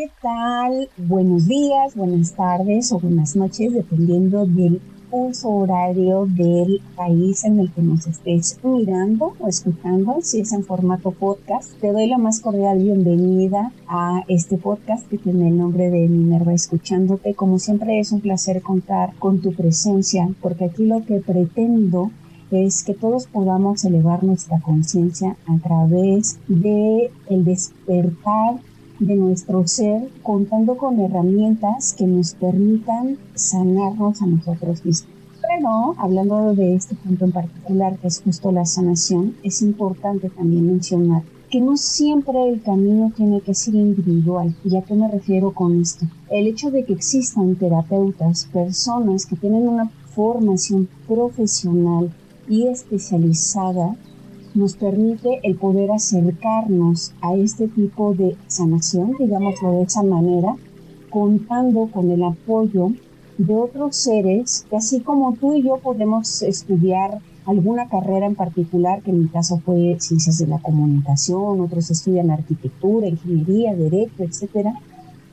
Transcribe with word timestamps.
¿Qué 0.00 0.10
tal? 0.22 0.88
Buenos 0.96 1.46
días, 1.46 1.94
buenas 1.94 2.32
tardes 2.32 2.90
o 2.90 2.98
buenas 2.98 3.36
noches, 3.36 3.74
dependiendo 3.74 4.46
del 4.46 4.80
uso 5.10 5.50
horario 5.50 6.24
del 6.24 6.80
país 6.96 7.44
en 7.44 7.60
el 7.60 7.70
que 7.70 7.82
nos 7.82 8.06
estés 8.06 8.58
mirando 8.62 9.34
o 9.38 9.46
escuchando, 9.46 10.20
si 10.22 10.40
es 10.40 10.54
en 10.54 10.64
formato 10.64 11.10
podcast. 11.10 11.78
Te 11.82 11.92
doy 11.92 12.06
la 12.06 12.16
más 12.16 12.40
cordial 12.40 12.78
bienvenida 12.78 13.72
a 13.88 14.24
este 14.26 14.56
podcast 14.56 15.06
que 15.06 15.18
tiene 15.18 15.48
el 15.48 15.58
nombre 15.58 15.90
de 15.90 16.08
Minerva 16.08 16.54
Escuchándote. 16.54 17.34
Como 17.34 17.58
siempre 17.58 18.00
es 18.00 18.10
un 18.10 18.22
placer 18.22 18.62
contar 18.62 19.12
con 19.18 19.42
tu 19.42 19.52
presencia, 19.52 20.30
porque 20.40 20.64
aquí 20.64 20.86
lo 20.86 21.04
que 21.04 21.20
pretendo 21.20 22.10
es 22.50 22.84
que 22.84 22.94
todos 22.94 23.26
podamos 23.26 23.84
elevar 23.84 24.24
nuestra 24.24 24.60
conciencia 24.60 25.36
a 25.46 25.58
través 25.58 26.38
de 26.48 27.10
el 27.28 27.44
despertar 27.44 28.60
de 29.00 29.16
nuestro 29.16 29.66
ser 29.66 30.08
contando 30.22 30.76
con 30.76 31.00
herramientas 31.00 31.94
que 31.94 32.06
nos 32.06 32.34
permitan 32.34 33.18
sanarnos 33.34 34.22
a 34.22 34.26
nosotros 34.26 34.84
mismos. 34.84 35.14
Pero 35.40 35.94
hablando 35.98 36.54
de 36.54 36.74
este 36.74 36.94
punto 36.94 37.24
en 37.24 37.32
particular, 37.32 37.98
que 37.98 38.08
es 38.08 38.20
justo 38.22 38.52
la 38.52 38.66
sanación, 38.66 39.34
es 39.42 39.62
importante 39.62 40.28
también 40.30 40.66
mencionar 40.66 41.22
que 41.50 41.60
no 41.60 41.76
siempre 41.76 42.48
el 42.48 42.62
camino 42.62 43.12
tiene 43.16 43.40
que 43.40 43.54
ser 43.54 43.74
individual. 43.74 44.54
¿Y 44.64 44.76
a 44.76 44.82
qué 44.82 44.94
me 44.94 45.10
refiero 45.10 45.52
con 45.52 45.80
esto? 45.80 46.06
El 46.30 46.46
hecho 46.46 46.70
de 46.70 46.84
que 46.84 46.92
existan 46.92 47.56
terapeutas, 47.56 48.48
personas 48.52 49.26
que 49.26 49.34
tienen 49.34 49.66
una 49.66 49.90
formación 50.14 50.88
profesional 51.08 52.12
y 52.48 52.68
especializada 52.68 53.96
nos 54.54 54.74
permite 54.74 55.40
el 55.42 55.56
poder 55.56 55.90
acercarnos 55.92 57.12
a 57.20 57.34
este 57.34 57.68
tipo 57.68 58.14
de 58.14 58.36
sanación, 58.46 59.14
digámoslo 59.18 59.72
de 59.72 59.82
esa 59.82 60.02
manera, 60.02 60.56
contando 61.10 61.88
con 61.92 62.10
el 62.10 62.22
apoyo 62.22 62.92
de 63.38 63.54
otros 63.54 63.96
seres 63.96 64.66
que 64.68 64.76
así 64.76 65.00
como 65.00 65.34
tú 65.34 65.54
y 65.54 65.62
yo 65.62 65.78
podemos 65.78 66.42
estudiar 66.42 67.20
alguna 67.46 67.88
carrera 67.88 68.26
en 68.26 68.34
particular, 68.34 69.02
que 69.02 69.10
en 69.10 69.22
mi 69.22 69.28
caso 69.28 69.60
fue 69.64 69.96
ciencias 69.98 70.38
de 70.38 70.46
la 70.46 70.58
comunicación, 70.58 71.60
otros 71.60 71.90
estudian 71.90 72.30
arquitectura, 72.30 73.08
ingeniería, 73.08 73.74
derecho, 73.74 74.22
etcétera. 74.22 74.74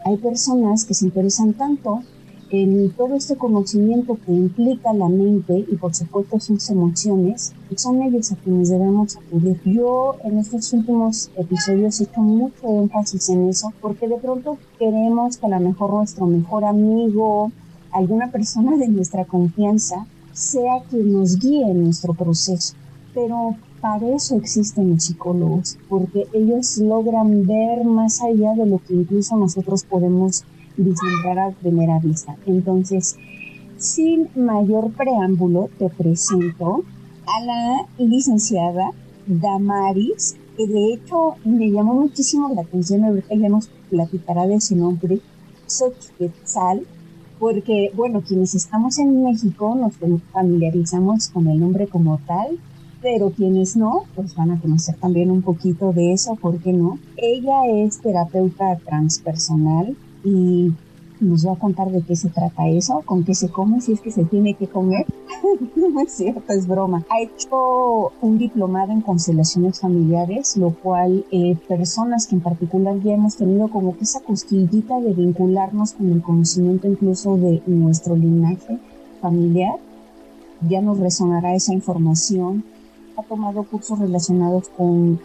Hay 0.05 0.17
personas 0.17 0.86
que 0.86 0.94
se 0.94 1.05
interesan 1.05 1.53
tanto 1.53 2.02
en 2.50 2.92
todo 2.92 3.16
este 3.16 3.36
conocimiento 3.36 4.17
que 4.26 4.31
implica 4.31 4.94
la 4.94 5.09
mente 5.09 5.66
y 5.70 5.76
por 5.76 5.94
supuesto 5.94 6.40
sus 6.40 6.70
emociones, 6.70 7.54
son 7.76 8.02
ellos 8.02 8.31
a 8.31 8.36
quienes 8.38 8.70
debemos 8.70 9.17
acudir. 9.17 9.59
Yo 9.66 10.16
en 10.23 10.38
estos 10.38 10.72
últimos 10.72 11.30
episodios 11.36 12.00
he 12.00 12.06
hecho 12.06 12.22
mucho 12.22 12.67
énfasis 12.67 13.30
en 13.30 13.50
eso 13.50 13.73
porque 13.81 14.08
de 14.08 14.17
pronto 14.17 14.58
queremos 14.80 15.38
que 15.38 15.45
a 15.45 15.50
lo 15.50 15.59
mejor 15.59 15.94
nuestro 15.94 16.26
mejor 16.26 16.64
amigo, 16.64 17.52
alguna 17.92 18.31
persona 18.31 18.78
de 18.78 18.88
nuestra 18.88 19.26
confianza, 19.26 20.06
sea 20.32 20.82
quien 20.89 21.14
nos 21.14 21.38
guíe 21.39 21.64
en 21.70 21.84
nuestro 21.84 22.14
proceso. 22.14 22.76
Pero 23.14 23.56
para 23.82 24.08
eso 24.16 24.36
existen 24.38 24.92
los 24.92 25.04
psicólogos, 25.04 25.78
porque 25.89 26.28
ellos 26.34 26.78
logran 26.78 27.45
ver 27.45 27.84
más 27.84 28.22
allá 28.22 28.54
de 28.54 28.66
lo 28.66 28.80
que 28.80 28.94
incluso 28.94 29.36
nosotros 29.36 29.84
podemos 29.84 30.44
vislumbrar 30.78 31.39
a 31.39 31.52
primera 31.52 32.00
vista. 32.00 32.36
Entonces, 32.45 33.17
sin 33.78 34.30
mayor 34.36 34.92
preámbulo, 34.92 35.70
te 35.78 35.89
presento 35.89 36.83
a 37.25 37.44
la 37.44 37.88
licenciada 37.97 38.92
Damaris, 39.28 40.36
que 40.55 40.67
de 40.67 40.94
hecho 40.94 41.36
me 41.44 41.70
llamó 41.70 41.94
muchísimo 41.94 42.50
la 42.53 42.61
atención, 42.61 43.03
ahorita 43.03 43.36
ya 43.36 43.50
nos 43.50 43.67
platicará 43.89 44.48
de 44.48 44.61
su 44.61 44.75
nombre, 44.75 45.20
Xochiquetzal, 45.67 46.86
porque, 47.39 47.92
bueno, 47.95 48.22
quienes 48.22 48.55
estamos 48.55 48.98
en 48.98 49.23
México 49.23 49.75
nos 49.75 49.94
familiarizamos 50.31 51.28
con 51.30 51.48
el 51.48 51.59
nombre 51.59 51.88
como 51.88 52.20
tal, 52.25 52.58
pero 53.02 53.30
quienes 53.30 53.76
no, 53.76 54.04
pues 54.15 54.36
van 54.36 54.52
a 54.52 54.59
conocer 54.59 54.95
también 54.95 55.30
un 55.30 55.44
poquito 55.44 55.94
de 55.94 56.14
eso, 56.14 56.36
¿por 56.36 56.58
qué 56.58 56.73
no? 56.73 56.98
Ella 57.17 57.67
es 57.67 57.99
terapeuta 57.99 58.77
transpersonal, 58.77 59.95
y 60.27 60.73
nos 61.20 61.48
va 61.48 61.54
a 61.54 61.55
contar 61.55 61.89
de 61.89 62.02
qué 62.02 62.15
se 62.15 62.30
trata 62.30 62.67
eso, 62.67 63.02
con 63.05 63.23
qué 63.23 63.33
se 63.33 63.49
come, 63.49 63.82
si 63.82 63.93
es 63.93 64.02
que 64.02 64.11
se 64.11 64.26
tiene 64.26 64.54
que 64.54 64.67
comer. 64.67 65.05
no 65.76 65.99
es 66.02 66.11
cierto, 66.11 66.54
es 66.54 66.67
broma. 66.67 67.04
Ha 67.10 67.21
hecho 67.21 68.11
un 68.21 68.38
diplomado 68.38 68.92
en 68.92 69.02
constelaciones 69.02 69.80
familiares, 69.80 70.58
lo 70.58 70.71
cual 70.71 71.26
eh, 71.32 71.55
personas 71.67 72.27
que 72.27 72.36
en 72.36 72.42
particular 72.42 73.02
ya 73.02 73.14
hemos 73.14 73.36
tenido 73.36 73.70
como 73.70 73.98
que 73.98 74.04
esa 74.04 74.20
cosquillita 74.20 74.99
de 74.99 75.14
vincularnos 75.14 75.93
con 75.93 76.11
el 76.11 76.21
conocimiento 76.21 76.88
incluso 76.88 77.38
de 77.38 77.61
nuestro 77.65 78.15
linaje 78.15 78.77
familiar, 79.21 79.76
ya 80.67 80.82
nos 80.82 80.99
resonará 80.99 81.55
esa 81.55 81.73
información. 81.73 82.64
Ha 83.17 83.23
tomado 83.23 83.64
cursos 83.64 83.98
relacionados 83.98 84.70
con 84.70 85.20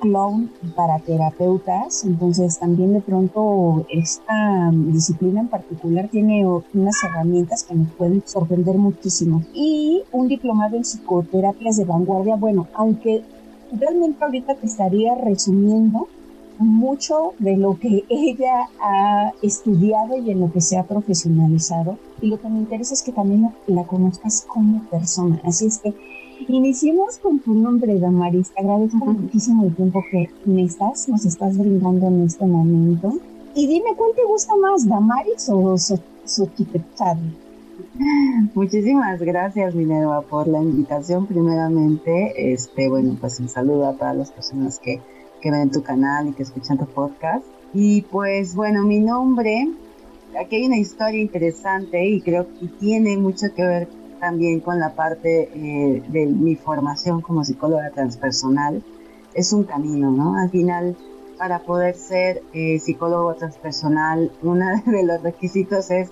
clown 0.00 0.50
para 0.76 0.98
terapeutas, 0.98 2.04
entonces 2.04 2.58
también 2.58 2.92
de 2.92 3.00
pronto 3.00 3.86
esta 3.90 4.70
disciplina 4.72 5.40
en 5.40 5.48
particular 5.48 6.08
tiene 6.08 6.46
unas 6.46 7.02
herramientas 7.04 7.64
que 7.64 7.74
nos 7.74 7.90
pueden 7.92 8.22
sorprender 8.26 8.76
muchísimo. 8.76 9.42
Y 9.52 10.02
un 10.12 10.28
diplomado 10.28 10.76
en 10.76 10.84
psicoterapias 10.84 11.76
de 11.76 11.84
vanguardia, 11.84 12.36
bueno, 12.36 12.66
aunque 12.74 13.22
realmente 13.72 14.22
ahorita 14.24 14.54
te 14.54 14.66
estaría 14.66 15.14
resumiendo 15.14 16.08
mucho 16.58 17.32
de 17.38 17.56
lo 17.56 17.78
que 17.78 18.04
ella 18.08 18.68
ha 18.80 19.32
estudiado 19.42 20.16
y 20.18 20.30
en 20.30 20.40
lo 20.40 20.52
que 20.52 20.60
se 20.60 20.76
ha 20.76 20.84
profesionalizado. 20.84 21.98
Y 22.20 22.28
lo 22.28 22.40
que 22.40 22.48
me 22.48 22.58
interesa 22.58 22.94
es 22.94 23.02
que 23.02 23.12
también 23.12 23.50
la 23.66 23.84
conozcas 23.84 24.44
como 24.46 24.82
persona. 24.84 25.40
Así 25.44 25.66
es 25.66 25.78
que 25.78 25.94
Iniciemos 26.48 27.18
con 27.18 27.38
tu 27.38 27.54
nombre, 27.54 27.98
Damaris. 27.98 28.50
Te 28.50 28.60
agradezco 28.60 29.04
muchísimo 29.06 29.64
el 29.64 29.74
tiempo 29.74 30.04
que 30.10 30.28
me 30.44 30.64
estás, 30.64 31.08
nos 31.08 31.24
estás 31.24 31.56
brindando 31.56 32.08
en 32.08 32.24
este 32.24 32.44
momento. 32.44 33.14
Y 33.54 33.66
dime, 33.66 33.94
¿cuál 33.96 34.10
te 34.14 34.24
gusta 34.24 34.54
más, 34.56 34.86
Damaris 34.86 35.48
o 35.48 35.76
Xochiquetzal? 36.24 37.18
Muchísimas 38.54 39.20
gracias, 39.20 39.74
Minerva, 39.74 40.22
por 40.22 40.48
la 40.48 40.60
invitación. 40.60 41.26
Primeramente, 41.26 42.52
este, 42.52 42.88
bueno, 42.88 43.16
pues 43.20 43.38
un 43.40 43.48
saludo 43.48 43.88
a 43.88 43.94
todas 43.94 44.16
las 44.16 44.30
personas 44.32 44.78
que, 44.78 45.00
que 45.40 45.50
ven 45.50 45.70
tu 45.70 45.82
canal 45.82 46.28
y 46.28 46.32
que 46.32 46.42
escuchan 46.42 46.78
tu 46.78 46.86
podcast. 46.86 47.44
Y 47.72 48.02
pues, 48.02 48.54
bueno, 48.54 48.84
mi 48.84 49.00
nombre, 49.00 49.68
aquí 50.38 50.56
hay 50.56 50.66
una 50.66 50.78
historia 50.78 51.20
interesante 51.20 52.04
y 52.04 52.20
creo 52.20 52.46
que 52.58 52.66
tiene 52.80 53.16
mucho 53.16 53.46
que 53.54 53.64
ver 53.64 53.88
también 54.24 54.60
con 54.60 54.80
la 54.80 54.94
parte 54.94 55.50
eh, 55.54 56.02
de 56.08 56.24
mi 56.24 56.56
formación 56.56 57.20
como 57.20 57.44
psicóloga 57.44 57.90
transpersonal. 57.90 58.82
Es 59.34 59.52
un 59.52 59.64
camino, 59.64 60.10
¿no? 60.10 60.38
Al 60.38 60.48
final, 60.48 60.96
para 61.36 61.58
poder 61.58 61.94
ser 61.94 62.40
eh, 62.54 62.78
psicólogo 62.78 63.34
transpersonal, 63.34 64.32
uno 64.42 64.64
de 64.86 65.02
los 65.02 65.22
requisitos 65.22 65.90
es 65.90 66.10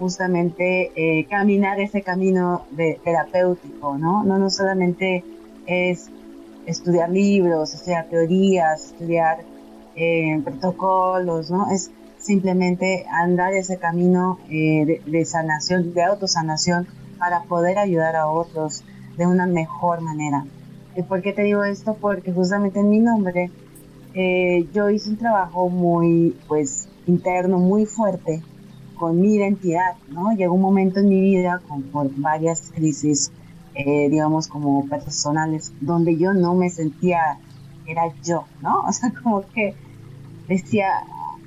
justamente 0.00 0.90
eh, 0.96 1.24
caminar 1.26 1.78
ese 1.78 2.02
camino 2.02 2.64
de 2.72 2.98
terapéutico, 3.04 3.96
¿no? 3.96 4.24
No, 4.24 4.38
no 4.38 4.50
solamente 4.50 5.22
es 5.66 6.10
estudiar 6.66 7.10
libros, 7.10 7.74
estudiar 7.74 8.06
teorías, 8.08 8.86
estudiar 8.86 9.44
protocolos, 10.44 11.48
¿no? 11.48 11.70
Es 11.70 11.92
simplemente 12.18 13.06
andar 13.08 13.52
ese 13.52 13.76
camino 13.78 14.40
de, 14.48 15.00
de, 15.06 15.24
sanación, 15.24 15.94
de 15.94 16.02
autosanación 16.02 16.88
para 17.22 17.44
poder 17.44 17.78
ayudar 17.78 18.16
a 18.16 18.26
otros 18.26 18.82
de 19.16 19.28
una 19.28 19.46
mejor 19.46 20.00
manera. 20.00 20.44
¿Y 20.96 21.02
por 21.02 21.22
qué 21.22 21.32
te 21.32 21.42
digo 21.42 21.62
esto? 21.62 21.96
Porque 22.00 22.32
justamente 22.32 22.80
en 22.80 22.90
mi 22.90 22.98
nombre 22.98 23.48
eh, 24.12 24.66
yo 24.74 24.90
hice 24.90 25.10
un 25.10 25.18
trabajo 25.18 25.68
muy, 25.68 26.36
pues, 26.48 26.88
interno, 27.06 27.60
muy 27.60 27.86
fuerte 27.86 28.42
con 28.98 29.20
mi 29.20 29.36
identidad, 29.36 29.94
¿no? 30.08 30.32
Llegó 30.32 30.54
un 30.54 30.62
momento 30.62 30.98
en 30.98 31.10
mi 31.10 31.20
vida 31.20 31.62
con 31.68 31.84
varias 32.20 32.72
crisis, 32.72 33.30
eh, 33.76 34.08
digamos, 34.10 34.48
como 34.48 34.84
personales, 34.88 35.72
donde 35.80 36.16
yo 36.16 36.34
no 36.34 36.56
me 36.56 36.70
sentía, 36.70 37.38
era 37.86 38.12
yo, 38.24 38.46
¿no? 38.60 38.80
O 38.88 38.92
sea, 38.92 39.12
como 39.22 39.42
que 39.42 39.76
decía, 40.48 40.88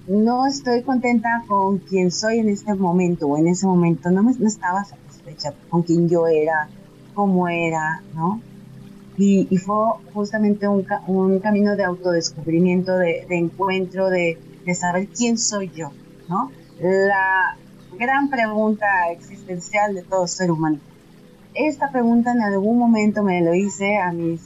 no 0.07 0.47
estoy 0.47 0.83
contenta 0.83 1.43
con 1.49 1.79
quien 1.79 2.11
soy 2.11 2.39
en 2.39 2.47
este 2.47 2.73
momento 2.75 3.27
o 3.27 3.37
en 3.37 3.49
ese 3.49 3.67
momento, 3.67 4.09
no, 4.09 4.23
me, 4.23 4.31
no 4.39 4.47
estaba 4.47 4.85
con 5.69 5.83
quién 5.83 6.09
yo 6.09 6.27
era, 6.27 6.69
cómo 7.13 7.47
era, 7.47 8.01
¿no? 8.13 8.41
Y, 9.17 9.57
fue 9.57 9.75
justamente 10.13 10.67
un, 10.67 10.85
un, 11.07 11.39
camino 11.39 11.77
de 11.77 11.85
autodescubrimiento, 11.85 12.97
de, 12.97 13.25
encuentro, 13.29 14.09
de, 14.09 14.37
de, 14.65 14.75
saber 14.75 15.07
quién 15.07 15.37
soy 15.37 15.71
yo, 15.73 15.91
¿no? 16.27 16.51
La 16.81 17.55
gran 17.97 18.29
pregunta 18.29 18.85
existencial 19.11 19.95
de 19.95 20.03
todo 20.03 20.27
ser 20.27 20.51
humano. 20.51 20.79
Esta 21.53 21.89
pregunta 21.91 22.33
en 22.33 22.41
algún 22.41 22.77
momento 22.77 23.23
me 23.23 23.41
lo 23.41 23.53
hice 23.53 23.97
a 23.97 24.11
mis 24.11 24.41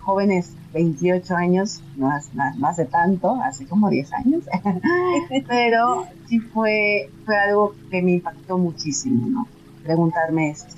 jóvenes 0.00 0.52
28 0.74 1.34
años, 1.34 1.80
no, 1.96 2.10
hace 2.10 2.84
tanto, 2.84 3.34
hace 3.42 3.66
como 3.66 3.88
10 3.88 4.12
años, 4.12 4.44
pero 5.48 6.06
sí 6.28 6.38
fue, 6.38 7.10
fue 7.24 7.36
algo 7.36 7.74
que 7.90 8.02
me 8.02 8.12
impactó 8.12 8.58
muchísimo, 8.58 9.26
¿no? 9.26 9.48
Preguntarme 9.86 10.50
esto, 10.50 10.74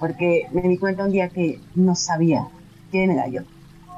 porque 0.00 0.48
me 0.50 0.62
di 0.62 0.76
cuenta 0.76 1.04
un 1.04 1.12
día 1.12 1.28
que 1.28 1.60
no 1.76 1.94
sabía 1.94 2.48
quién 2.90 3.12
era 3.12 3.28
yo. 3.28 3.42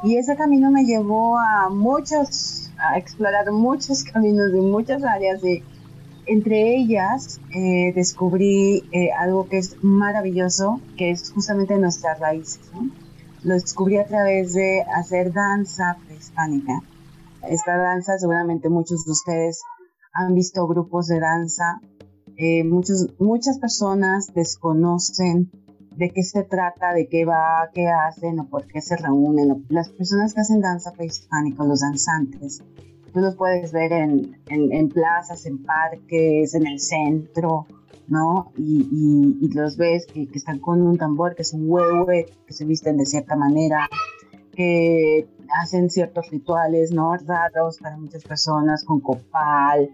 Y 0.05 0.17
ese 0.17 0.37
camino 0.37 0.71
me 0.71 0.85
llevó 0.85 1.39
a 1.39 1.71
muchos, 1.71 2.71
a 2.77 2.99
explorar 2.99 3.51
muchos 3.51 4.05
caminos 4.13 4.53
de 4.53 4.61
muchas 4.61 5.03
áreas 5.05 5.43
y 5.43 5.63
entre 6.27 6.77
ellas 6.77 7.41
eh, 7.55 7.95
descubrí 7.95 8.85
eh, 8.93 9.11
algo 9.19 9.49
que 9.49 9.57
es 9.57 9.83
maravilloso, 9.83 10.83
que 10.99 11.13
es 11.13 11.33
justamente 11.33 11.79
nuestras 11.79 12.21
raíces. 12.21 12.61
Lo 13.43 13.55
descubrí 13.55 13.97
a 13.97 14.07
través 14.07 14.53
de 14.53 14.83
hacer 14.95 15.33
danza 15.33 15.97
prehispánica. 16.05 16.83
Esta 17.49 17.79
danza, 17.79 18.19
seguramente 18.19 18.69
muchos 18.69 19.07
de 19.07 19.13
ustedes 19.13 19.63
han 20.13 20.35
visto 20.35 20.67
grupos 20.69 21.09
de 21.09 21.21
danza. 21.21 21.81
Eh, 22.37 22.65
muchos, 22.65 23.09
muchas 23.19 23.59
personas 23.59 24.33
desconocen 24.35 25.51
de 25.97 26.11
qué 26.11 26.23
se 26.23 26.43
trata, 26.43 26.95
de 26.95 27.09
qué 27.09 27.25
va, 27.25 27.71
qué 27.75 27.89
hacen 27.89 28.41
o 28.41 28.49
por 28.49 28.67
qué 28.67 28.81
se 28.81 28.97
reúnen. 28.97 29.65
Las 29.69 29.91
personas 29.91 30.35
que 30.35 30.41
hacen 30.41 30.61
danza 30.61 30.93
prehispánica, 30.93 31.65
los 31.65 31.81
danzantes, 31.81 32.63
tú 33.13 33.21
los 33.21 33.37
puedes 33.37 33.73
ver 33.73 33.93
en, 33.93 34.41
en, 34.49 34.89
plazas, 34.89 35.45
en 35.47 35.63
parques, 35.63 36.55
en 36.55 36.67
el 36.67 36.81
centro, 36.81 37.67
¿no? 38.09 38.53
Y, 38.57 39.39
y, 39.41 39.53
los 39.53 39.77
ves 39.77 40.07
que, 40.07 40.27
que, 40.27 40.39
están 40.39 40.59
con 40.59 40.83
un 40.83 40.97
tambor, 40.97 41.35
que 41.35 41.43
es 41.43 41.53
un 41.53 41.71
huehue, 41.71 42.27
que 42.47 42.53
se 42.53 42.65
visten 42.65 42.97
de 42.97 43.07
cierta 43.07 43.37
manera, 43.37 43.89
que 44.55 45.29
hacen 45.63 45.91
ciertos 45.91 46.31
rituales, 46.31 46.93
¿no? 46.93 47.15
Raros 47.17 47.79
para 47.79 47.97
muchas 47.97 48.25
personas, 48.25 48.85
con 48.85 49.01
copal, 49.01 49.91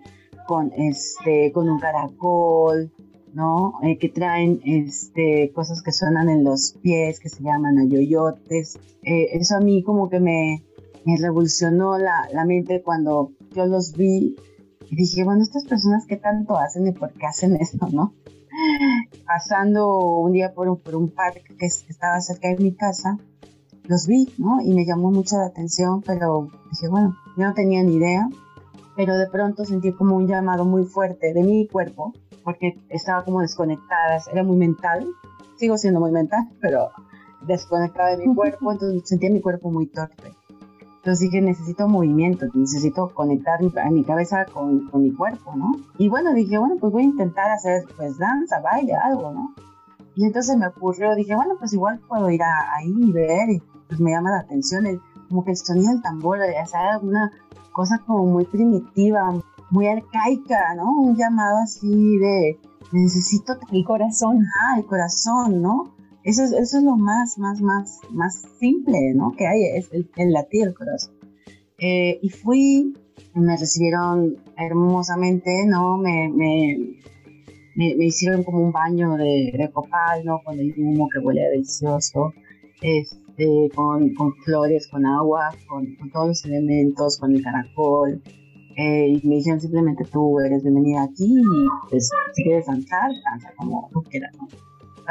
con, 0.49 0.73
este, 0.75 1.53
con 1.53 1.69
un 1.69 1.79
caracol, 1.79 2.91
¿no? 3.35 3.75
Eh, 3.83 3.99
que 3.99 4.09
traen 4.09 4.61
este, 4.65 5.53
cosas 5.53 5.83
que 5.83 5.93
suenan 5.93 6.31
en 6.31 6.43
los 6.43 6.73
pies, 6.81 7.21
que 7.21 7.29
se 7.29 7.43
llaman 7.43 7.79
ayoyotes. 7.79 8.79
Eh, 9.03 9.29
eso 9.33 9.57
a 9.57 9.61
mí 9.61 9.83
como 9.83 10.09
que 10.09 10.21
me, 10.21 10.65
revolucionó 11.21 11.99
la, 11.99 12.29
la, 12.33 12.45
mente 12.45 12.83
cuando 12.83 13.33
yo 13.55 13.67
los 13.67 13.95
vi 13.97 14.37
y 14.91 14.97
dije, 14.97 15.25
bueno, 15.25 15.43
estas 15.43 15.65
personas 15.65 16.07
qué 16.07 16.17
tanto 16.17 16.57
hacen 16.57 16.87
y 16.87 16.93
por 16.93 17.13
qué 17.13 17.27
hacen 17.27 17.57
esto, 17.57 17.87
¿no? 17.93 18.15
Pasando 19.27 19.99
un 19.99 20.33
día 20.33 20.55
por 20.55 20.69
un, 20.69 20.79
por 20.79 20.97
un 20.97 21.09
parque 21.09 21.55
que 21.59 21.67
estaba 21.67 22.21
cerca 22.21 22.49
de 22.49 22.57
mi 22.57 22.73
casa, 22.73 23.19
los 23.85 24.07
vi, 24.07 24.33
¿no? 24.39 24.61
Y 24.63 24.75
me 24.75 24.87
llamó 24.87 25.11
mucho 25.11 25.37
la 25.37 25.47
atención, 25.47 26.03
pero 26.03 26.49
dije, 26.71 26.89
bueno, 26.89 27.17
yo 27.37 27.45
no 27.45 27.55
tenía 27.55 27.83
ni 27.83 27.97
idea, 27.97 28.29
pero 28.99 29.17
de 29.17 29.29
pronto 29.29 29.65
sentí 29.65 29.93
como 29.93 30.17
un 30.17 30.27
llamado 30.27 30.65
muy 30.65 30.85
fuerte 30.85 31.33
de 31.33 31.45
mi 31.45 31.69
cuerpo, 31.69 32.13
porque 32.43 32.77
estaba 32.89 33.25
como 33.25 33.43
desconectada, 33.43 34.21
era 34.33 34.43
muy 34.43 34.57
mental, 34.57 35.07
sigo 35.57 35.79
siendo 35.79 36.01
muy 36.01 36.11
mental, 36.11 36.49
pero 36.61 36.91
desconectada 37.43 38.17
de 38.17 38.27
mi 38.27 38.35
cuerpo, 38.35 38.73
entonces 38.73 39.09
sentía 39.09 39.31
mi 39.31 39.41
cuerpo 39.41 39.71
muy 39.71 39.87
torpe. 39.87 40.35
Entonces 40.97 41.21
dije, 41.21 41.41
necesito 41.41 41.87
movimiento, 41.87 42.47
necesito 42.55 43.15
conectar 43.15 43.63
mi, 43.63 43.73
mi 43.93 44.03
cabeza 44.03 44.47
con, 44.47 44.89
con, 44.89 45.05
mi 45.05 45.13
cuerpo, 45.13 45.55
¿no? 45.55 45.71
Y 45.97 46.09
bueno, 46.09 46.35
dije, 46.35 46.59
bueno, 46.59 46.75
pues 46.81 46.93
voy 46.93 47.03
a 47.03 47.07
intentar 47.07 47.53
hacer 47.53 47.85
pues 47.97 48.19
danza, 48.19 48.59
baile, 48.61 48.95
algo, 48.95 49.31
¿no? 49.31 49.55
Y 50.17 50.25
entonces 50.25 50.57
me 50.57 50.67
ocurrió, 50.67 51.15
dije, 51.15 51.37
bueno, 51.37 51.55
pues 51.57 51.73
igual 51.73 52.01
puedo 52.09 52.29
ir 52.31 52.43
ahí 52.43 52.93
y 52.97 53.13
ver, 53.13 53.49
y 53.49 53.63
pues 53.87 54.01
me 54.01 54.11
llama 54.11 54.33
la 54.33 54.41
atención, 54.41 54.87
el, 54.87 55.01
como 55.29 55.45
que 55.45 55.53
el 55.53 55.57
sonido 55.57 55.93
del 55.93 56.03
tambor, 56.03 56.41
o 56.41 56.67
sea, 56.67 56.95
alguna 56.95 57.31
cosa 57.79 58.03
como 58.05 58.27
muy 58.27 58.45
primitiva, 58.45 59.41
muy 59.71 59.87
arcaica, 59.87 60.75
¿no? 60.75 61.01
Un 61.01 61.17
llamado 61.17 61.59
así 61.59 62.19
de, 62.19 62.59
necesito 62.91 63.57
el 63.71 63.85
corazón. 63.85 64.45
Ah, 64.61 64.79
el 64.79 64.85
corazón, 64.85 65.63
¿no? 65.63 65.95
Eso 66.25 66.43
es, 66.43 66.51
eso 66.51 66.79
es 66.79 66.83
lo 66.83 66.97
más, 66.97 67.39
más, 67.39 67.61
más, 67.61 68.01
más 68.11 68.43
simple, 68.59 69.15
¿no? 69.15 69.31
Que 69.31 69.47
hay, 69.47 69.63
es 69.77 69.93
el, 69.93 70.11
el 70.17 70.33
latir 70.33 70.65
del 70.65 70.75
corazón. 70.75 71.15
Eh, 71.79 72.19
y 72.21 72.31
fui, 72.31 72.95
me 73.35 73.57
recibieron 73.57 74.39
hermosamente, 74.57 75.65
¿no? 75.65 75.99
Me, 75.99 76.29
me, 76.35 76.99
me, 77.77 78.07
hicieron 78.07 78.43
como 78.43 78.59
un 78.59 78.73
baño 78.73 79.17
de, 79.17 79.53
de, 79.57 79.71
copal, 79.73 80.25
¿no? 80.25 80.41
Con 80.45 80.59
el 80.59 80.75
humo 80.77 81.09
que 81.09 81.21
huele 81.21 81.43
delicioso, 81.43 82.33
este, 82.83 83.28
con, 83.75 84.15
con 84.15 84.35
flores, 84.45 84.89
con 84.89 85.07
agua, 85.07 85.51
con, 85.69 85.95
con, 85.97 86.11
todos 86.11 86.29
los 86.29 86.45
elementos, 86.45 87.19
con 87.19 87.35
el 87.35 87.43
caracol. 87.43 88.23
Eh, 88.77 89.09
y 89.09 89.27
me 89.27 89.37
dijeron 89.37 89.61
simplemente 89.61 90.05
tú 90.05 90.39
eres 90.39 90.63
bienvenida 90.63 91.03
aquí 91.03 91.41
y 91.41 91.91
pues 91.91 92.11
si 92.33 92.45
quieres 92.45 92.67
danzar, 92.67 93.11
danza 93.25 93.51
como 93.57 93.91
tú 93.93 94.03
quieras, 94.05 94.33
¿no? 94.39 94.47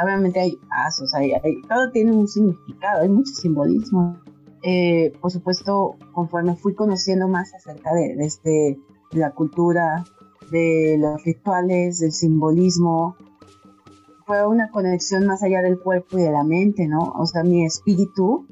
obviamente 0.02 0.40
hay 0.40 0.56
pasos, 0.68 1.14
hay, 1.14 1.32
todo 1.68 1.90
tiene 1.90 2.12
un 2.12 2.28
significado, 2.28 3.02
hay 3.02 3.08
mucho 3.08 3.32
simbolismo. 3.34 4.18
Eh, 4.62 5.12
por 5.20 5.30
supuesto, 5.30 5.96
conforme 6.12 6.56
fui 6.56 6.74
conociendo 6.74 7.28
más 7.28 7.54
acerca 7.54 7.94
de, 7.94 8.16
este, 8.20 8.78
de 9.12 9.18
la 9.18 9.30
cultura, 9.32 10.04
de 10.50 10.96
los 10.98 11.22
rituales, 11.24 12.00
del 12.00 12.12
simbolismo, 12.12 13.16
fue 14.28 14.46
una 14.46 14.70
conexión 14.70 15.26
más 15.26 15.42
allá 15.42 15.62
del 15.62 15.80
cuerpo 15.80 16.18
y 16.18 16.22
de 16.22 16.30
la 16.30 16.44
mente, 16.44 16.86
¿no? 16.86 17.14
O 17.16 17.24
sea, 17.24 17.42
mi 17.44 17.64
espíritu 17.64 18.46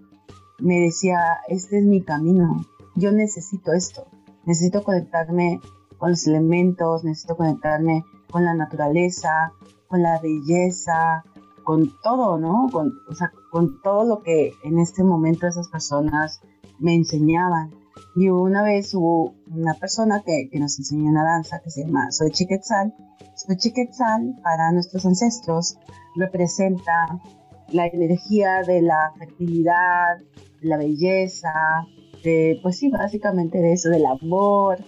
me 0.58 0.80
decía, 0.80 1.36
este 1.48 1.80
es 1.80 1.84
mi 1.84 2.02
camino, 2.02 2.64
yo 2.94 3.12
necesito 3.12 3.74
esto, 3.74 4.06
necesito 4.46 4.82
conectarme 4.82 5.60
con 5.98 6.12
los 6.12 6.26
elementos, 6.26 7.04
necesito 7.04 7.36
conectarme 7.36 8.06
con 8.30 8.46
la 8.46 8.54
naturaleza, 8.54 9.52
con 9.86 10.02
la 10.02 10.18
belleza, 10.18 11.24
con 11.62 11.92
todo, 12.02 12.38
¿no? 12.38 12.68
Con, 12.72 12.94
o 13.06 13.14
sea, 13.14 13.30
con 13.50 13.82
todo 13.82 14.06
lo 14.06 14.22
que 14.22 14.54
en 14.64 14.78
este 14.78 15.04
momento 15.04 15.46
esas 15.46 15.68
personas 15.68 16.40
me 16.78 16.94
enseñaban. 16.94 17.70
Y 18.14 18.28
una 18.28 18.62
vez 18.62 18.94
hubo 18.94 19.34
una 19.50 19.74
persona 19.74 20.22
que, 20.24 20.48
que 20.50 20.58
nos 20.58 20.78
enseñó 20.78 21.10
una 21.10 21.24
danza 21.24 21.60
que 21.60 21.70
se 21.70 21.84
llama 21.84 22.10
Soy 22.12 22.30
Chiquetzal. 22.30 22.94
Soy 23.34 23.56
Chiquetzal 23.56 24.38
para 24.42 24.72
nuestros 24.72 25.04
ancestros 25.04 25.76
representa 26.16 27.20
la 27.68 27.86
energía 27.86 28.62
de 28.62 28.82
la 28.82 29.12
fertilidad, 29.18 30.18
de 30.60 30.68
la 30.68 30.76
belleza, 30.76 31.86
de, 32.22 32.58
pues 32.62 32.78
sí, 32.78 32.88
básicamente 32.88 33.58
de 33.58 33.72
eso, 33.72 33.90
del 33.90 34.06
amor. 34.06 34.78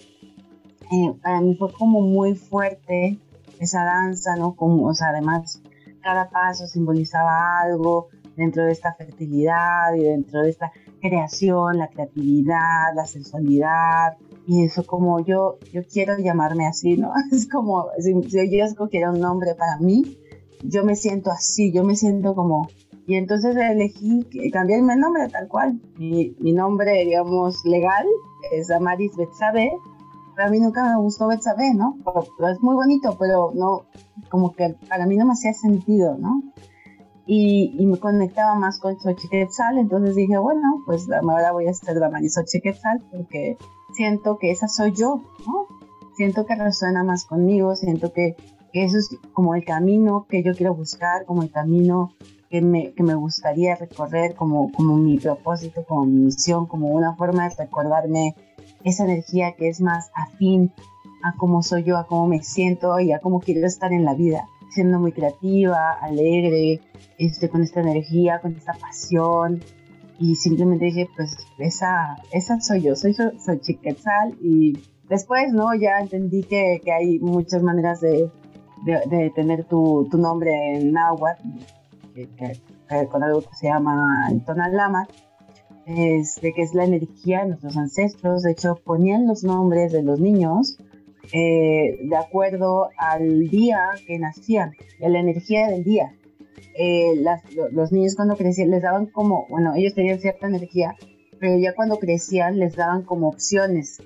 Eh, 0.91 1.15
para 1.23 1.41
mí 1.41 1.55
fue 1.57 1.73
como 1.73 2.01
muy 2.01 2.35
fuerte 2.35 3.19
esa 3.59 3.85
danza, 3.85 4.37
¿no? 4.37 4.55
Como, 4.55 4.87
o 4.87 4.95
sea, 4.95 5.09
además 5.09 5.63
cada 6.01 6.31
paso 6.31 6.67
simbolizaba 6.67 7.61
algo 7.61 8.09
dentro 8.37 8.65
de 8.65 8.73
esta 8.73 8.95
fertilidad 8.95 9.95
y 9.95 10.05
dentro 10.05 10.43
de 10.43 10.51
esta 10.51 10.73
creación, 11.01 11.79
la 11.79 11.89
creatividad, 11.89 12.95
la 12.95 13.07
sensualidad. 13.07 14.17
Y 14.47 14.65
eso 14.65 14.85
como 14.85 15.21
yo, 15.25 15.59
yo 15.73 15.83
quiero 15.85 16.19
llamarme 16.19 16.67
así, 16.67 16.97
¿no? 16.97 17.13
Es 17.33 17.49
como, 17.49 17.87
si, 17.99 18.13
yo 18.31 18.65
escogiera 18.65 19.11
un 19.11 19.21
nombre 19.21 19.55
para 19.55 19.79
mí, 19.79 20.19
yo 20.63 20.85
me 20.85 20.97
siento 20.97 21.31
así, 21.31 21.73
yo 21.73 21.85
me 21.85 21.97
siento 21.97 22.35
como... 22.35 22.69
Y 23.07 23.15
entonces 23.15 23.57
elegí 23.57 24.27
cambiarme 24.53 24.93
el 24.93 25.01
nombre 25.01 25.29
tal 25.29 25.49
cual. 25.49 25.81
Mi, 25.97 26.37
mi 26.41 26.53
nombre, 26.53 27.05
digamos, 27.07 27.65
legal 27.65 28.05
es 28.53 28.71
Amaris 28.71 29.17
Betsabe, 29.17 29.71
a 30.39 30.49
mí 30.49 30.61
nunca 30.61 30.85
me 30.85 30.97
gustó 30.97 31.27
Betsabe, 31.27 31.75
¿no? 31.75 31.97
Pero, 32.05 32.49
es 32.49 32.61
muy 32.61 32.75
bonito, 32.75 33.17
pero 33.19 33.51
no, 33.55 33.83
como 34.29 34.53
que 34.55 34.77
para 34.89 35.07
mí 35.07 35.17
no 35.17 35.27
me 35.27 35.33
hacía 35.33 35.53
sentido, 35.53 36.17
¿no? 36.19 36.43
Y, 37.31 37.85
me 37.85 37.99
conectaba 37.99 38.55
más 38.55 38.79
con 38.79 38.99
Xochiquetzal, 38.99 39.77
entonces 39.77 40.17
dije, 40.17 40.39
bueno, 40.39 40.83
pues 40.87 41.07
ahora 41.11 41.53
voy 41.53 41.67
a 41.67 41.73
hacer 41.73 41.97
la 41.97 42.11
Xochiquetzal 42.27 43.03
porque 43.13 43.59
siento 43.93 44.39
que 44.39 44.51
esa 44.51 44.67
soy 44.67 44.93
yo. 44.93 45.21
Siento 46.17 46.47
que 46.47 46.55
resuena 46.55 47.05
más 47.05 47.27
conmigo, 47.27 47.77
siento 47.77 48.15
que, 48.15 48.35
que 48.73 48.85
eso 48.85 48.97
es 48.97 49.11
como 49.35 49.55
el 49.55 49.67
camino 49.67 50.27
que 50.27 50.43
yo 50.43 50.55
quiero 50.55 50.75
buscar, 50.75 51.27
como 51.27 51.43
el 51.43 51.51
camino 51.51 52.15
que 52.49 52.63
me, 52.63 52.95
que 52.95 53.03
me 53.03 53.15
gustaría 53.15 53.77
recorrer, 53.77 54.35
como, 54.35 54.73
como 54.73 54.97
mi 54.97 55.19
propósito, 55.19 55.85
como 55.87 56.07
mi 56.07 56.21
misión, 56.21 56.65
como 56.65 56.89
una 56.89 57.15
forma 57.15 57.47
de 57.47 57.55
recordarme 57.57 58.35
esa 58.85 59.05
energía 59.05 59.53
que 59.53 59.69
es 59.69 59.83
más 59.83 60.11
afín 60.15 60.73
a 61.23 61.37
cómo 61.37 61.63
soy 61.63 61.85
yo, 61.85 61.99
a 61.99 62.07
cómo 62.07 62.27
me 62.27 62.43
siento 62.43 62.99
y 63.01 63.13
a 63.13 63.19
cómo 63.19 63.41
quiero 63.41 63.67
estar 63.67 63.93
en 63.93 64.07
la 64.07 64.15
vida, 64.15 64.49
siendo 64.71 64.99
muy 64.99 65.13
creativa, 65.13 65.93
alegre, 66.01 66.81
este, 67.19 67.49
con 67.49 67.63
esta 67.63 67.81
energía, 67.81 68.41
con 68.41 68.55
esta 68.55 68.75
pasión. 68.75 69.61
Y 70.19 70.35
simplemente 70.37 70.87
dije, 70.87 71.09
pues 71.17 71.37
esa, 71.59 72.17
esa 72.33 72.61
soy 72.61 72.83
yo, 72.83 72.97
soy, 72.97 73.15
soy 73.15 73.61
Chiquetzal. 73.61 74.37
Y 74.41 74.79
después, 75.09 75.53
¿no? 75.53 75.75
Ya 75.75 76.01
entendí 76.01 76.43
que, 76.43 76.81
que 76.85 76.93
hay 76.93 77.19
muchas 77.21 77.63
maneras 77.63 78.01
de, 78.01 78.31
de, 78.85 79.31
tener 79.35 79.65
tu, 79.65 80.09
tu, 80.11 80.19
nombre 80.19 80.51
en 80.75 80.93
náhuatl, 80.93 81.43
con 83.11 83.23
algo 83.23 83.43
que 83.43 83.55
se 83.55 83.69
llama 83.69 84.29
el 84.31 84.45
Tonal 84.45 84.75
Lama 84.75 85.07
este, 85.89 86.53
que 86.53 86.63
es 86.63 86.75
la 86.75 86.85
energía 86.85 87.41
de 87.41 87.49
nuestros 87.49 87.77
ancestros. 87.77 88.43
De 88.43 88.53
hecho, 88.53 88.77
ponían 88.85 89.27
los 89.27 89.43
nombres 89.43 89.91
de 89.91 90.03
los 90.03 90.21
niños 90.21 90.77
eh, 91.33 91.99
de 92.03 92.17
acuerdo 92.17 92.89
al 92.97 93.49
día 93.49 93.91
que 94.07 94.19
nacían, 94.19 94.73
la 94.99 95.21
energía 95.21 95.69
del 95.69 95.85
día. 95.85 96.15
Eh, 96.75 97.23
los 97.73 97.93
niños 97.93 98.15
cuando 98.15 98.37
crecían 98.37 98.71
les 98.71 98.83
daban 98.83 99.07
como, 99.07 99.47
bueno, 99.49 99.75
ellos 99.75 99.95
tenían 99.95 100.21
cierta 100.21 100.47
energía, 100.47 100.95
pero 101.41 101.59
ya 101.59 101.75
cuando 101.75 101.99
crecían 101.99 102.59
les 102.59 102.77
daban 102.77 103.03
como 103.03 103.29
opciones 103.29 104.01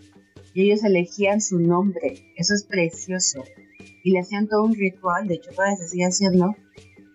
y 0.55 0.65
ellos 0.65 0.85
elegían 0.85 1.41
su 1.41 1.59
nombre. 1.59 2.15
Eso 2.37 2.55
es 2.55 2.65
precioso. 2.65 3.45
Y 4.05 4.13
le 4.13 4.21
hacían 4.21 4.49
todo 4.49 4.65
un 4.65 4.75
ritual, 4.75 5.29
de 5.29 5.35
hecho 5.35 5.51
todavía 5.51 5.77
se 5.77 5.89
sigue 5.89 6.05
haciendo, 6.05 6.55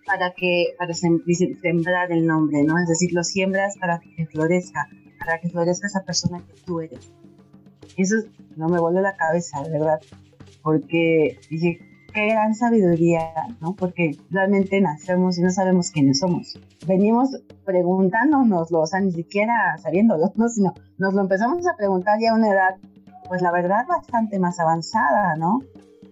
para 0.06 0.32
que 0.32 0.74
para 0.78 0.94
sembrar 0.94 2.10
el 2.10 2.26
nombre, 2.26 2.62
¿no? 2.64 2.78
Es 2.78 2.88
decir, 2.88 3.10
lo 3.12 3.22
siembras 3.22 3.76
para 3.78 4.00
que 4.00 4.26
florezca, 4.26 4.88
para 5.18 5.38
que 5.38 5.50
florezca 5.50 5.86
esa 5.86 6.04
persona 6.04 6.38
que 6.38 6.54
tú 6.64 6.80
eres. 6.80 7.12
Eso 7.98 8.16
no 8.56 8.68
me 8.68 8.80
vuelve 8.80 9.02
la 9.02 9.16
cabeza, 9.16 9.62
de 9.62 9.70
verdad, 9.70 10.00
porque 10.62 11.38
dije, 11.50 11.80
qué 12.14 12.28
gran 12.28 12.54
sabiduría, 12.54 13.32
¿no? 13.60 13.74
Porque 13.74 14.16
realmente 14.30 14.80
nacemos 14.80 15.36
y 15.36 15.42
no 15.42 15.50
sabemos 15.50 15.90
quiénes 15.90 16.20
somos. 16.20 16.58
Venimos 16.86 17.30
preguntándonos, 17.64 18.72
o 18.72 18.86
sea, 18.86 19.00
ni 19.00 19.12
siquiera 19.12 19.76
sabiéndolo, 19.78 20.32
¿no? 20.36 20.48
Sino 20.48 20.74
nos 20.96 21.12
lo 21.12 21.22
empezamos 21.22 21.66
a 21.66 21.76
preguntar 21.76 22.18
ya 22.20 22.30
a 22.30 22.34
una 22.34 22.50
edad, 22.50 22.76
pues 23.26 23.42
la 23.42 23.50
verdad, 23.50 23.86
bastante 23.86 24.38
más 24.38 24.60
avanzada, 24.60 25.36
¿no? 25.36 25.60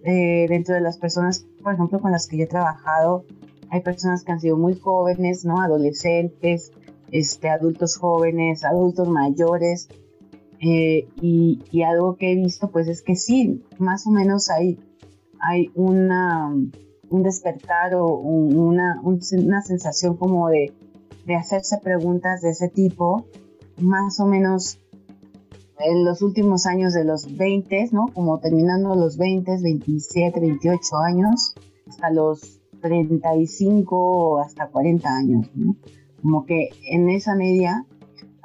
Eh, 0.03 0.45
dentro 0.49 0.75
de 0.75 0.81
las 0.81 0.97
personas, 0.97 1.45
por 1.63 1.73
ejemplo, 1.73 1.99
con 1.99 2.11
las 2.11 2.27
que 2.27 2.37
yo 2.37 2.43
he 2.43 2.47
trabajado, 2.47 3.25
hay 3.69 3.81
personas 3.81 4.23
que 4.23 4.31
han 4.31 4.39
sido 4.39 4.57
muy 4.57 4.75
jóvenes, 4.75 5.45
¿no? 5.45 5.61
Adolescentes, 5.61 6.71
este, 7.11 7.49
adultos 7.49 7.97
jóvenes, 7.97 8.63
adultos 8.63 9.07
mayores. 9.09 9.89
Eh, 10.59 11.07
y, 11.21 11.81
algo 11.83 12.15
que 12.15 12.31
he 12.31 12.35
visto, 12.35 12.69
pues 12.71 12.87
es 12.87 13.01
que 13.01 13.15
sí, 13.15 13.63
más 13.77 14.07
o 14.07 14.11
menos 14.11 14.49
hay, 14.49 14.79
hay 15.39 15.69
una, 15.75 16.47
un 17.09 17.23
despertar 17.23 17.95
o 17.95 18.05
una, 18.07 18.99
una 19.03 19.61
sensación 19.61 20.17
como 20.17 20.49
de, 20.49 20.73
de 21.25 21.35
hacerse 21.35 21.77
preguntas 21.77 22.41
de 22.41 22.49
ese 22.49 22.69
tipo, 22.69 23.27
más 23.79 24.19
o 24.19 24.25
menos 24.25 24.79
en 25.79 26.03
los 26.03 26.21
últimos 26.23 26.65
años 26.65 26.93
de 26.93 27.05
los 27.05 27.37
20, 27.37 27.89
¿no? 27.91 28.07
Como 28.13 28.39
terminando 28.39 28.95
los 28.95 29.17
20, 29.17 29.61
27, 29.61 30.39
28 30.39 30.97
años, 30.97 31.53
hasta 31.87 32.09
los 32.09 32.59
35 32.81 34.39
hasta 34.39 34.67
40 34.67 35.09
años, 35.09 35.49
Como 36.21 36.45
que 36.45 36.69
en 36.89 37.09
esa 37.09 37.35
media 37.35 37.85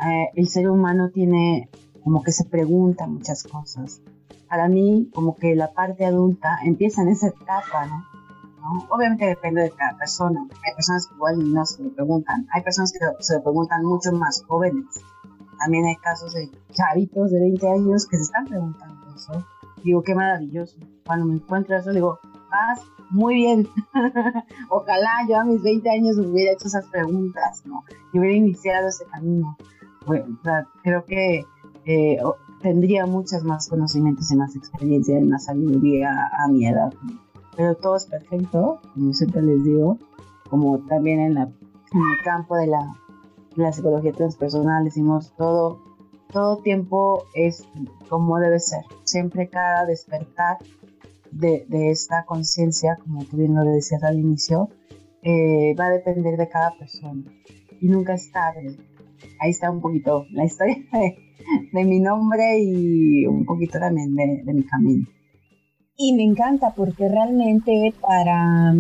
eh, 0.04 0.28
el 0.35 0.49
ser 0.49 0.69
humano 0.69 1.11
tiene 1.11 1.69
como 2.02 2.23
que 2.23 2.32
se 2.32 2.44
pregunta 2.44 3.06
muchas 3.06 3.44
cosas. 3.44 4.00
Para 4.49 4.68
mí, 4.68 5.11
como 5.14 5.37
que 5.37 5.54
la 5.54 5.73
parte 5.73 6.04
adulta 6.04 6.59
empieza 6.64 7.02
en 7.02 7.09
esa 7.09 7.28
etapa, 7.28 7.87
¿no? 7.87 8.04
Obviamente 8.90 9.26
depende 9.26 9.62
de 9.62 9.71
cada 9.71 9.97
persona. 9.99 10.47
Hay 10.50 10.75
personas 10.75 11.06
que 11.06 11.14
igual 11.14 11.52
no 11.52 11.66
se 11.66 11.82
lo 11.82 11.92
preguntan. 11.94 12.47
Hay 12.52 12.62
personas 12.62 12.92
que 12.92 12.99
se 13.21 13.35
lo 13.35 13.42
preguntan 13.42 13.85
mucho 13.85 14.12
más 14.12 14.44
jóvenes. 14.47 14.87
También 15.59 15.87
hay 15.87 15.97
casos 15.97 16.35
de 16.35 16.50
chavitos 16.73 17.30
de 17.30 17.40
20 17.40 17.68
años 17.68 18.06
que 18.06 18.16
se 18.16 18.25
están 18.25 18.47
preguntando 18.47 19.14
eso. 19.14 19.44
Digo, 19.82 20.02
qué 20.02 20.14
maravilloso. 20.14 20.76
Cuando 21.04 21.26
me 21.26 21.35
encuentro 21.35 21.76
eso, 21.76 21.92
digo, 21.92 22.18
vas 22.50 22.80
muy 23.11 23.35
bien. 23.35 23.68
Ojalá 24.68 25.11
yo 25.28 25.38
a 25.38 25.44
mis 25.44 25.62
20 25.62 25.90
años 25.90 26.18
hubiera 26.18 26.52
hecho 26.52 26.68
esas 26.68 26.87
preguntas, 26.87 27.62
¿no? 27.66 27.85
Y 28.12 28.18
hubiera 28.18 28.37
iniciado 28.37 28.88
ese 28.88 29.04
camino. 29.06 29.56
Bueno, 30.06 30.38
creo 30.82 31.04
que 31.04 31.44
eh, 31.85 32.19
tendría 32.61 33.07
muchos 33.07 33.45
más 33.45 33.69
conocimientos 33.69 34.31
y 34.31 34.37
más 34.37 34.55
experiencia 34.57 35.19
y 35.19 35.25
más 35.25 35.47
sabiduría 35.47 36.31
a 36.39 36.49
mi 36.49 36.67
edad. 36.67 36.93
Pero 37.57 37.75
todo 37.77 37.97
es 37.97 38.07
perfecto, 38.07 38.81
como 38.95 39.12
siempre 39.12 39.43
les 39.43 39.62
digo, 39.65 39.99
como 40.49 40.79
también 40.87 41.21
en, 41.21 41.35
la, 41.35 41.43
el 41.43 42.25
campo 42.25 42.57
de 42.57 42.67
la, 42.67 42.95
de 43.57 43.62
la 43.62 43.73
psicología 43.73 44.12
transpersonal 44.12 44.85
decimos 44.85 45.35
todo, 45.37 45.81
todo 46.33 46.59
tiempo 46.59 47.25
es 47.35 47.69
como 48.09 48.39
debe 48.39 48.59
ser. 48.59 48.85
Siempre 49.05 49.49
cada 49.49 49.85
despertar 49.85 50.59
de, 51.31 51.67
esta 51.91 52.25
conciencia, 52.25 52.97
como 53.03 53.25
tú 53.25 53.37
bien 53.37 53.55
lo 53.55 53.65
decías 53.65 54.03
al 54.03 54.19
inicio, 54.19 54.69
eh, 55.23 55.75
va 55.79 55.87
a 55.87 55.91
depender 55.91 56.37
de 56.37 56.49
cada 56.49 56.77
persona 56.79 57.23
y 57.81 57.89
nunca 57.89 58.15
es 58.15 58.31
tarde. 58.31 58.77
Ahí 59.41 59.51
está 59.51 59.71
un 59.71 59.81
poquito 59.81 60.27
la 60.31 60.45
historia 60.45 60.77
de, 60.93 61.17
mi 61.73 62.01
nombre 62.01 62.61
y 62.61 63.27
un 63.27 63.45
poquito 63.45 63.79
también 63.79 64.15
de, 64.15 64.43
de 64.45 64.55
mi 64.55 64.63
camino. 64.65 65.07
Y 65.97 66.15
me 66.15 66.25
encanta 66.25 66.75
porque 66.75 67.09
realmente 67.09 67.95
para, 68.01 68.75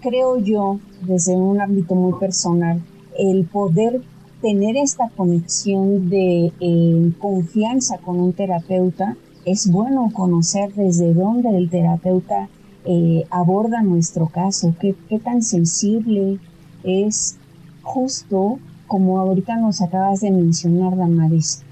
creo 0.00 0.38
yo, 0.38 0.78
desde 1.02 1.34
un 1.34 1.60
ámbito 1.60 1.94
muy 1.94 2.18
personal, 2.18 2.82
el 3.18 3.46
poder 3.46 4.02
tener 4.42 4.76
esta 4.76 5.08
conexión 5.08 6.08
de 6.10 6.52
eh, 6.60 7.12
confianza 7.18 7.98
con 7.98 8.20
un 8.20 8.32
terapeuta 8.32 9.16
es 9.44 9.70
bueno 9.70 10.10
conocer 10.12 10.72
desde 10.74 11.14
dónde 11.14 11.56
el 11.56 11.70
terapeuta 11.70 12.48
eh, 12.84 13.24
aborda 13.30 13.82
nuestro 13.82 14.26
caso, 14.26 14.74
qué, 14.80 14.94
qué 15.08 15.18
tan 15.18 15.42
sensible 15.42 16.38
es 16.84 17.38
justo 17.82 18.58
como 18.86 19.18
ahorita 19.18 19.56
nos 19.56 19.82
acabas 19.82 20.20
de 20.20 20.30
mencionar, 20.30 20.96
Damaris. 20.96 21.65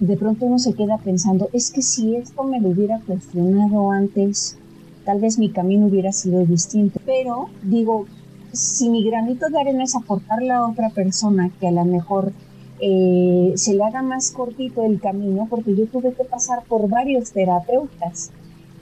De 0.00 0.16
pronto 0.16 0.44
uno 0.44 0.58
se 0.58 0.74
queda 0.74 0.98
pensando, 0.98 1.48
es 1.52 1.70
que 1.70 1.82
si 1.82 2.16
esto 2.16 2.44
me 2.44 2.60
lo 2.60 2.68
hubiera 2.68 3.00
cuestionado 3.00 3.90
antes, 3.90 4.58
tal 5.04 5.20
vez 5.20 5.38
mi 5.38 5.50
camino 5.50 5.86
hubiera 5.86 6.12
sido 6.12 6.44
distinto. 6.44 7.00
Pero 7.06 7.48
digo, 7.62 8.06
si 8.52 8.90
mi 8.90 9.04
granito 9.04 9.48
de 9.48 9.60
arena 9.60 9.84
es 9.84 9.94
aportarle 9.94 10.50
a 10.50 10.66
otra 10.66 10.90
persona 10.90 11.50
que 11.60 11.68
a 11.68 11.72
lo 11.72 11.84
mejor 11.84 12.32
eh, 12.80 13.52
se 13.56 13.74
le 13.74 13.84
haga 13.84 14.02
más 14.02 14.30
cortito 14.32 14.82
el 14.82 15.00
camino 15.00 15.46
porque 15.48 15.74
yo 15.74 15.86
tuve 15.86 16.12
que 16.12 16.24
pasar 16.24 16.62
por 16.64 16.88
varios 16.90 17.32
terapeutas 17.32 18.32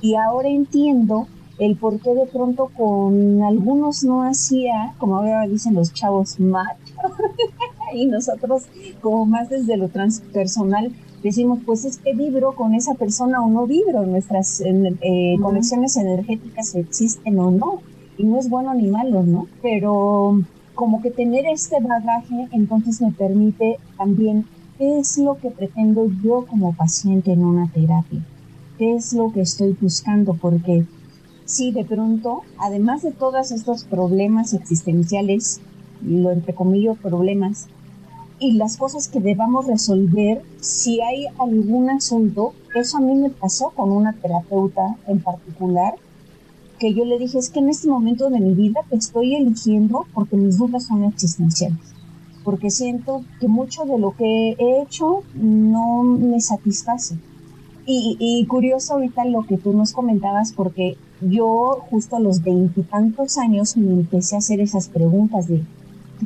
y 0.01 0.17
ahora 0.17 0.49
entiendo 0.49 1.29
el 1.59 1.77
por 1.77 2.01
qué 2.01 2.13
de 2.15 2.27
pronto 2.27 2.71
con 2.77 3.43
algunos 3.43 4.03
no 4.03 4.25
hacía, 4.25 4.95
como 4.99 5.19
ahora 5.19 5.47
dicen 5.47 5.75
los 5.75 5.93
chavos, 5.93 6.41
match, 6.41 6.79
y 7.95 8.07
nosotros 8.07 8.65
como 9.01 9.27
más 9.27 9.49
desde 9.49 9.77
lo 9.77 9.89
transpersonal 9.89 10.93
decimos, 11.23 11.61
pues 11.65 11.85
es 11.85 11.99
que 11.99 12.15
vibro 12.15 12.55
con 12.55 12.75
esa 12.75 12.95
persona 12.95 13.43
o 13.43 13.49
no 13.49 13.67
vibro, 13.67 14.05
nuestras 14.05 14.61
eh, 14.61 15.37
conexiones 15.41 15.97
energéticas 15.97 16.75
existen 16.75 17.39
o 17.39 17.51
no, 17.51 17.81
y 18.19 18.25
no 18.25 18.39
es 18.39 18.49
bueno 18.49 18.75
ni 18.75 18.89
malo, 18.89 19.23
¿no? 19.23 19.49
Pero 19.63 20.43
como 20.75 21.01
que 21.01 21.11
tener 21.11 21.47
este 21.47 21.81
bagaje 21.81 22.49
entonces 22.53 23.01
me 23.01 23.11
permite 23.11 23.79
también 23.97 24.45
qué 24.77 24.99
es 24.99 25.17
lo 25.19 25.39
que 25.39 25.51
pretendo 25.51 26.09
yo 26.23 26.47
como 26.47 26.75
paciente 26.75 27.33
en 27.33 27.45
una 27.45 27.69
terapia, 27.73 28.21
qué 28.79 28.95
es 28.95 29.13
lo 29.13 29.33
que 29.33 29.41
estoy 29.41 29.77
buscando, 29.81 30.35
porque 30.35 30.85
si 31.47 31.73
de 31.73 31.85
pronto, 31.85 32.43
además 32.59 33.03
de 33.03 33.13
todos 33.13 33.51
estos 33.51 33.85
problemas 33.85 34.53
existenciales, 34.53 35.61
lo 36.03 36.33
entre 36.33 36.55
comillas 36.55 36.99
problemas, 36.99 37.69
y 38.39 38.53
las 38.53 38.77
cosas 38.77 39.09
que 39.09 39.21
debamos 39.21 39.67
resolver, 39.67 40.43
si 40.61 41.01
hay 41.01 41.27
algún 41.39 41.91
asunto, 41.91 42.53
eso 42.75 42.97
a 42.97 43.01
mí 43.01 43.15
me 43.15 43.31
pasó 43.31 43.71
con 43.71 43.93
una 43.93 44.13
terapeuta 44.13 44.97
en 45.07 45.21
particular, 45.21 45.95
que 46.79 46.93
yo 46.93 47.05
le 47.05 47.19
dije 47.19 47.39
es 47.39 47.51
que 47.51 47.61
en 47.61 47.69
este 47.69 47.89
momento 47.89 48.31
de 48.31 48.41
mi 48.41 48.55
vida 48.55 48.81
te 48.91 48.97
estoy 48.97 49.37
eligiendo 49.37 50.07
porque 50.13 50.37
mis 50.37 50.59
dudas 50.59 50.85
son 50.87 51.05
existenciales, 51.05 51.79
porque 52.43 52.71
siento 52.71 53.25
que 53.41 53.49
mucho 53.49 53.85
de 53.85 53.99
lo 53.99 54.17
que 54.17 54.57
he 54.59 54.83
hecho 54.83 55.23
no 55.35 56.03
me 56.03 56.41
satisface. 56.41 57.17
Y, 57.87 58.47
curioso 58.49 58.95
ahorita 58.95 59.27
lo 59.27 59.43
que 59.43 59.59
tú 59.59 59.75
nos 59.75 59.93
comentabas, 59.93 60.53
porque 60.53 60.97
yo 61.21 61.85
justo 61.91 62.17
a 62.17 62.21
los 62.21 62.43
veintitantos 62.43 63.37
años 63.37 63.77
me 63.77 63.93
empecé 63.93 64.37
a 64.37 64.39
hacer 64.39 64.61
esas 64.61 64.89
preguntas 64.89 65.49
de 65.49 65.63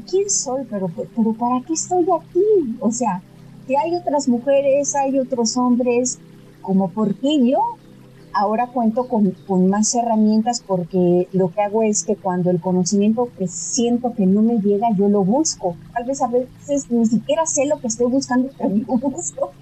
quién 0.00 0.28
soy, 0.28 0.64
pero, 0.68 0.88
pero 0.88 1.32
¿para 1.34 1.60
qué 1.66 1.74
estoy 1.74 2.04
aquí? 2.04 2.76
O 2.80 2.90
sea, 2.90 3.22
que 3.66 3.76
hay 3.76 3.94
otras 3.94 4.28
mujeres, 4.28 4.94
hay 4.94 5.18
otros 5.18 5.56
hombres, 5.56 6.18
como 6.62 6.90
por 6.90 7.14
qué 7.14 7.50
yo 7.50 7.60
ahora 8.32 8.68
cuento 8.68 9.08
con, 9.08 9.32
con, 9.46 9.68
más 9.68 9.94
herramientas 9.94 10.62
porque 10.64 11.28
lo 11.32 11.50
que 11.50 11.60
hago 11.60 11.82
es 11.82 12.04
que 12.04 12.16
cuando 12.16 12.50
el 12.50 12.60
conocimiento 12.60 13.28
que 13.38 13.48
siento 13.48 14.14
que 14.14 14.26
no 14.26 14.42
me 14.42 14.58
llega, 14.60 14.88
yo 14.96 15.08
lo 15.08 15.24
busco. 15.24 15.76
Tal 15.92 16.04
vez 16.04 16.22
a 16.22 16.28
veces 16.28 16.90
ni 16.90 17.06
siquiera 17.06 17.46
sé 17.46 17.66
lo 17.66 17.80
que 17.80 17.88
estoy 17.88 18.06
buscando, 18.06 18.50
pero 18.56 18.76
lo 18.76 18.98
busco. 18.98 19.52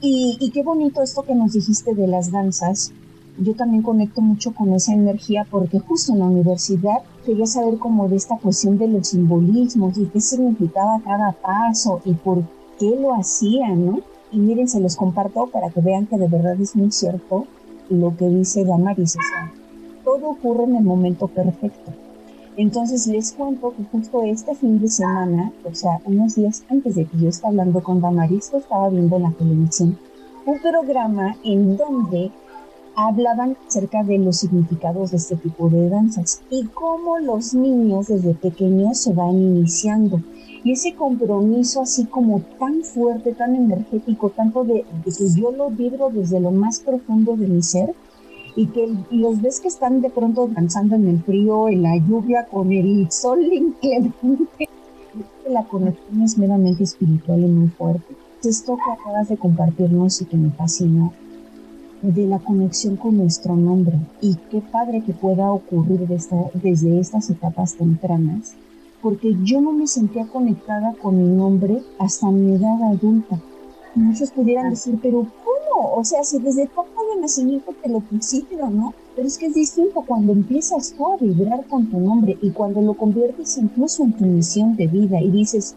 y, 0.00 0.36
y 0.40 0.50
qué 0.50 0.62
bonito 0.62 1.02
esto 1.02 1.22
que 1.22 1.34
nos 1.34 1.52
dijiste 1.52 1.94
de 1.94 2.06
las 2.06 2.30
danzas. 2.30 2.92
Yo 3.38 3.54
también 3.54 3.82
conecto 3.82 4.20
mucho 4.20 4.52
con 4.52 4.72
esa 4.72 4.92
energía 4.92 5.46
porque 5.48 5.78
justo 5.78 6.12
en 6.12 6.18
la 6.20 6.26
universidad 6.26 6.98
quería 7.28 7.46
saber 7.46 7.76
como 7.76 8.08
de 8.08 8.16
esta 8.16 8.38
cuestión 8.38 8.78
de 8.78 8.88
los 8.88 9.08
simbolismos 9.08 9.98
y 9.98 10.06
qué 10.06 10.18
significaba 10.18 10.98
cada 11.04 11.32
paso 11.32 12.00
y 12.06 12.14
por 12.14 12.42
qué 12.78 12.96
lo 12.98 13.12
hacían, 13.14 13.84
¿no? 13.84 14.00
Y 14.32 14.38
miren, 14.38 14.66
se 14.66 14.80
los 14.80 14.96
comparto 14.96 15.46
para 15.48 15.68
que 15.68 15.82
vean 15.82 16.06
que 16.06 16.16
de 16.16 16.26
verdad 16.26 16.58
es 16.58 16.74
muy 16.74 16.90
cierto 16.90 17.46
lo 17.90 18.16
que 18.16 18.26
dice 18.30 18.64
Damaris. 18.64 19.16
O 19.16 19.20
sea, 19.20 19.52
todo 20.04 20.30
ocurre 20.30 20.64
en 20.64 20.76
el 20.76 20.84
momento 20.84 21.28
perfecto. 21.28 21.92
Entonces 22.56 23.06
les 23.06 23.32
cuento 23.32 23.74
que 23.76 23.84
justo 23.84 24.22
este 24.22 24.54
fin 24.54 24.80
de 24.80 24.88
semana, 24.88 25.52
o 25.70 25.74
sea, 25.74 26.00
unos 26.06 26.34
días 26.34 26.64
antes 26.70 26.94
de 26.94 27.04
que 27.04 27.18
yo 27.18 27.28
estaba 27.28 27.50
hablando 27.50 27.82
con 27.82 28.00
Damaris, 28.00 28.54
estaba 28.54 28.88
viendo 28.88 29.16
en 29.16 29.22
la 29.24 29.32
televisión 29.32 29.98
un 30.46 30.58
programa 30.60 31.36
en 31.44 31.76
donde 31.76 32.30
hablaban 33.06 33.56
acerca 33.68 34.02
de 34.02 34.18
los 34.18 34.38
significados 34.38 35.12
de 35.12 35.18
este 35.18 35.36
tipo 35.36 35.70
de 35.70 35.88
danzas 35.88 36.42
y 36.50 36.64
cómo 36.64 37.20
los 37.20 37.54
niños 37.54 38.08
desde 38.08 38.34
pequeños 38.34 38.98
se 38.98 39.12
van 39.12 39.36
iniciando. 39.38 40.20
Y 40.64 40.72
ese 40.72 40.94
compromiso 40.94 41.82
así 41.82 42.06
como 42.06 42.40
tan 42.58 42.82
fuerte, 42.82 43.34
tan 43.34 43.54
energético, 43.54 44.30
tanto 44.30 44.64
de, 44.64 44.84
que 45.04 45.12
yo 45.36 45.52
lo 45.52 45.70
vibro 45.70 46.10
desde 46.10 46.40
lo 46.40 46.50
más 46.50 46.80
profundo 46.80 47.36
de 47.36 47.46
mi 47.46 47.62
ser 47.62 47.94
y 48.56 48.66
que 48.66 48.92
los 49.12 49.40
ves 49.40 49.60
que 49.60 49.68
están 49.68 50.00
de 50.00 50.10
pronto 50.10 50.48
danzando 50.48 50.96
en 50.96 51.06
el 51.06 51.22
frío, 51.22 51.68
en 51.68 51.84
la 51.84 51.96
lluvia, 51.96 52.46
con 52.50 52.72
el 52.72 53.08
sol 53.12 53.40
inclemente. 53.52 54.68
La 55.48 55.62
conexión 55.62 56.22
es 56.22 56.36
meramente 56.36 56.82
espiritual 56.82 57.44
y 57.44 57.46
muy 57.46 57.68
fuerte. 57.68 58.16
Esto 58.42 58.76
que 58.76 58.90
acabas 58.90 59.28
de 59.28 59.36
compartirnos 59.36 60.20
y 60.20 60.24
que 60.24 60.36
me 60.36 60.50
fascina 60.50 61.12
de 62.02 62.26
la 62.26 62.38
conexión 62.38 62.96
con 62.96 63.16
nuestro 63.16 63.56
nombre 63.56 63.96
y 64.20 64.36
qué 64.50 64.60
padre 64.60 65.02
que 65.04 65.12
pueda 65.12 65.50
ocurrir 65.50 66.06
desde 66.06 67.00
estas 67.00 67.30
etapas 67.30 67.74
tempranas, 67.74 68.54
porque 69.02 69.36
yo 69.42 69.60
no 69.60 69.72
me 69.72 69.86
sentía 69.86 70.26
conectada 70.26 70.94
con 70.94 71.16
mi 71.16 71.36
nombre 71.36 71.82
hasta 71.98 72.30
mi 72.30 72.54
edad 72.54 72.82
adulta. 72.92 73.40
Muchos 73.94 74.30
pudieran 74.30 74.70
decir, 74.70 74.98
pero 75.02 75.26
¿cómo? 75.44 75.94
O 75.94 76.04
sea, 76.04 76.22
si 76.22 76.38
desde 76.38 76.66
tu 76.66 76.82
de 77.14 77.20
nacimiento 77.20 77.72
te 77.82 77.88
lo 77.88 78.00
pusieron, 78.00 78.76
¿no? 78.76 78.94
Pero 79.16 79.26
es 79.26 79.38
que 79.38 79.46
es 79.46 79.54
distinto 79.54 80.02
cuando 80.06 80.32
empiezas 80.32 80.92
tú 80.96 81.06
a 81.08 81.16
vibrar 81.16 81.64
con 81.66 81.86
tu 81.86 81.98
nombre 81.98 82.36
y 82.40 82.50
cuando 82.50 82.80
lo 82.80 82.94
conviertes 82.94 83.58
incluso 83.58 84.04
en 84.04 84.12
tu 84.12 84.24
misión 84.24 84.76
de 84.76 84.86
vida 84.86 85.20
y 85.20 85.30
dices, 85.30 85.74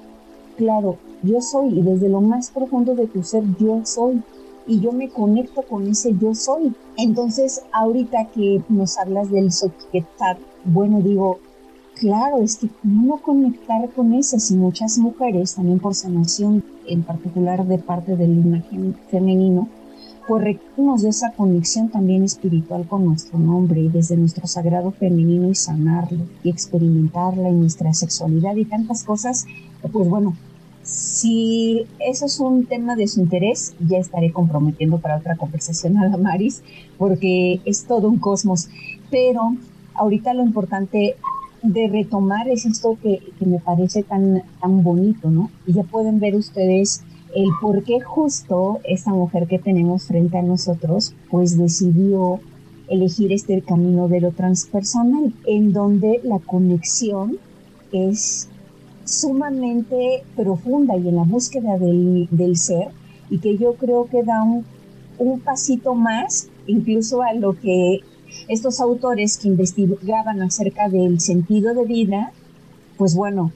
claro, 0.58 0.98
yo 1.24 1.42
soy 1.42 1.80
y 1.80 1.82
desde 1.82 2.10
lo 2.10 2.22
más 2.22 2.52
profundo 2.52 2.96
de 2.96 3.08
tu 3.08 3.24
ser 3.24 3.44
yo 3.60 3.82
soy 3.86 4.22
y 4.68 4.80
yo 4.80 4.92
me 4.92 5.10
conecto 5.10 5.64
con 5.64 5.88
ese 5.88 6.16
yo 6.18 6.36
soy. 6.36 6.74
Entonces, 6.98 7.62
ahorita 7.72 8.26
que 8.34 8.62
nos 8.70 8.98
hablas 8.98 9.32
del 9.32 9.52
Soquetat, 9.52 10.38
bueno, 10.66 11.02
digo, 11.02 11.40
claro, 11.96 12.38
es 12.42 12.58
que 12.58 12.70
no 12.84 13.18
conectar 13.18 13.90
con 13.92 14.14
eso 14.14 14.40
si 14.40 14.56
muchas 14.56 14.98
mujeres, 14.98 15.56
también 15.56 15.80
por 15.80 15.96
sanación, 15.96 16.64
en 16.88 17.04
particular 17.04 17.66
de 17.66 17.78
parte 17.78 18.16
del 18.16 18.32
imagen 18.32 18.96
femenino, 19.10 19.68
pues 20.28 20.44
requerimos 20.44 21.02
de 21.02 21.10
esa 21.10 21.32
conexión 21.32 21.90
también 21.90 22.24
espiritual 22.24 22.88
con 22.88 23.06
nuestro 23.06 23.40
nombre 23.40 23.82
y 23.82 23.90
desde 23.90 24.18
nuestro 24.18 24.48
sagrado 24.48 24.92
femenino 24.92 25.50
y 25.50 25.56
sanarlo 25.56 26.26
y 26.44 26.50
experimentarla 26.50 27.50
en 27.50 27.60
nuestra 27.60 27.94
sexualidad 27.94 28.56
y 28.56 28.66
tantas 28.66 29.04
cosas, 29.04 29.46
pues 29.92 30.08
bueno, 30.08 30.36
si 30.84 31.86
eso 32.00 32.26
es 32.26 32.40
un 32.40 32.66
tema 32.66 32.96
de 32.96 33.08
su 33.08 33.22
interés, 33.22 33.74
ya 33.88 33.98
estaré 33.98 34.32
comprometiendo 34.32 35.00
para 35.00 35.18
otra 35.18 35.36
conversación 35.36 35.98
a 35.98 36.08
la 36.08 36.18
Maris, 36.18 36.64
porque 36.98 37.62
es 37.66 37.86
todo 37.86 38.10
un 38.10 38.20
cosmos. 38.20 38.70
Pero 39.10 39.56
ahorita 39.96 40.34
lo 40.34 40.44
importante 40.44 41.16
de 41.62 41.88
retomar 41.88 42.48
es 42.48 42.66
esto 42.66 42.98
que, 43.02 43.22
me 43.46 43.60
parece 43.60 44.04
tan, 44.04 44.44
tan 44.60 44.84
bonito, 44.84 45.30
¿no? 45.30 45.52
Y 45.68 45.74
ya 45.74 45.84
pueden 45.84 46.20
ver 46.20 46.36
ustedes 46.36 47.04
el 47.36 47.50
por 47.62 47.84
qué 47.84 48.02
justo 48.02 48.80
esta 48.84 49.12
mujer 49.12 49.48
que 49.48 49.60
tenemos 49.60 50.06
frente 50.06 50.38
a 50.38 50.42
nosotros, 50.42 51.14
pues 51.30 51.58
decidió 51.58 52.40
elegir 52.90 53.32
este 53.32 53.62
camino 53.62 54.08
de 54.08 54.20
lo 54.22 54.32
transpersonal, 54.32 55.34
en 55.46 55.72
donde 55.72 56.20
la 56.24 56.40
conexión 56.40 57.38
es 57.92 58.50
sumamente 59.06 60.24
profunda 60.36 60.98
y 60.98 61.08
en 61.08 61.16
la 61.16 61.24
búsqueda 61.24 61.78
del, 61.78 62.58
ser 62.58 62.90
y 63.30 63.40
que 63.40 63.58
yo 63.58 63.74
creo 63.76 64.06
que 64.06 64.24
da 64.24 64.44
un, 64.44 64.66
un 65.18 65.40
pasito 65.40 65.96
más 65.96 66.50
incluso 66.68 67.22
a 67.22 67.34
lo 67.34 67.60
que 67.60 68.02
estos 68.48 68.80
autores 68.80 69.38
que 69.38 69.48
investigaban 69.48 70.42
acerca 70.42 70.90
del 70.90 71.20
sentido 71.20 71.74
de 71.74 71.86
vida, 71.86 72.32
pues 72.98 73.16
bueno, 73.16 73.52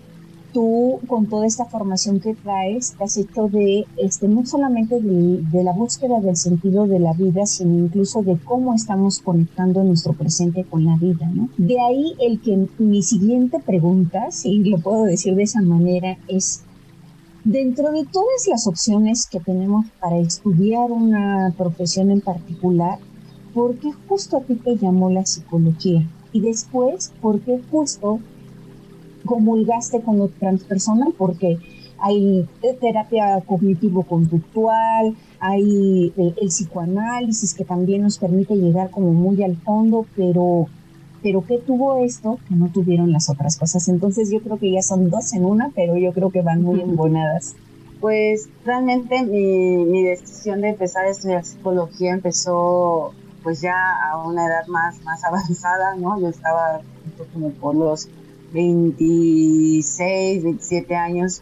tú 0.55 1.01
con 1.05 1.27
toda 1.27 1.45
esta 1.45 1.65
formación 1.65 2.21
que 2.21 2.33
traes, 2.33 2.95
has 3.01 3.17
hecho 3.17 3.49
de, 3.49 3.85
este, 3.97 4.29
no 4.29 4.45
solamente 4.45 5.01
de, 5.01 5.63
la 5.65 5.73
búsqueda 5.73 6.21
del 6.21 6.37
sentido 6.37 6.87
de 6.87 6.99
la 6.99 7.11
vida, 7.11 7.45
sino 7.45 7.77
incluso 7.77 8.23
de 8.23 8.37
cómo 8.37 8.73
estamos 8.73 9.19
conectando 9.19 9.83
nuestro 9.83 10.13
presente 10.13 10.63
con 10.63 10.85
la 10.85 10.95
vida, 10.95 11.27
¿no? 11.27 11.49
De 11.57 11.77
ahí 11.81 12.13
el 12.21 12.39
que 12.39 12.69
mi 12.77 13.03
siguiente 13.03 13.59
pregunta, 13.59 14.31
si 14.31 14.59
lo 14.63 14.77
puedo 14.77 15.03
decir 15.03 15.35
de 15.35 15.43
esa 15.43 15.61
manera, 15.61 16.17
es, 16.29 16.61
dentro 17.43 17.91
de 17.91 18.05
todas 18.05 18.47
las 18.47 18.65
opciones 18.65 19.27
que 19.27 19.41
tenemos 19.41 19.85
para 19.99 20.17
estudiar 20.19 20.89
una 20.89 21.53
profesión 21.57 22.11
en 22.11 22.21
particular, 22.21 22.99
¿por 23.53 23.75
qué 23.75 23.91
justo 24.07 24.37
a 24.37 24.41
ti 24.41 24.55
te 24.55 24.77
llamó 24.77 25.09
la 25.09 25.25
psicología? 25.25 26.07
Y 26.31 26.39
después, 26.39 27.11
¿por 27.21 27.41
qué 27.41 27.59
justo 27.69 28.19
comulgaste 29.25 30.01
con 30.01 30.17
lo 30.17 30.29
transpersonal 30.29 31.13
porque 31.17 31.57
hay 31.99 32.47
terapia 32.79 33.41
cognitivo-conductual, 33.45 35.15
hay 35.39 36.13
el, 36.17 36.47
psicoanálisis 36.49 37.53
que 37.53 37.65
también 37.65 38.03
nos 38.03 38.17
permite 38.17 38.55
llegar 38.55 38.89
como 38.91 39.11
muy 39.13 39.41
al 39.43 39.55
fondo, 39.57 40.05
pero, 40.15 40.67
pero 41.23 41.43
¿qué 41.45 41.57
tuvo 41.57 41.97
esto 41.97 42.39
que 42.47 42.55
no 42.55 42.69
tuvieron 42.69 43.11
las 43.11 43.29
otras 43.29 43.57
cosas? 43.57 43.87
Entonces 43.87 44.29
yo 44.29 44.41
creo 44.41 44.57
que 44.57 44.71
ya 44.71 44.81
son 44.81 45.09
dos 45.09 45.33
en 45.33 45.45
una, 45.45 45.71
pero 45.73 45.97
yo 45.97 46.11
creo 46.13 46.29
que 46.29 46.41
van 46.41 46.61
muy 46.61 46.81
embonadas. 46.81 47.55
Pues 48.01 48.49
realmente 48.65 49.23
mi, 49.23 49.85
mi 49.85 50.03
decisión 50.03 50.61
de 50.61 50.69
empezar 50.69 51.05
a 51.05 51.09
estudiar 51.09 51.43
psicología 51.43 52.13
empezó 52.13 53.13
pues 53.41 53.61
ya 53.61 53.75
a 54.11 54.17
una 54.27 54.47
edad 54.47 54.67
más, 54.67 55.01
más 55.03 55.23
avanzada, 55.23 55.95
¿no? 55.95 56.19
Yo 56.19 56.29
estaba 56.29 56.81
como 57.31 57.51
por 57.51 57.75
los 57.75 58.09
26, 58.55 60.43
27 60.43 60.95
años, 60.95 61.41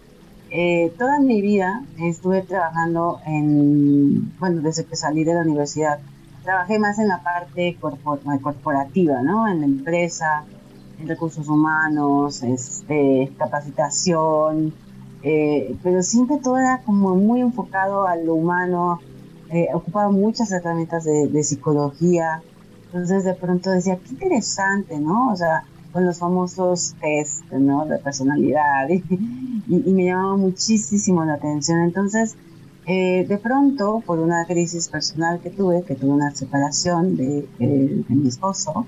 eh, 0.50 0.92
toda 0.98 1.20
mi 1.20 1.44
vida 1.44 1.84
estuve 2.00 2.42
trabajando 2.42 3.20
en, 3.26 4.36
bueno, 4.40 4.62
desde 4.62 4.84
que 4.86 4.96
salí 4.96 5.24
de 5.24 5.36
la 5.36 5.42
universidad, 5.42 6.00
trabajé 6.44 6.80
más 6.80 6.98
en 6.98 7.08
la 7.08 7.22
parte 7.22 7.78
corporativa, 8.42 9.22
¿no? 9.22 9.48
En 9.48 9.60
la 9.60 9.66
empresa, 9.66 10.44
en 11.00 11.08
recursos 11.08 11.48
humanos, 11.48 12.42
este, 12.42 13.32
capacitación, 13.38 14.74
eh, 15.22 15.76
pero 15.84 16.02
siempre 16.02 16.38
todo 16.38 16.58
era 16.58 16.82
como 16.84 17.16
muy 17.16 17.42
enfocado 17.42 18.08
a 18.08 18.16
lo 18.16 18.34
humano, 18.34 19.00
eh, 19.52 19.68
ocupaba 19.72 20.10
muchas 20.10 20.52
herramientas 20.52 21.04
de, 21.04 21.28
de, 21.28 21.44
psicología, 21.44 22.42
entonces 22.86 23.24
de 23.24 23.36
pronto 23.36 23.70
decía, 23.70 23.98
qué 23.98 24.10
interesante, 24.10 25.00
¿no? 25.00 25.32
O 25.32 25.36
sea, 25.36 25.64
con 25.94 26.06
los 26.06 26.18
famosos 26.18 26.96
test, 27.00 27.46
¿no? 27.52 27.86
De 27.86 28.00
personalidad 28.00 28.90
y, 28.90 29.00
me 29.70 30.06
llamaba 30.06 30.36
muchísimo 30.36 31.24
la 31.24 31.36
atención. 31.36 31.82
Entonces, 31.82 32.36
eh, 32.88 33.26
de 33.30 33.38
pronto, 33.38 34.04
por 34.06 34.20
una 34.20 34.46
crisis 34.46 34.90
personal 34.90 35.40
que 35.40 35.52
tuve, 35.52 35.84
que 35.84 35.96
tuve 35.96 36.10
una 36.10 36.32
separación 36.36 37.16
de, 37.16 37.48
eh, 37.60 38.04
mi 38.10 38.28
esposo, 38.28 38.88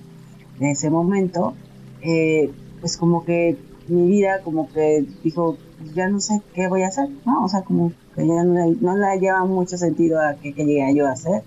de 0.59 0.71
ese 0.71 0.89
momento, 0.89 1.53
eh, 2.01 2.51
pues 2.81 2.97
como 2.97 3.23
que 3.23 3.57
mi 3.87 4.07
vida 4.07 4.41
como 4.43 4.67
que 4.71 5.05
dijo, 5.23 5.57
ya 5.93 6.09
no 6.09 6.19
sé 6.19 6.41
qué 6.53 6.67
voy 6.67 6.81
a 6.81 6.87
hacer, 6.87 7.07
¿no? 7.25 7.43
O 7.43 7.47
sea, 7.47 7.61
como 7.61 7.91
que 8.15 8.25
ya 8.25 8.43
no, 8.43 8.75
no 8.81 8.97
le 8.97 9.19
lleva 9.19 9.45
mucho 9.45 9.77
sentido 9.77 10.19
a 10.19 10.33
qué 10.35 10.53
quería 10.53 10.91
yo 10.91 11.07
a 11.07 11.11
hacer, 11.11 11.43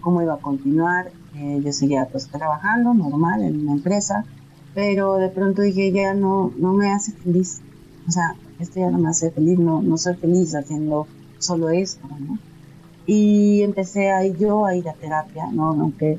cómo 0.00 0.22
iba 0.22 0.34
a 0.34 0.38
continuar. 0.38 1.10
yo 1.34 1.72
seguía 1.72 2.06
pues 2.10 2.28
trabajando 2.28 2.94
normal 2.94 3.42
en 3.42 3.62
una 3.62 3.72
empresa, 3.72 4.24
pero 4.74 5.16
de 5.16 5.28
pronto 5.28 5.62
dije, 5.62 5.92
ya 5.92 6.14
no, 6.14 6.52
no 6.58 6.72
me 6.72 6.90
hace 6.90 7.12
feliz. 7.12 7.62
O 8.06 8.10
sea, 8.10 8.34
esto 8.58 8.80
ya 8.80 8.90
no 8.90 8.98
me 8.98 9.08
hace 9.08 9.30
feliz, 9.30 9.58
no, 9.58 9.82
no 9.82 9.96
soy 9.96 10.14
feliz 10.14 10.54
haciendo 10.54 11.06
solo 11.38 11.70
esto, 11.70 12.06
¿no? 12.08 12.38
Y 13.06 13.62
empecé 13.62 14.10
a 14.10 14.26
yo 14.26 14.66
a 14.66 14.74
ir 14.74 14.88
a 14.88 14.94
terapia, 14.94 15.46
¿no? 15.52 15.70
Aunque 15.70 16.18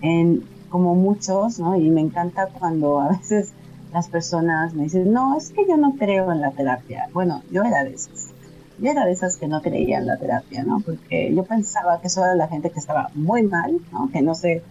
en, 0.00 0.42
como 0.68 0.94
muchos, 0.94 1.58
¿no? 1.58 1.76
Y 1.76 1.90
me 1.90 2.00
encanta 2.00 2.48
cuando 2.48 3.00
a 3.00 3.08
veces 3.08 3.52
las 3.92 4.08
personas 4.08 4.74
me 4.74 4.84
dicen, 4.84 5.12
no, 5.12 5.36
es 5.36 5.50
que 5.50 5.66
yo 5.68 5.76
no 5.76 5.94
creo 5.96 6.32
en 6.32 6.40
la 6.40 6.50
terapia. 6.50 7.08
Bueno, 7.12 7.42
yo 7.50 7.62
era 7.62 7.84
de 7.84 7.94
esas. 7.94 8.32
Yo 8.78 8.90
era 8.90 9.06
de 9.06 9.12
esas 9.12 9.36
que 9.36 9.46
no 9.46 9.62
creía 9.62 9.98
en 9.98 10.06
la 10.06 10.16
terapia, 10.16 10.64
¿no? 10.64 10.80
Porque 10.80 11.32
yo 11.32 11.44
pensaba 11.44 12.00
que 12.00 12.08
eso 12.08 12.24
era 12.24 12.34
la 12.34 12.48
gente 12.48 12.70
que 12.70 12.80
estaba 12.80 13.10
muy 13.14 13.44
mal, 13.44 13.80
¿no? 13.92 14.10
Que 14.10 14.20
no 14.20 14.34
se 14.34 14.62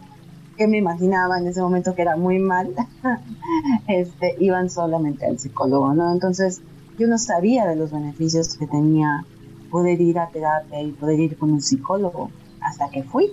que 0.58 0.68
me 0.68 0.78
imaginaba 0.78 1.40
en 1.40 1.48
ese 1.48 1.62
momento 1.62 1.96
que 1.96 2.02
era 2.04 2.16
muy 2.16 2.40
mal, 2.40 2.74
este, 3.88 4.36
iban 4.40 4.70
solamente 4.70 5.26
al 5.26 5.40
psicólogo, 5.40 5.94
¿no? 5.94 6.12
Entonces 6.12 6.62
yo 6.98 7.08
no 7.08 7.18
sabía 7.18 7.66
de 7.66 7.76
los 7.76 7.92
beneficios 7.92 8.56
que 8.56 8.68
tenía 8.68 9.26
poder 9.72 10.00
ir 10.02 10.20
a 10.20 10.30
terapia 10.30 10.82
y 10.82 10.92
poder 10.92 11.20
ir 11.20 11.38
con 11.38 11.52
un 11.52 11.62
psicólogo 11.62 12.30
hasta 12.62 12.90
que 12.90 13.04
fui. 13.04 13.32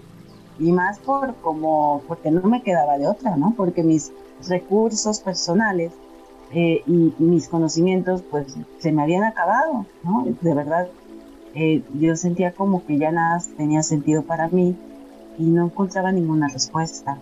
Y 0.59 0.73
más 0.73 0.99
por 0.99 1.35
como, 1.37 2.03
porque 2.07 2.31
no 2.31 2.43
me 2.43 2.63
quedaba 2.63 2.99
de 2.99 3.07
otra, 3.07 3.37
¿no? 3.37 3.55
Porque 3.57 3.83
mis 3.83 4.13
recursos 4.49 5.21
personales 5.21 5.93
eh, 6.53 6.83
y 6.87 7.15
mis 7.19 7.49
conocimientos 7.49 8.23
pues 8.31 8.55
se 8.79 8.93
me 8.93 9.03
habían 9.03 9.25
acabado, 9.25 9.87
¿no? 10.03 10.27
De 10.41 10.55
verdad, 10.55 10.89
eh, 11.55 11.83
yo 11.95 12.17
sentía 12.17 12.53
como 12.53 12.85
que 12.85 12.99
ya 12.99 13.13
nada 13.13 13.43
tenía 13.57 13.83
sentido 13.83 14.23
para 14.23 14.49
mí 14.49 14.77
y 15.39 15.45
no 15.45 15.67
encontraba 15.67 16.13
ninguna 16.13 16.49
respuesta. 16.49 17.19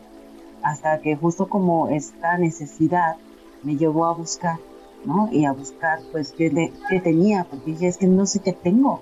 Hasta 0.62 1.01
que 1.01 1.16
justo 1.16 1.49
como 1.49 1.88
esta 1.88 2.37
necesidad 2.38 3.16
me 3.62 3.77
llevó 3.77 4.07
a 4.07 4.14
buscar, 4.14 4.59
¿no? 5.05 5.29
Y 5.33 5.44
a 5.44 5.53
buscar 5.53 6.01
pues 6.12 6.33
qué, 6.33 6.73
qué 6.88 7.01
tenía, 7.01 7.44
porque 7.44 7.73
dije, 7.73 7.88
es 7.88 7.97
que 7.97 8.07
no 8.07 8.27
sé 8.27 8.40
qué 8.40 8.53
tengo. 8.53 9.01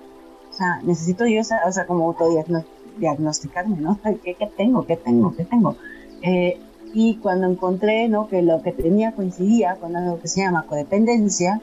O 0.51 0.53
sea, 0.53 0.81
necesito 0.83 1.27
yo, 1.27 1.41
o 1.41 1.73
sea, 1.73 1.87
como 1.87 2.07
autodiagnosticarme, 2.07 3.77
¿no? 3.77 3.99
¿Qué, 4.25 4.35
¿Qué, 4.35 4.47
tengo? 4.57 4.87
¿Qué 4.87 4.97
tengo? 4.97 5.35
¿Qué 5.35 5.45
tengo? 5.45 5.77
Eh, 6.23 6.61
y 6.95 7.17
cuando 7.17 7.47
encontré 7.47 8.09
¿no? 8.09 8.27
que 8.29 8.41
lo 8.41 8.63
que 8.63 8.73
tenía 8.73 9.13
coincidía 9.13 9.77
con 9.77 9.97
algo 9.97 10.19
que 10.19 10.29
se 10.29 10.41
llama 10.41 10.65
codependencia, 10.67 11.61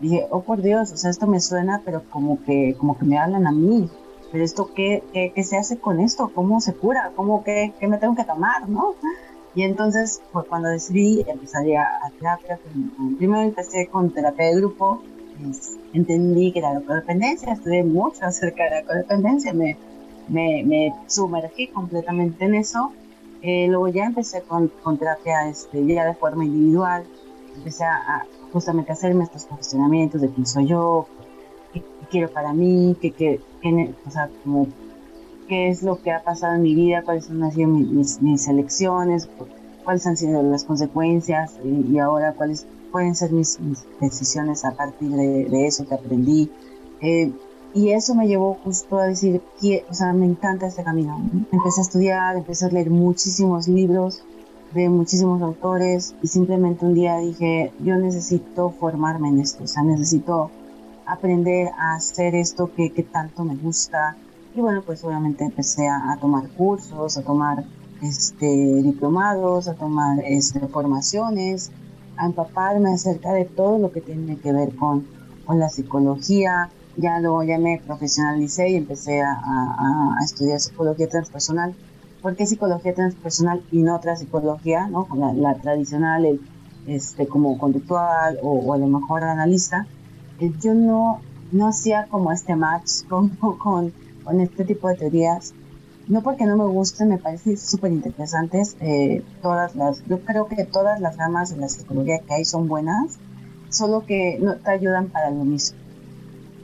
dije, 0.00 0.26
oh 0.30 0.42
por 0.42 0.62
Dios, 0.62 0.92
o 0.92 0.96
sea, 0.96 1.10
esto 1.10 1.26
me 1.26 1.40
suena, 1.40 1.82
pero 1.84 2.02
como 2.10 2.42
que, 2.44 2.76
como 2.78 2.96
que 2.96 3.04
me 3.04 3.18
hablan 3.18 3.46
a 3.46 3.52
mí. 3.52 3.90
Pero 4.30 4.44
esto, 4.44 4.70
¿qué, 4.74 5.02
qué, 5.34 5.44
se 5.44 5.56
hace 5.56 5.78
con 5.78 6.00
esto? 6.00 6.30
¿Cómo 6.34 6.60
se 6.60 6.74
cura? 6.74 7.12
¿Cómo 7.16 7.42
que 7.44 7.72
qué 7.80 7.88
me 7.88 7.98
tengo 7.98 8.14
que 8.14 8.24
tomar? 8.24 8.68
¿no? 8.68 8.94
Y 9.54 9.62
entonces 9.62 10.20
fue 10.32 10.44
cuando 10.46 10.68
decidí 10.68 11.24
empezar 11.26 11.62
a, 11.76 12.06
a 12.06 12.10
terapia. 12.10 12.58
Primero 13.16 13.42
empecé 13.42 13.86
con 13.86 14.10
terapia 14.10 14.46
de 14.46 14.56
grupo, 14.56 15.02
pues, 15.42 15.76
entendí 15.92 16.52
que 16.52 16.58
era 16.58 16.74
la 16.74 16.80
codependencia, 16.80 17.52
estudié 17.52 17.84
mucho 17.84 18.24
acerca 18.24 18.64
de 18.64 18.70
la 18.70 18.82
codependencia, 18.82 19.54
me, 19.54 19.76
me, 20.28 20.62
me 20.64 20.94
sumergí 21.06 21.68
completamente 21.68 22.44
en 22.44 22.56
eso 22.56 22.92
eh, 23.42 23.66
luego 23.68 23.88
ya 23.88 24.04
empecé 24.04 24.42
con, 24.42 24.68
con, 24.82 24.98
terapia 24.98 25.48
este, 25.48 25.86
ya 25.86 26.04
de 26.04 26.14
forma 26.14 26.44
individual, 26.44 27.04
empecé 27.54 27.84
a, 27.84 28.26
justamente 28.52 28.90
a 28.90 28.94
hacerme 28.94 29.24
estos 29.24 29.44
cuestionamientos 29.44 30.20
de 30.20 30.28
quién 30.30 30.44
soy 30.44 30.66
yo, 30.66 31.06
qué, 31.17 31.17
quiero 32.10 32.30
para 32.30 32.52
mí, 32.52 32.96
qué, 33.00 33.12
qué, 33.12 33.40
o 34.06 34.10
sea, 34.10 34.30
como, 34.42 34.68
qué 35.48 35.68
es 35.68 35.82
lo 35.82 36.00
que 36.00 36.12
ha 36.12 36.22
pasado 36.22 36.54
en 36.54 36.62
mi 36.62 36.74
vida, 36.74 37.02
cuáles 37.02 37.30
han 37.30 37.52
sido 37.52 37.68
mis, 37.68 38.20
mis, 38.20 38.48
elecciones, 38.48 39.28
cuáles 39.84 40.06
han 40.06 40.16
sido 40.16 40.42
las 40.42 40.64
consecuencias 40.64 41.54
y, 41.64 41.98
ahora 41.98 42.34
cuáles 42.34 42.66
pueden 42.92 43.14
ser 43.14 43.32
mis, 43.32 43.58
decisiones 44.00 44.64
a 44.64 44.72
partir 44.72 45.10
de, 45.10 45.66
eso 45.66 45.86
que 45.86 45.94
aprendí. 45.94 46.50
Eh, 47.00 47.32
y 47.74 47.90
eso 47.90 48.14
me 48.14 48.26
llevó 48.26 48.54
justo 48.64 48.98
a 48.98 49.06
decir, 49.06 49.42
que, 49.60 49.84
o 49.90 49.94
sea, 49.94 50.12
me 50.12 50.26
encanta 50.26 50.66
este 50.66 50.82
camino. 50.82 51.20
Empecé 51.52 51.80
a 51.80 51.82
estudiar, 51.82 52.36
empecé 52.36 52.66
a 52.66 52.68
leer 52.70 52.90
muchísimos 52.90 53.68
libros 53.68 54.24
de 54.72 54.88
muchísimos 54.88 55.40
autores 55.42 56.14
y 56.22 56.28
simplemente 56.28 56.84
un 56.84 56.94
día 56.94 57.18
dije, 57.18 57.72
yo 57.80 57.96
necesito 57.96 58.70
formarme 58.70 59.28
en 59.28 59.40
esto, 59.40 59.64
o 59.64 59.66
sea, 59.66 59.82
necesito 59.82 60.50
aprender 61.08 61.70
a 61.78 61.94
hacer 61.94 62.34
esto 62.34 62.70
que, 62.74 62.92
que 62.92 63.02
tanto 63.02 63.44
me 63.44 63.56
gusta. 63.56 64.16
Y 64.54 64.60
bueno, 64.60 64.82
pues 64.82 65.04
obviamente 65.04 65.44
empecé 65.44 65.88
a, 65.88 66.16
tomar 66.20 66.48
cursos, 66.50 67.16
a 67.16 67.22
tomar 67.22 67.64
este, 68.02 68.46
diplomados, 68.46 69.68
a 69.68 69.74
tomar 69.74 70.18
este, 70.24 70.60
formaciones, 70.68 71.70
a 72.16 72.26
empaparme 72.26 72.92
acerca 72.92 73.32
de 73.32 73.44
todo 73.44 73.78
lo 73.78 73.92
que 73.92 74.00
tiene 74.00 74.38
que 74.38 74.52
ver 74.52 74.74
con, 74.76 75.06
con 75.46 75.58
la 75.58 75.68
psicología, 75.68 76.70
ya 76.96 77.20
luego 77.20 77.44
ya 77.44 77.58
me 77.58 77.80
profesionalicé 77.84 78.70
y 78.70 78.76
empecé 78.76 79.22
a, 79.22 79.32
a, 79.32 80.24
estudiar 80.24 80.58
psicología 80.58 81.08
transpersonal. 81.08 81.74
¿Por 82.20 82.34
qué 82.34 82.46
psicología 82.46 82.94
transpersonal 82.94 83.62
y 83.70 83.82
no 83.82 83.94
otra 83.94 84.16
psicología, 84.16 84.88
¿no? 84.88 85.06
La, 85.14 85.32
la 85.32 85.54
tradicional, 85.54 86.24
el, 86.24 86.40
este, 86.88 87.28
como 87.28 87.56
conductual 87.58 88.38
o, 88.42 88.72
a 88.72 88.78
lo 88.78 88.88
mejor 88.88 89.22
analista? 89.22 89.86
Eh, 90.40 90.52
yo 90.60 90.74
no, 90.74 91.20
no 91.52 91.68
hacía 91.68 92.06
como 92.08 92.32
este 92.32 92.56
match 92.56 93.04
con, 93.08 93.30
con, 93.58 93.92
este 94.40 94.64
tipo 94.64 94.88
de 94.88 94.96
teorías. 94.96 95.54
No 96.06 96.22
porque 96.22 96.46
no 96.46 96.56
me 96.56 96.64
gusten, 96.64 97.08
me 97.08 97.18
parecen 97.18 97.58
súper 97.58 97.92
interesantes. 97.92 98.76
Eh, 98.80 99.22
todas 99.42 99.76
las, 99.76 100.02
yo 100.06 100.20
creo 100.20 100.46
que 100.46 100.64
todas 100.64 101.00
las 101.00 101.16
ramas 101.16 101.50
de 101.50 101.58
la 101.58 101.68
psicología 101.68 102.20
que 102.20 102.34
hay 102.34 102.44
son 102.44 102.66
buenas, 102.66 103.18
solo 103.68 104.06
que 104.06 104.38
no 104.40 104.56
te 104.56 104.70
ayudan 104.70 105.08
para 105.08 105.30
lo 105.30 105.44
mismo 105.44 105.76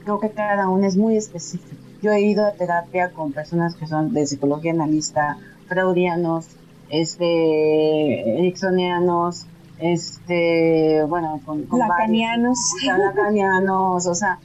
creo 0.05 0.19
que 0.19 0.29
cada 0.29 0.69
uno 0.69 0.85
es 0.85 0.95
muy 0.95 1.17
específico. 1.17 1.75
Yo 2.01 2.11
he 2.11 2.21
ido 2.21 2.45
a 2.45 2.51
terapia 2.51 3.11
con 3.11 3.33
personas 3.33 3.75
que 3.75 3.87
son 3.87 4.13
de 4.13 4.27
psicología 4.27 4.71
analista, 4.71 5.37
freudianos, 5.67 6.45
este, 6.89 8.37
ericksonianos, 8.37 9.47
este, 9.79 11.03
bueno, 11.07 11.41
con, 11.45 11.63
con 11.63 11.79
lacanianos, 11.79 12.57
lacanianos, 12.85 14.05
o 14.05 14.15
sea, 14.15 14.39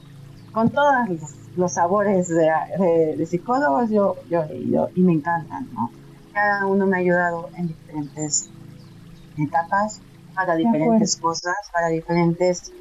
con 0.51 0.69
todos 0.69 0.93
los, 1.55 1.71
sabores 1.71 2.27
de, 2.29 3.25
psicólogos 3.25 3.89
yo, 3.89 4.15
yo 4.29 4.45
ido 4.53 4.89
y 4.95 5.01
me 5.01 5.13
encantan, 5.13 5.67
¿no? 5.73 5.91
Cada 6.33 6.65
uno 6.65 6.85
me 6.85 6.97
ha 6.97 6.99
ayudado 6.99 7.49
en 7.57 7.67
diferentes 7.67 8.49
etapas, 9.37 10.01
para 10.33 10.55
diferentes 10.55 11.17
cosas, 11.17 11.55
para 11.73 11.87
diferentes 11.89 12.71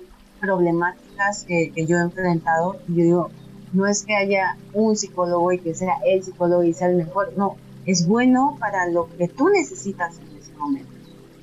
problemáticas 0.41 1.45
que, 1.45 1.73
yo 1.87 1.99
he 1.99 2.03
enfrentado, 2.03 2.77
yo 2.89 3.05
digo, 3.05 3.31
no 3.73 3.87
es 3.87 4.05
que 4.05 4.17
haya 4.17 4.57
un 4.73 4.97
psicólogo 4.97 5.53
y 5.53 5.59
que 5.59 5.75
sea 5.75 5.99
el 6.07 6.23
psicólogo 6.23 6.63
y 6.63 6.73
sea 6.73 6.89
el 6.89 6.97
mejor, 6.97 7.33
no, 7.37 7.57
es 7.87 8.07
bueno 8.07 8.57
para 8.59 8.87
lo 8.87 9.09
que 9.17 9.29
tú 9.29 9.49
necesitas 9.49 10.19
en 10.19 10.39
ese 10.39 10.53
momento. 10.55 11.00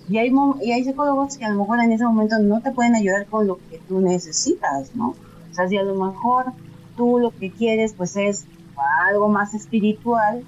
Y 0.10 0.18
hay, 0.18 0.32
y 0.62 0.72
hay 0.72 0.84
psicólogos 0.84 1.38
que 1.38 1.46
a 1.46 1.50
lo 1.50 1.60
mejor 1.60 1.80
en 1.80 1.92
ese 1.92 2.06
momento 2.06 2.40
no 2.40 2.62
te 2.62 2.72
pueden 2.72 2.96
ayudar 2.96 3.26
con 3.26 3.48
lo 3.48 3.58
que 3.70 3.80
tú 3.88 4.00
necesitas, 4.00 4.96
¿no? 4.96 5.16
O 5.52 5.54
sea, 5.54 5.68
si 5.68 5.78
a 5.78 5.84
lo 5.84 5.96
mejor 5.96 6.46
tú 6.96 7.20
lo 7.20 7.32
que 7.32 7.52
quieres 7.52 7.94
pues 7.94 8.16
es 8.16 8.46
algo 9.10 9.28
más 9.28 9.54
espiritual, 9.54 10.44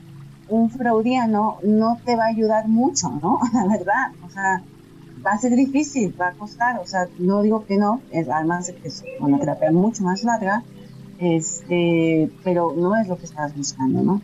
un 0.48 0.69
freudiano 0.69 1.58
no 1.63 2.00
te 2.06 2.15
va 2.15 2.26
a 2.26 2.28
ayudar 2.28 2.67
mucho, 2.67 3.10
¿no? 3.22 3.39
La 3.54 3.67
verdad, 3.67 4.12
o 4.26 4.30
sea, 4.30 4.63
va 5.26 5.32
a 5.32 5.38
ser 5.38 5.56
difícil, 5.56 6.13
va 6.19 6.30
a 6.30 6.34
costar, 6.34 6.80
o 6.80 6.88
sea, 6.88 7.08
no 7.17 7.41
digo 7.41 7.65
que 7.65 7.78
no, 7.78 8.02
es, 8.12 8.30
además 8.30 8.72
es 8.84 9.04
una 9.19 9.39
terapia 9.39 9.72
mucho 9.72 10.04
más 10.04 10.24
larga, 10.24 10.63
este, 11.19 12.32
pero 12.43 12.74
no 12.76 12.95
es 12.95 13.08
lo 13.08 13.17
que 13.17 13.26
estás 13.26 13.56
buscando, 13.56 14.02
¿no? 14.02 14.22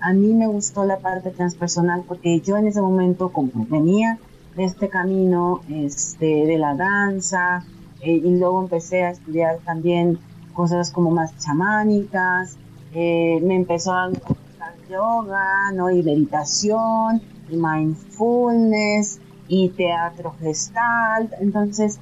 A 0.00 0.12
mí 0.12 0.32
me 0.34 0.46
gustó 0.46 0.84
la 0.84 0.98
parte 0.98 1.30
transpersonal 1.30 2.04
porque 2.06 2.40
yo 2.40 2.56
en 2.56 2.68
ese 2.68 2.80
momento, 2.80 3.32
como 3.32 3.50
venía 3.68 4.18
de 4.56 4.64
este 4.64 4.88
camino 4.88 5.60
este, 5.68 6.46
de 6.46 6.58
la 6.58 6.74
danza, 6.74 7.64
eh, 8.00 8.12
y 8.12 8.38
luego 8.38 8.62
empecé 8.62 9.04
a 9.04 9.10
estudiar 9.10 9.58
también 9.64 10.18
cosas 10.54 10.90
como 10.90 11.10
más 11.10 11.36
chamánicas, 11.38 12.56
eh, 12.94 13.40
me 13.42 13.56
empezó 13.56 13.92
a 13.92 14.08
gustar 14.08 14.74
yoga, 14.90 15.70
¿no? 15.72 15.90
Y 15.90 16.02
meditación, 16.02 17.20
y 17.50 17.56
mindfulness, 17.56 19.20
y 19.48 19.68
teatro 19.70 20.34
gestal. 20.40 21.30
Entonces 21.40 21.98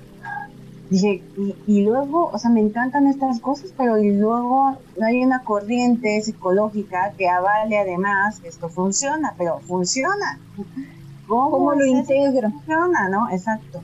dije, 0.90 1.22
y, 1.66 1.82
luego, 1.82 2.30
o 2.32 2.38
sea, 2.38 2.50
me 2.50 2.60
encantan 2.60 3.06
estas 3.06 3.40
cosas, 3.40 3.72
pero 3.76 3.98
y 3.98 4.12
luego 4.12 4.78
no 4.98 5.06
hay 5.06 5.24
una 5.24 5.42
corriente 5.42 6.20
psicológica 6.22 7.12
que 7.16 7.28
avale 7.28 7.78
además 7.78 8.40
que 8.40 8.48
esto 8.48 8.68
funciona, 8.68 9.34
pero 9.36 9.58
funciona. 9.60 10.38
¿Cómo, 11.26 11.74
lo 11.74 11.84
integro? 11.84 12.50
Funciona, 12.50 13.08
¿no? 13.08 13.30
Exacto. 13.30 13.82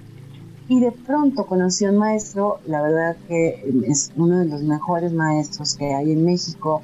Y 0.68 0.80
de 0.80 0.92
pronto 0.92 1.46
conocí 1.46 1.84
a 1.84 1.90
un 1.90 1.96
maestro, 1.96 2.60
la 2.66 2.80
verdad 2.80 3.16
que 3.26 3.64
es 3.86 4.12
uno 4.16 4.38
de 4.38 4.44
los 4.44 4.62
mejores 4.62 5.12
maestros 5.12 5.74
que 5.74 5.94
hay 5.94 6.12
en 6.12 6.24
México, 6.24 6.82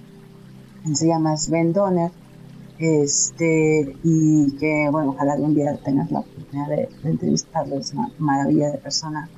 se 0.93 1.07
llama 1.07 1.37
Sven 1.37 1.73
Donner, 1.73 2.11
este, 2.79 3.97
y 4.03 4.57
que, 4.59 4.89
bueno, 4.91 5.11
ojalá 5.11 5.35
algún 5.35 5.55
día 5.55 5.77
tengas 5.85 6.11
la 6.11 6.21
oportunidad 6.21 6.69
de, 6.69 6.89
entrevistarlo, 7.05 7.79
es 7.79 7.93
una 7.93 8.11
maravilla 8.19 8.73
de 8.73 8.79
persona. 8.79 9.29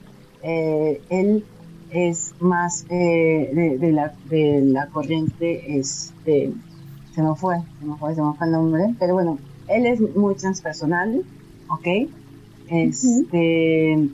Eh, 0.43 1.03
él 1.11 1.45
es 1.91 2.35
más 2.41 2.85
eh, 2.91 3.79
de, 3.81 3.93
la, 3.93 4.15
de 4.29 4.63
la 4.63 4.87
corriente, 4.87 5.79
este, 5.79 6.53
se 7.15 7.23
me 7.23 7.35
fue, 7.35 7.57
se 7.81 7.85
me 7.85 7.97
fue, 7.97 8.15
se 8.15 8.23
me 8.23 8.33
fue 8.35 8.47
el 8.47 8.53
nombre, 8.53 8.95
pero 8.99 9.15
bueno, 9.15 9.39
él 9.69 9.87
es 9.87 10.01
muy 10.17 10.35
transpersonal, 10.35 11.25
¿ok? 11.69 12.09
Este, 12.69 14.09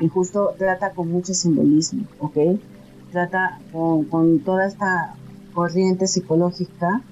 y 0.00 0.08
justo 0.08 0.54
trata 0.58 0.92
con 0.92 1.10
mucho 1.10 1.34
simbolismo, 1.34 2.04
¿ok? 2.18 2.36
Trata 3.12 3.60
con, 3.72 4.40
toda 4.40 4.66
esta 4.66 5.14
corriente 5.52 6.06
psicológica 6.06 7.02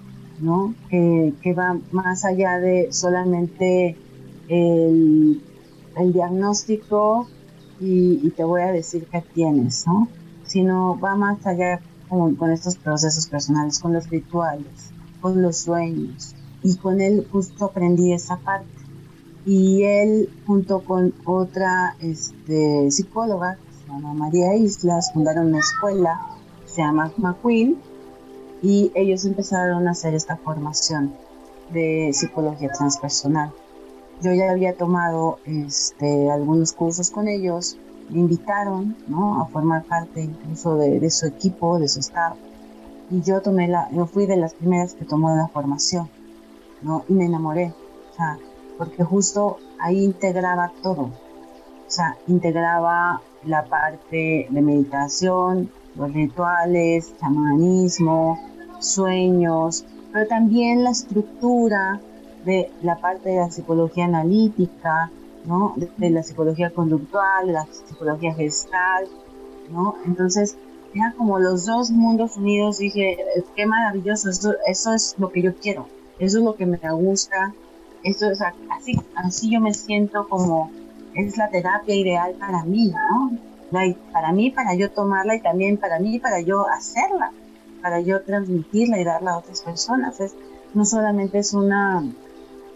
¿no? 0.41 0.75
Que, 0.89 1.35
va 1.57 1.79
más 1.91 2.25
allá 2.25 2.59
de 2.59 2.93
solamente 2.93 3.97
el, 4.49 5.43
diagnóstico 6.13 7.29
y, 7.81 8.31
te 8.31 8.45
voy 8.45 8.63
a 8.63 8.73
decir 8.73 9.07
qué 9.11 9.23
tienes, 9.35 9.87
¿no? 9.87 10.09
Sino 10.45 10.99
va 10.99 11.17
más 11.17 11.45
allá 11.47 11.81
con, 12.09 12.37
con 12.37 12.51
estos 12.51 12.77
procesos 12.77 13.27
personales, 13.27 13.81
con 13.81 13.93
los 13.93 14.09
rituales, 14.09 14.93
con 15.21 15.43
los 15.43 15.57
sueños. 15.59 16.35
Y 16.69 16.77
con 16.77 17.01
él 17.01 17.27
justo 17.33 17.65
aprendí 17.65 18.13
esa 18.13 18.37
parte. 18.37 18.69
Y 19.47 19.85
él, 19.85 20.29
junto 20.47 20.85
con 20.85 21.15
otra 21.25 21.97
este, 21.99 22.91
psicóloga, 22.91 23.57
se 23.81 23.91
llama 23.91 24.13
María 24.13 24.55
Islas, 24.55 25.11
fundaron 25.15 25.47
una 25.47 25.61
escuela, 25.61 26.21
se 26.67 26.83
llama 26.83 27.11
McQueen, 27.17 27.79
y 28.63 28.93
ellos 28.95 29.25
empezaron 29.25 29.89
a 29.89 29.93
hacer 29.93 30.13
esta 30.13 30.37
formación 30.37 31.15
de 31.73 32.11
psicología 32.13 32.69
transpersonal. 32.71 33.51
Yo 34.21 34.35
ya 34.35 34.51
había 34.51 34.75
tomado 34.75 35.39
este, 35.47 36.31
algunos 36.31 36.75
cursos 36.75 37.09
con 37.09 37.29
ellos, 37.29 37.79
me 38.11 38.19
invitaron 38.19 38.95
¿no? 39.07 39.41
a 39.41 39.47
formar 39.47 39.85
parte 39.85 40.21
incluso 40.21 40.77
de, 40.77 41.11
su 41.11 41.25
equipo, 41.25 41.79
de 41.79 41.89
su 41.89 42.01
staff, 42.01 42.37
y 43.11 43.23
yo 43.23 43.41
tomé 43.41 43.69
la, 43.69 43.91
yo 43.91 44.05
fui 44.05 44.27
de 44.27 44.37
las 44.37 44.53
primeras 44.53 44.93
que 44.93 45.07
tomó 45.07 45.35
la 45.35 45.49
formación, 45.49 46.11
¿no? 46.83 47.05
Y 47.09 47.13
me 47.13 47.27
enamoré, 47.27 47.75
o 48.11 48.15
sea, 48.15 48.39
porque 48.77 49.05
justo 49.05 49.59
ahí 49.79 50.05
integraba 50.05 50.73
todo, 50.83 51.03
o 51.03 51.91
sea, 51.91 52.17
integraba 52.27 53.21
la 53.45 53.65
parte 53.65 54.47
de 54.51 54.63
meditación, 54.63 55.71
los 55.97 56.13
rituales, 56.13 57.15
chamanismo, 57.19 58.39
sueños, 58.79 59.85
pero 60.13 60.27
también 60.27 60.85
la 60.85 60.91
estructura 60.91 62.01
de 62.45 62.71
la 62.83 62.97
parte 62.97 63.31
de 63.31 63.37
la 63.37 63.51
psicología 63.51 64.05
analítica, 64.05 65.11
¿no? 65.45 65.75
de, 65.77 66.11
la 66.11 66.23
psicología 66.23 66.71
conductual, 66.71 67.47
de 67.47 67.53
la 67.53 67.67
psicología 67.67 68.35
gestal, 68.35 69.07
¿no? 69.71 69.97
Entonces, 70.07 70.57
eran 70.95 71.13
como 71.15 71.39
los 71.39 71.67
dos 71.67 71.91
mundos 71.91 72.37
unidos, 72.37 72.79
dije, 72.79 73.19
qué 73.55 73.67
maravilloso, 73.67 74.31
eso, 74.31 74.55
eso 74.67 74.95
es 74.95 75.15
lo 75.19 75.31
que 75.31 75.43
yo 75.43 75.55
quiero, 75.57 75.87
eso 76.19 76.39
es 76.39 76.45
lo 76.45 76.55
que 76.57 76.67
me 76.67 76.79
gusta, 76.93 77.55
esto 78.03 78.31
es 78.31 78.41
así, 78.71 79.01
así 79.15 79.51
yo 79.51 79.61
me 79.61 79.75
siento 79.75 80.29
como 80.29 80.71
es 81.15 81.37
la 81.37 81.49
terapia 81.49 81.95
ideal 81.95 82.35
para 82.39 82.65
mí, 82.65 82.89
¿no? 82.89 83.33
Para 84.13 84.33
mí, 84.33 84.51
para 84.51 84.75
yo 84.75 84.91
tomarla 84.91 85.35
y 85.35 85.41
también 85.41 85.77
para 85.77 85.99
mí, 85.99 86.19
para 86.19 86.41
yo 86.41 86.67
hacerla 86.69 87.33
para 87.81 88.01
yo 88.01 88.23
transmitirla 88.23 89.01
y 89.01 89.05
darla 89.05 89.33
a 89.33 89.39
otras 89.39 89.63
personas. 89.63 90.19
No 90.75 90.85
solamente 90.85 91.39
es 91.39 91.55
una, 91.55 92.05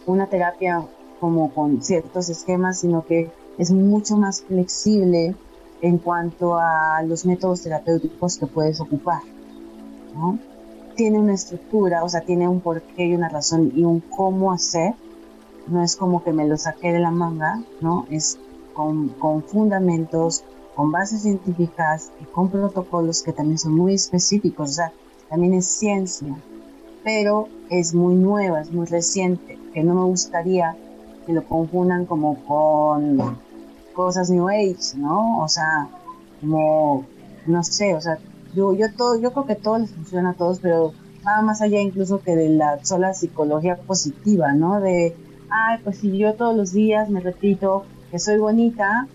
una 0.06 0.26
terapia 0.26 0.86
como 1.20 1.52
con 1.52 1.82
ciertos 1.82 2.28
esquemas, 2.28 2.80
sino 2.80 3.04
que 3.04 3.30
es 3.58 3.70
mucho 3.70 4.16
más 4.16 4.42
flexible 4.42 5.34
en 5.80 5.98
cuanto 5.98 6.56
a 6.56 7.02
los 7.02 7.26
métodos 7.26 7.62
terapéuticos 7.62 8.38
que 8.38 8.46
puedes 8.46 8.80
ocupar. 8.80 9.22
¿no? 10.14 10.38
Tiene 10.94 11.18
una 11.18 11.34
estructura, 11.34 12.04
o 12.04 12.08
sea, 12.08 12.20
tiene 12.20 12.48
un 12.48 12.60
porqué 12.60 13.06
y 13.06 13.14
una 13.14 13.28
razón 13.28 13.72
y 13.74 13.84
un 13.84 14.00
cómo 14.00 14.52
hacer. 14.52 14.94
No 15.68 15.82
es 15.82 15.96
como 15.96 16.22
que 16.22 16.32
me 16.32 16.46
lo 16.46 16.56
saqué 16.56 16.92
de 16.92 16.98
la 16.98 17.10
manga, 17.10 17.62
¿no? 17.80 18.06
Es 18.10 18.38
con, 18.72 19.42
fundamentos, 19.46 20.44
con 20.74 20.90
bases 20.90 21.22
científicas 21.22 22.10
y 22.20 22.24
con 22.24 22.48
protocolos 22.48 23.22
que 23.22 23.32
también 23.32 23.58
son 23.58 23.74
muy 23.74 23.94
específicos, 23.94 24.70
o 24.70 24.72
sea, 24.72 24.92
también 25.28 25.54
es 25.54 25.66
ciencia, 25.66 26.34
pero 27.04 27.48
es 27.70 27.94
muy 27.94 28.14
nueva, 28.14 28.60
es 28.60 28.72
muy 28.72 28.86
reciente, 28.86 29.58
que 29.72 29.82
no 29.82 29.94
me 29.94 30.04
gustaría 30.04 30.76
que 31.26 31.32
lo 31.32 31.44
confundan 31.44 32.06
como 32.06 32.42
con 32.44 33.38
cosas 33.92 34.30
New 34.30 34.48
Age, 34.48 34.96
¿no? 34.96 35.42
O 35.42 35.48
sea, 35.48 35.88
como, 36.40 37.04
no 37.46 37.62
sé, 37.62 37.94
o 37.94 38.00
sea, 38.00 38.18
yo, 38.54 38.74
yo, 38.74 38.86
todo, 38.96 39.20
yo 39.20 39.32
creo 39.32 39.46
que 39.46 39.54
todo 39.54 39.78
les 39.78 39.90
funciona 39.90 40.30
a 40.30 40.34
todos, 40.34 40.60
pero 40.60 40.92
va 41.26 41.42
más 41.42 41.62
allá 41.62 41.80
incluso 41.80 42.20
que 42.20 42.36
de 42.36 42.48
la 42.50 42.84
sola 42.84 43.14
psicología 43.14 43.76
positiva, 43.76 44.52
¿no? 44.52 44.80
De, 44.80 45.14
ay, 45.50 45.78
pues 45.84 45.98
si 45.98 46.16
yo 46.16 46.34
todos 46.34 46.56
los 46.56 46.72
días 46.72 47.08
me 47.08 47.20
repito 47.20 47.84
que 48.10 48.18
soy 48.18 48.38
bonita, 48.38 49.06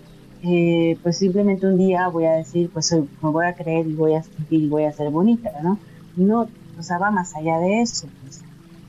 eh, 0.44 0.98
pues 1.04 1.18
simplemente 1.18 1.68
un 1.68 1.78
día 1.78 2.08
voy 2.08 2.26
a 2.26 2.34
decir, 2.34 2.70
pues 2.72 2.92
me 2.94 3.30
voy 3.30 3.46
a 3.46 3.54
creer 3.54 3.88
y 3.88 3.94
voy 3.94 4.14
a 4.16 4.24
sentir 4.24 4.64
y 4.64 4.70
voy 4.70 4.86
a 4.86 4.94
ser 4.94 5.10
bonita, 5.10 5.52
¿no? 5.64 5.78
No, 6.16 6.48
o 6.78 6.84
sea, 6.84 6.98
va 6.98 7.12
más 7.12 7.36
allá 7.36 7.60
de 7.60 7.82
eso. 7.82 8.08
Pues. 8.22 8.42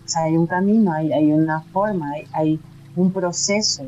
O 0.04 0.08
sea, 0.08 0.24
hay 0.24 0.36
un 0.36 0.46
camino, 0.46 0.92
hay, 0.92 1.12
hay 1.12 1.32
una 1.32 1.60
forma, 1.60 2.12
hay, 2.32 2.58
un 2.96 3.12
proceso, 3.12 3.84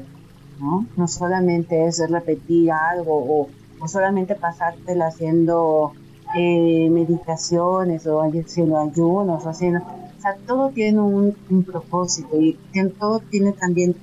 ¿no? 0.60 0.86
No 0.96 1.08
solamente 1.08 1.86
es 1.86 1.98
repetir 2.08 2.70
algo 2.70 3.14
o, 3.14 3.48
o 3.80 3.88
solamente 3.88 4.36
pasártela 4.36 5.08
haciendo 5.08 5.94
eh, 6.36 6.88
meditaciones 6.90 8.06
o 8.06 8.20
haciendo 8.22 8.78
ayunos 8.78 9.44
o 9.44 9.48
haciendo... 9.48 9.80
O 9.80 10.22
sea, 10.22 10.36
todo 10.46 10.68
tiene 10.68 11.00
un, 11.00 11.34
un 11.48 11.64
propósito 11.64 12.40
y 12.40 12.58
todo 12.98 13.20
tiene 13.20 13.52
también 13.52 13.96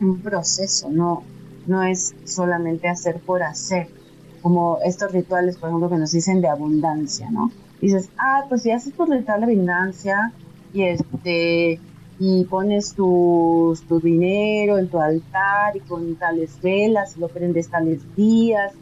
un 0.00 0.20
proceso, 0.20 0.90
no, 0.90 1.22
no 1.66 1.84
es 1.84 2.14
solamente 2.24 2.88
hacer 2.88 3.20
por 3.20 3.44
hacer, 3.44 3.86
como 4.42 4.78
estos 4.84 5.12
rituales, 5.12 5.56
por 5.56 5.68
ejemplo, 5.68 5.88
que 5.88 5.98
nos 5.98 6.10
dicen 6.10 6.40
de 6.40 6.48
abundancia, 6.48 7.30
¿no? 7.30 7.52
dices, 7.82 8.08
ah, 8.16 8.44
pues 8.48 8.62
si 8.62 8.70
haces 8.70 8.94
tu 8.94 9.04
ritual 9.04 9.40
de 9.40 9.46
abundancia 9.46 10.32
y 10.72 10.82
este 10.82 11.80
y 12.18 12.44
pones 12.44 12.94
tu, 12.94 13.76
tu 13.88 13.98
dinero 13.98 14.78
en 14.78 14.88
tu 14.88 15.00
altar 15.00 15.76
y 15.76 15.80
con 15.80 16.14
tales 16.14 16.60
velas 16.62 17.16
lo 17.16 17.26
prendes 17.28 17.68
tales 17.68 18.00
días 18.14 18.72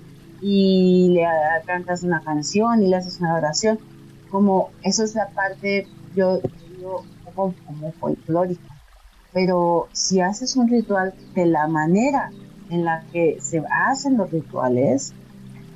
y 0.40 1.10
le 1.14 1.26
cantas 1.66 2.02
una 2.02 2.22
canción 2.22 2.82
y 2.82 2.88
le 2.88 2.96
haces 2.96 3.20
una 3.20 3.34
oración, 3.36 3.78
como 4.30 4.70
eso 4.82 5.04
es 5.04 5.14
la 5.14 5.28
parte, 5.28 5.86
yo 6.14 6.40
digo, 6.76 7.04
como, 7.24 7.54
como 7.66 7.92
folclórica. 7.92 8.76
Pero 9.32 9.88
si 9.92 10.20
haces 10.20 10.56
un 10.56 10.68
ritual 10.68 11.14
de 11.34 11.46
la 11.46 11.66
manera 11.68 12.30
en 12.70 12.84
la 12.84 13.04
que 13.12 13.38
se 13.40 13.62
hacen 13.70 14.16
los 14.16 14.30
rituales, 14.30 15.12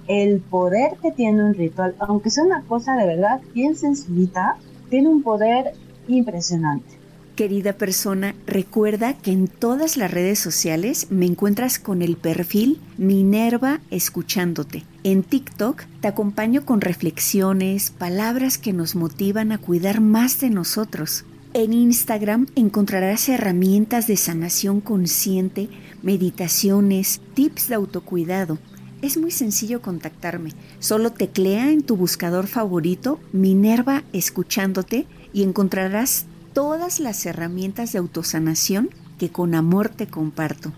el 0.06 0.40
poder 0.40 0.96
que 1.00 1.12
tiene 1.12 1.44
un 1.44 1.54
ritual, 1.54 1.94
aunque 1.98 2.30
sea 2.30 2.44
una 2.44 2.62
cosa 2.62 2.96
de 2.96 3.06
verdad 3.06 3.40
bien 3.52 3.76
sencillita, 3.76 4.56
tiene 4.90 5.08
un 5.08 5.22
poder 5.22 5.72
impresionante. 6.08 7.03
Querida 7.34 7.72
persona, 7.72 8.36
recuerda 8.46 9.18
que 9.18 9.32
en 9.32 9.48
todas 9.48 9.96
las 9.96 10.12
redes 10.12 10.38
sociales 10.38 11.08
me 11.10 11.26
encuentras 11.26 11.80
con 11.80 12.00
el 12.00 12.16
perfil 12.16 12.80
Minerva 12.96 13.80
Escuchándote. 13.90 14.84
En 15.02 15.24
TikTok 15.24 15.82
te 16.00 16.06
acompaño 16.06 16.64
con 16.64 16.80
reflexiones, 16.80 17.90
palabras 17.90 18.56
que 18.56 18.72
nos 18.72 18.94
motivan 18.94 19.50
a 19.50 19.58
cuidar 19.58 20.00
más 20.00 20.38
de 20.38 20.50
nosotros. 20.50 21.24
En 21.54 21.72
Instagram 21.72 22.46
encontrarás 22.54 23.28
herramientas 23.28 24.06
de 24.06 24.16
sanación 24.16 24.80
consciente, 24.80 25.68
meditaciones, 26.04 27.20
tips 27.34 27.68
de 27.68 27.74
autocuidado. 27.74 28.58
Es 29.02 29.16
muy 29.16 29.32
sencillo 29.32 29.82
contactarme. 29.82 30.52
Solo 30.78 31.10
teclea 31.10 31.72
en 31.72 31.82
tu 31.82 31.96
buscador 31.96 32.46
favorito 32.46 33.18
Minerva 33.32 34.04
escuchándote 34.12 35.06
y 35.32 35.42
encontrarás 35.42 36.26
todas 36.54 37.00
las 37.00 37.26
herramientas 37.26 37.92
de 37.92 37.98
autosanación 37.98 38.88
que 39.18 39.28
con 39.28 39.54
amor 39.54 39.90
te 39.90 40.06
comparto. 40.06 40.72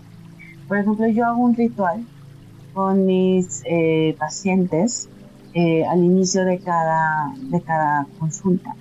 Por 0.67 0.79
ejemplo, 0.79 1.07
yo 1.07 1.25
hago 1.25 1.41
un 1.41 1.55
ritual 1.55 2.05
con 2.73 3.05
mis 3.05 3.61
eh, 3.65 4.15
pacientes 4.19 5.07
eh, 5.53 5.85
al 5.85 6.03
inicio 6.03 6.43
de 6.43 6.59
cada, 6.59 7.33
de 7.39 7.61
cada 7.61 8.05
consulta. 8.19 8.75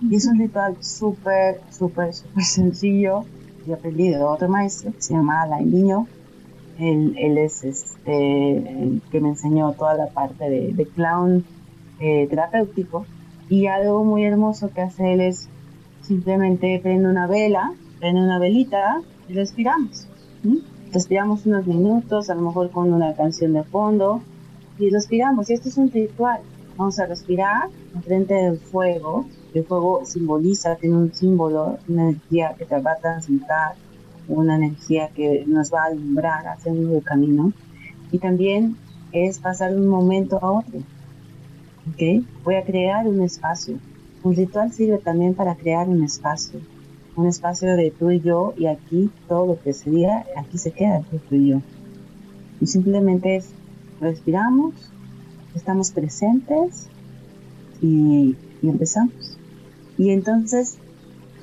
Y 0.00 0.16
es 0.16 0.26
un 0.26 0.38
ritual 0.38 0.76
súper, 0.80 1.60
súper, 1.70 2.12
súper 2.12 2.44
sencillo. 2.44 3.24
Yo 3.66 3.74
aprendí 3.74 4.08
de 4.08 4.22
otro 4.22 4.48
maestro 4.48 4.92
que 4.92 5.00
se 5.00 5.14
llama 5.14 5.42
Alain 5.42 5.70
Niño. 5.70 6.06
Él, 6.78 7.14
él, 7.18 7.38
es 7.38 7.62
este, 7.62 8.56
el 8.56 9.02
que 9.10 9.20
me 9.20 9.28
enseñó 9.28 9.72
toda 9.72 9.94
la 9.94 10.08
parte 10.08 10.50
de, 10.50 10.88
clown 10.94 11.44
eh, 12.00 12.26
terapéutico. 12.28 13.06
Y 13.48 13.66
algo 13.66 14.04
muy 14.04 14.24
hermoso 14.24 14.70
que 14.72 14.80
hace 14.80 15.12
él 15.12 15.20
es 15.20 15.48
simplemente 16.02 16.78
prende 16.82 17.08
una 17.08 17.26
vela, 17.26 17.72
prende 17.98 18.20
una 18.20 18.38
velita 18.38 19.00
y 19.28 19.32
respiramos. 19.32 20.06
Respiramos 20.92 21.46
unos 21.46 21.66
minutos, 21.66 22.28
a 22.28 22.34
lo 22.34 22.42
mejor 22.42 22.70
con 22.70 22.92
una 22.92 23.14
canción 23.14 23.54
de 23.54 23.62
fondo, 23.62 24.22
y 24.78 24.90
respiramos. 24.90 25.48
Y 25.48 25.54
esto 25.54 25.68
es 25.68 25.78
un 25.78 25.90
ritual. 25.90 26.40
Vamos 26.76 26.98
a 26.98 27.06
respirar 27.06 27.68
frente 28.02 28.34
del 28.34 28.58
fuego, 28.58 29.26
el 29.54 29.64
fuego 29.64 30.04
simboliza, 30.04 30.76
tiene 30.76 30.96
un 30.96 31.14
símbolo, 31.14 31.78
una 31.88 32.10
energía 32.10 32.54
que 32.58 32.64
te 32.64 32.80
va 32.80 32.92
a 32.92 32.96
transmitir, 32.96 33.46
una 34.28 34.56
energía 34.56 35.08
que 35.08 35.44
nos 35.46 35.72
va 35.72 35.84
a 35.84 35.86
alumbrar 35.86 36.46
hacia 36.46 36.72
un 36.72 36.84
nuevo 36.84 37.00
camino. 37.02 37.52
Y 38.10 38.18
también 38.18 38.76
es 39.12 39.38
pasar 39.38 39.72
de 39.72 39.80
un 39.80 39.88
momento 39.88 40.38
a 40.42 40.50
otro. 40.50 40.80
¿okay? 41.92 42.26
Voy 42.44 42.56
a 42.56 42.64
crear 42.64 43.06
un 43.06 43.20
espacio 43.22 43.78
Un 44.24 44.36
ritual 44.36 44.72
sirve 44.72 44.98
también 44.98 45.34
para 45.34 45.56
crear 45.56 45.88
un 45.88 46.04
espacio, 46.04 46.60
un 47.16 47.26
espacio 47.26 47.76
de 47.76 47.90
tú 47.90 48.10
y 48.10 48.20
yo 48.20 48.54
y 48.56 48.66
aquí 48.66 49.10
todo 49.28 49.46
lo 49.46 49.60
que 49.60 49.72
se 49.72 49.90
diga, 49.90 50.24
aquí 50.36 50.58
se 50.58 50.70
queda 50.70 51.02
tú 51.28 51.34
y 51.34 51.48
yo. 51.48 51.60
Y 52.60 52.66
simplemente 52.66 53.36
es, 53.36 53.48
respiramos, 54.00 54.74
estamos 55.54 55.90
presentes 55.90 56.86
y, 57.80 58.36
y 58.62 58.68
empezamos. 58.68 59.38
Y 59.98 60.10
entonces 60.10 60.78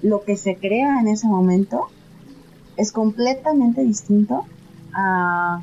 lo 0.02 0.24
que 0.24 0.38
se 0.38 0.56
crea 0.56 1.02
en 1.02 1.08
ese 1.08 1.28
momento 1.28 1.88
es 2.78 2.94
completamente 2.94 3.84
distinto 3.84 4.46
a, 4.94 5.62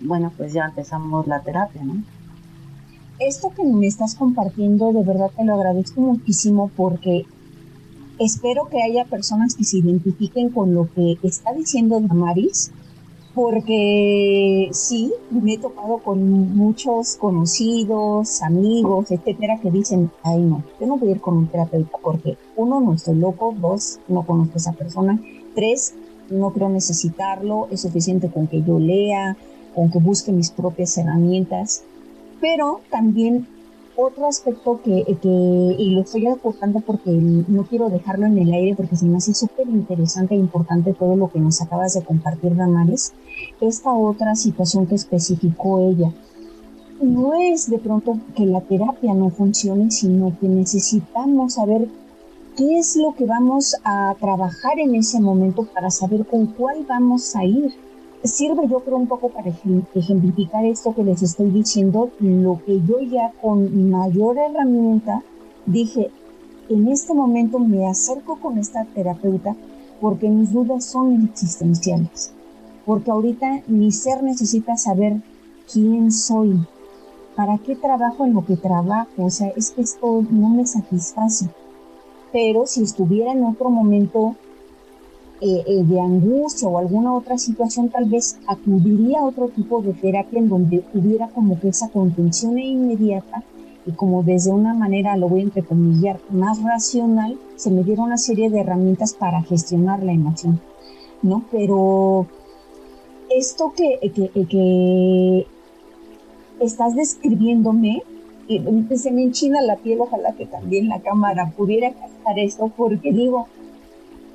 bueno, 0.00 0.32
pues 0.36 0.52
ya 0.52 0.64
empezamos 0.64 1.26
la 1.26 1.40
terapia, 1.40 1.84
¿no? 1.84 2.02
Esto 3.18 3.50
que 3.56 3.64
me 3.64 3.86
estás 3.86 4.14
compartiendo, 4.14 4.92
de 4.92 5.02
verdad 5.02 5.30
te 5.34 5.44
lo 5.44 5.54
agradezco 5.54 6.02
muchísimo 6.02 6.70
porque 6.76 7.24
espero 8.18 8.68
que 8.68 8.82
haya 8.82 9.06
personas 9.06 9.54
que 9.54 9.64
se 9.64 9.78
identifiquen 9.78 10.50
con 10.50 10.74
lo 10.74 10.88
que 10.94 11.16
está 11.22 11.54
diciendo 11.54 11.98
Damaris, 11.98 12.72
porque 13.34 14.68
sí, 14.72 15.12
me 15.30 15.54
he 15.54 15.58
topado 15.58 15.98
con 15.98 16.56
muchos 16.56 17.16
conocidos, 17.16 18.42
amigos, 18.42 19.10
etcétera, 19.10 19.60
que 19.62 19.70
dicen, 19.70 20.10
ay 20.22 20.40
no, 20.40 20.62
yo 20.78 20.86
no 20.86 20.98
voy 20.98 21.08
a 21.08 21.12
ir 21.12 21.20
con 21.22 21.38
un 21.38 21.46
terapeuta 21.46 21.96
porque 22.02 22.36
uno, 22.54 22.80
no 22.82 22.92
estoy 22.92 23.16
loco, 23.16 23.54
dos, 23.58 23.98
no 24.08 24.26
conozco 24.26 24.54
a 24.54 24.56
esa 24.58 24.72
persona, 24.72 25.18
tres, 25.54 25.94
no 26.28 26.50
creo 26.50 26.68
necesitarlo, 26.68 27.68
es 27.70 27.80
suficiente 27.80 28.30
con 28.30 28.46
que 28.46 28.62
yo 28.62 28.78
lea, 28.78 29.38
con 29.74 29.90
que 29.90 29.98
busque 29.98 30.32
mis 30.32 30.50
propias 30.50 30.96
herramientas, 30.98 31.82
pero 32.40 32.80
también 32.90 33.46
otro 33.96 34.26
aspecto 34.26 34.80
que, 34.82 35.04
y 35.78 35.90
lo 35.90 36.02
estoy 36.02 36.26
aportando 36.26 36.80
porque 36.80 37.10
no 37.10 37.64
quiero 37.64 37.88
dejarlo 37.88 38.26
en 38.26 38.38
el 38.38 38.52
aire 38.52 38.74
porque 38.76 38.96
se 38.96 39.06
me 39.06 39.16
hace 39.16 39.32
súper 39.32 39.68
interesante 39.68 40.34
e 40.34 40.38
importante 40.38 40.92
todo 40.92 41.16
lo 41.16 41.28
que 41.28 41.40
nos 41.40 41.62
acabas 41.62 41.94
de 41.94 42.04
compartir, 42.04 42.54
Damaris, 42.54 43.14
esta 43.60 43.92
otra 43.92 44.34
situación 44.34 44.86
que 44.86 44.96
especificó 44.96 45.80
ella. 45.80 46.12
No 47.00 47.34
es 47.34 47.70
de 47.70 47.78
pronto 47.78 48.18
que 48.34 48.46
la 48.46 48.60
terapia 48.60 49.14
no 49.14 49.30
funcione, 49.30 49.90
sino 49.90 50.36
que 50.38 50.48
necesitamos 50.48 51.54
saber 51.54 51.88
qué 52.56 52.78
es 52.78 52.96
lo 52.96 53.14
que 53.14 53.26
vamos 53.26 53.76
a 53.84 54.14
trabajar 54.18 54.78
en 54.78 54.94
ese 54.94 55.20
momento 55.20 55.66
para 55.74 55.90
saber 55.90 56.26
con 56.26 56.46
cuál 56.46 56.84
vamos 56.86 57.34
a 57.36 57.44
ir 57.44 57.74
sirve 58.26 58.68
yo 58.68 58.80
creo 58.80 58.96
un 58.96 59.06
poco 59.06 59.28
para 59.28 59.50
ejemplificar 59.94 60.64
esto 60.64 60.94
que 60.94 61.04
les 61.04 61.22
estoy 61.22 61.50
diciendo, 61.50 62.10
lo 62.20 62.60
que 62.64 62.80
yo 62.86 63.00
ya 63.00 63.32
con 63.40 63.90
mayor 63.90 64.38
herramienta 64.38 65.22
dije, 65.66 66.10
en 66.68 66.88
este 66.88 67.14
momento 67.14 67.58
me 67.58 67.86
acerco 67.86 68.36
con 68.36 68.58
esta 68.58 68.84
terapeuta 68.84 69.54
porque 70.00 70.28
mis 70.28 70.52
dudas 70.52 70.84
son 70.84 71.24
existenciales, 71.24 72.32
porque 72.84 73.10
ahorita 73.10 73.62
mi 73.66 73.92
ser 73.92 74.22
necesita 74.22 74.76
saber 74.76 75.20
quién 75.72 76.12
soy, 76.12 76.60
para 77.34 77.58
qué 77.58 77.76
trabajo 77.76 78.24
en 78.24 78.34
lo 78.34 78.44
que 78.44 78.56
trabajo, 78.56 79.24
o 79.24 79.30
sea, 79.30 79.48
es 79.56 79.70
que 79.70 79.82
esto 79.82 80.24
no 80.30 80.48
me 80.48 80.66
satisface. 80.66 81.48
Pero 82.32 82.66
si 82.66 82.82
estuviera 82.82 83.32
en 83.32 83.44
otro 83.44 83.70
momento 83.70 84.36
eh, 85.40 85.62
eh, 85.66 85.84
de 85.84 86.00
angustia 86.00 86.66
o 86.66 86.78
alguna 86.78 87.12
otra 87.12 87.36
situación, 87.36 87.90
tal 87.90 88.06
vez 88.06 88.38
acudiría 88.46 89.20
a 89.20 89.24
otro 89.24 89.48
tipo 89.48 89.82
de 89.82 89.92
terapia 89.92 90.38
en 90.38 90.48
donde 90.48 90.82
hubiera 90.94 91.28
como 91.28 91.60
que 91.60 91.68
esa 91.68 91.90
contención 91.90 92.58
inmediata 92.58 93.42
y 93.84 93.92
como 93.92 94.22
desde 94.22 94.50
una 94.50 94.72
manera, 94.72 95.16
lo 95.16 95.28
voy 95.28 95.40
a 95.40 95.44
entrecomillar, 95.44 96.18
más 96.30 96.62
racional, 96.62 97.38
se 97.56 97.70
me 97.70 97.84
diera 97.84 98.02
una 98.02 98.16
serie 98.16 98.50
de 98.50 98.60
herramientas 98.60 99.14
para 99.14 99.42
gestionar 99.42 100.02
la 100.02 100.12
emoción, 100.12 100.58
¿no? 101.22 101.44
Pero 101.52 102.26
esto 103.28 103.72
que, 103.76 103.98
que, 104.10 104.46
que 104.46 105.46
estás 106.60 106.94
describiéndome, 106.94 108.02
se 108.96 109.10
me 109.10 109.22
enchina 109.22 109.60
la 109.60 109.76
piel, 109.76 110.00
ojalá 110.00 110.32
que 110.32 110.46
también 110.46 110.88
la 110.88 111.00
cámara 111.00 111.52
pudiera 111.56 111.92
captar 111.92 112.38
esto, 112.38 112.72
porque 112.76 113.12
digo, 113.12 113.48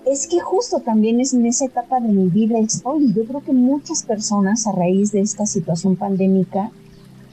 es 0.06 0.28
que 0.28 0.40
justo 0.40 0.80
también 0.80 1.20
es 1.20 1.34
en 1.34 1.46
esa 1.46 1.66
etapa 1.66 2.00
de 2.00 2.10
mi 2.10 2.30
vida 2.30 2.58
estoy. 2.60 3.14
Yo 3.14 3.26
creo 3.26 3.42
que 3.42 3.54
muchas 3.54 4.04
personas 4.04 4.66
a 4.68 4.72
raíz 4.72 5.12
de 5.12 5.22
esta 5.22 5.46
situación 5.46 5.96
pandémica, 5.96 6.72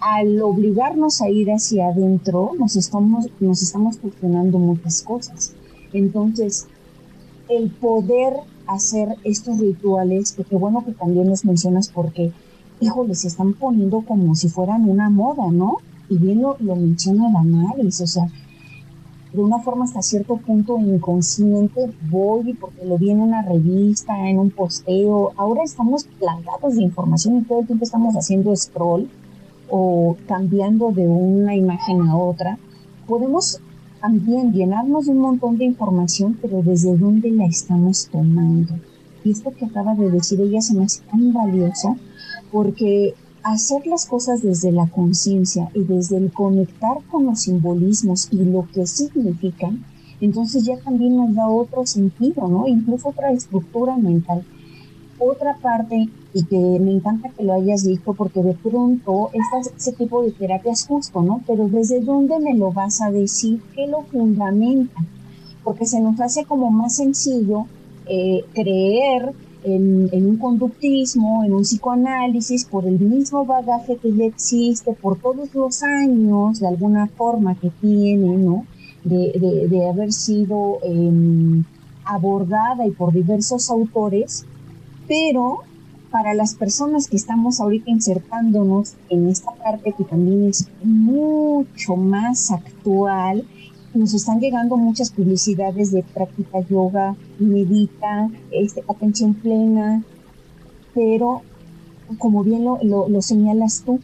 al 0.00 0.40
obligarnos 0.42 1.20
a 1.20 1.28
ir 1.28 1.50
hacia 1.50 1.88
adentro, 1.88 2.52
nos 2.58 2.76
estamos, 2.76 3.26
nos 3.40 3.62
estamos 3.62 3.96
cuestionando 3.96 4.58
muchas 4.58 5.02
cosas. 5.02 5.54
Entonces, 5.92 6.66
el 7.48 7.70
poder 7.70 8.34
hacer 8.66 9.16
estos 9.24 9.58
rituales, 9.58 10.32
que 10.32 10.44
qué 10.44 10.56
bueno 10.56 10.84
que 10.84 10.92
también 10.92 11.30
los 11.30 11.44
mencionas 11.44 11.88
porque, 11.88 12.32
híjole, 12.80 13.14
se 13.14 13.28
están 13.28 13.54
poniendo 13.54 14.02
como 14.02 14.34
si 14.34 14.48
fueran 14.48 14.88
una 14.88 15.08
moda, 15.08 15.50
¿no? 15.50 15.78
Y 16.10 16.18
bien 16.18 16.42
lo, 16.42 16.56
lo 16.60 16.76
menciona 16.76 17.32
Damaris, 17.32 18.02
o 18.02 18.06
sea, 18.06 18.30
de 19.32 19.42
una 19.42 19.58
forma 19.58 19.84
hasta 19.84 20.00
cierto 20.00 20.36
punto 20.36 20.78
inconsciente 20.78 21.90
voy 22.10 22.54
porque 22.54 22.84
lo 22.84 22.96
vi 22.96 23.10
en 23.10 23.20
una 23.20 23.42
revista, 23.42 24.28
en 24.28 24.38
un 24.38 24.50
posteo. 24.50 25.32
Ahora 25.36 25.62
estamos 25.62 26.04
plantados 26.18 26.76
de 26.76 26.82
información 26.82 27.38
y 27.38 27.42
todo 27.42 27.60
el 27.60 27.66
tiempo 27.66 27.84
estamos 27.84 28.14
haciendo 28.14 28.56
scroll 28.56 29.08
o 29.68 30.16
cambiando 30.26 30.92
de 30.92 31.06
una 31.06 31.54
imagen 31.54 32.02
a 32.02 32.16
otra. 32.16 32.58
Podemos 33.06 33.60
también 34.00 34.52
llenarnos 34.52 35.06
de 35.06 35.12
un 35.12 35.18
montón 35.18 35.58
de 35.58 35.64
información, 35.64 36.38
pero 36.40 36.62
desde 36.62 36.96
dónde 36.96 37.30
la 37.30 37.46
estamos 37.46 38.08
tomando. 38.10 38.74
Y 39.24 39.32
esto 39.32 39.52
que 39.52 39.66
acaba 39.66 39.94
de 39.94 40.10
decir 40.10 40.40
ella 40.40 40.62
se 40.62 40.74
me 40.74 40.84
hace 40.84 41.02
tan 41.02 41.32
valioso 41.32 41.96
porque 42.50 43.14
hacer 43.52 43.86
las 43.86 44.06
cosas 44.06 44.42
desde 44.42 44.72
la 44.72 44.86
conciencia 44.86 45.70
y 45.74 45.82
desde 45.84 46.16
el 46.16 46.32
conectar 46.32 46.98
con 47.10 47.26
los 47.26 47.40
simbolismos 47.42 48.28
y 48.30 48.44
lo 48.44 48.66
que 48.72 48.86
significan, 48.86 49.84
entonces 50.20 50.64
ya 50.64 50.76
también 50.78 51.16
nos 51.16 51.34
da 51.34 51.48
otro 51.48 51.86
sentido, 51.86 52.48
¿no? 52.48 52.66
Incluso 52.66 53.08
otra 53.08 53.30
estructura 53.32 53.96
mental. 53.96 54.44
Otra 55.20 55.56
parte, 55.56 56.08
y 56.32 56.44
que 56.44 56.56
me 56.56 56.92
encanta 56.92 57.30
que 57.30 57.42
lo 57.44 57.54
hayas 57.54 57.84
dicho, 57.84 58.14
porque 58.14 58.42
de 58.42 58.54
pronto 58.54 59.30
este, 59.32 59.74
ese 59.76 59.92
tipo 59.92 60.22
de 60.22 60.30
terapia 60.32 60.72
es 60.72 60.86
justo, 60.86 61.22
¿no? 61.22 61.42
Pero 61.46 61.68
¿desde 61.68 62.00
dónde 62.00 62.38
me 62.38 62.54
lo 62.54 62.72
vas 62.72 63.00
a 63.00 63.10
decir? 63.10 63.60
¿Qué 63.74 63.86
lo 63.86 64.02
fundamenta? 64.02 65.00
Porque 65.64 65.86
se 65.86 66.00
nos 66.00 66.20
hace 66.20 66.44
como 66.44 66.70
más 66.70 66.96
sencillo 66.96 67.66
eh, 68.06 68.44
creer 68.54 69.32
en, 69.64 70.26
un 70.26 70.36
conductismo, 70.36 71.44
en 71.44 71.52
un 71.54 71.62
psicoanálisis, 71.62 72.64
por 72.64 72.86
el 72.86 72.98
mismo 72.98 73.44
bagaje 73.44 73.96
que 73.96 74.14
ya 74.14 74.24
existe, 74.24 74.92
por 74.92 75.18
todos 75.18 75.54
los 75.54 75.82
años, 75.82 76.60
de 76.60 76.68
alguna 76.68 77.06
forma 77.06 77.54
que 77.54 77.70
tiene, 77.80 78.36
¿no? 78.36 78.64
De, 79.04 79.88
haber 79.88 80.12
sido 80.12 80.78
em, 80.82 81.64
abordada 82.04 82.86
y 82.86 82.90
por 82.90 83.12
diversos 83.12 83.70
autores, 83.70 84.44
pero 85.06 85.60
para 86.10 86.34
las 86.34 86.54
personas 86.54 87.08
que 87.08 87.16
estamos 87.16 87.60
ahorita 87.60 87.90
insertándonos 87.90 88.94
en 89.10 89.28
esta 89.28 89.52
parte 89.52 89.92
que 89.92 90.04
también 90.04 90.48
es 90.48 90.68
mucho 90.82 91.96
más 91.96 92.50
actual, 92.50 93.46
nos 93.98 94.14
están 94.14 94.38
llegando 94.38 94.76
muchas 94.76 95.10
publicidades 95.10 95.90
de 95.90 96.04
práctica 96.04 96.60
yoga, 96.60 97.16
medita, 97.38 98.30
este, 98.52 98.84
atención 98.88 99.34
plena, 99.34 100.04
pero 100.94 101.42
como 102.18 102.44
bien 102.44 102.64
lo, 102.64 102.78
lo, 102.82 103.22
señalas 103.22 103.82
tú, 103.84 104.00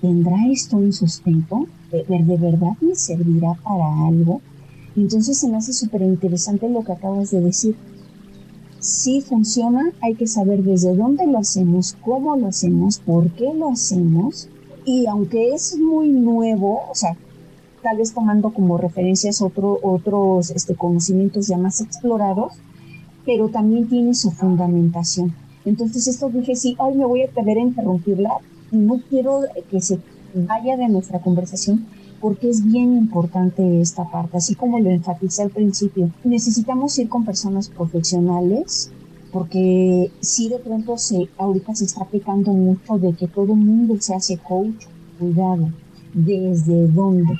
¿tendrá 0.00 0.46
esto 0.50 0.78
un 0.78 0.92
sustento? 0.92 1.66
¿De, 1.90 2.04
¿De, 2.04 2.36
verdad 2.38 2.72
me 2.80 2.94
servirá 2.94 3.52
para 3.62 4.06
algo? 4.06 4.40
Entonces 4.96 5.38
se 5.38 5.48
me 5.48 5.58
hace 5.58 5.74
súper 5.74 6.02
interesante 6.02 6.68
lo 6.68 6.82
que 6.82 6.92
acabas 6.92 7.30
de 7.30 7.40
decir. 7.40 7.76
Si 8.80 9.20
funciona, 9.20 9.92
hay 10.00 10.14
que 10.14 10.26
saber 10.26 10.62
desde 10.64 10.96
dónde 10.96 11.26
lo 11.26 11.38
hacemos, 11.38 11.96
cómo 12.02 12.34
lo 12.36 12.48
hacemos, 12.48 12.98
por 12.98 13.30
qué 13.32 13.52
lo 13.54 13.70
hacemos. 13.70 14.48
Y 14.84 15.06
aunque 15.06 15.54
es 15.54 15.78
muy 15.78 16.08
nuevo, 16.08 16.80
o 16.90 16.94
sea, 16.94 17.16
tal 17.82 17.98
vez 17.98 18.14
tomando 18.14 18.50
como 18.50 18.78
referencias 18.78 19.42
otro, 19.42 19.78
otros 19.82 20.50
este, 20.50 20.74
conocimientos 20.74 21.48
ya 21.48 21.58
más 21.58 21.80
explorados, 21.80 22.54
pero 23.24 23.48
también 23.48 23.88
tiene 23.88 24.14
su 24.14 24.30
fundamentación. 24.30 25.34
Entonces 25.64 26.08
esto 26.08 26.28
dije, 26.28 26.56
sí, 26.56 26.74
hoy 26.78 26.94
me 26.94 27.04
voy 27.06 27.22
a 27.22 27.26
atrever 27.26 27.58
a 27.58 27.62
interrumpirla 27.62 28.30
no 28.72 29.00
quiero 29.08 29.42
que 29.70 29.80
se 29.80 30.00
vaya 30.34 30.76
de 30.76 30.88
nuestra 30.88 31.20
conversación 31.20 31.86
porque 32.20 32.48
es 32.48 32.64
bien 32.64 32.96
importante 32.96 33.80
esta 33.80 34.10
parte, 34.10 34.38
así 34.38 34.54
como 34.54 34.78
lo 34.80 34.90
enfaticé 34.90 35.42
al 35.42 35.50
principio. 35.50 36.10
Necesitamos 36.24 36.98
ir 36.98 37.08
con 37.08 37.24
personas 37.24 37.68
profesionales 37.68 38.90
porque 39.32 40.10
sí 40.20 40.48
de 40.48 40.58
pronto 40.58 40.96
se, 40.98 41.28
ahorita 41.36 41.74
se 41.74 41.84
está 41.84 42.02
aplicando 42.02 42.52
mucho 42.52 42.98
de 42.98 43.12
que 43.12 43.28
todo 43.28 43.52
el 43.52 43.58
mundo 43.58 43.96
se 44.00 44.14
hace 44.14 44.38
coach, 44.38 44.86
cuidado, 45.18 45.70
¿desde 46.14 46.86
dónde? 46.88 47.34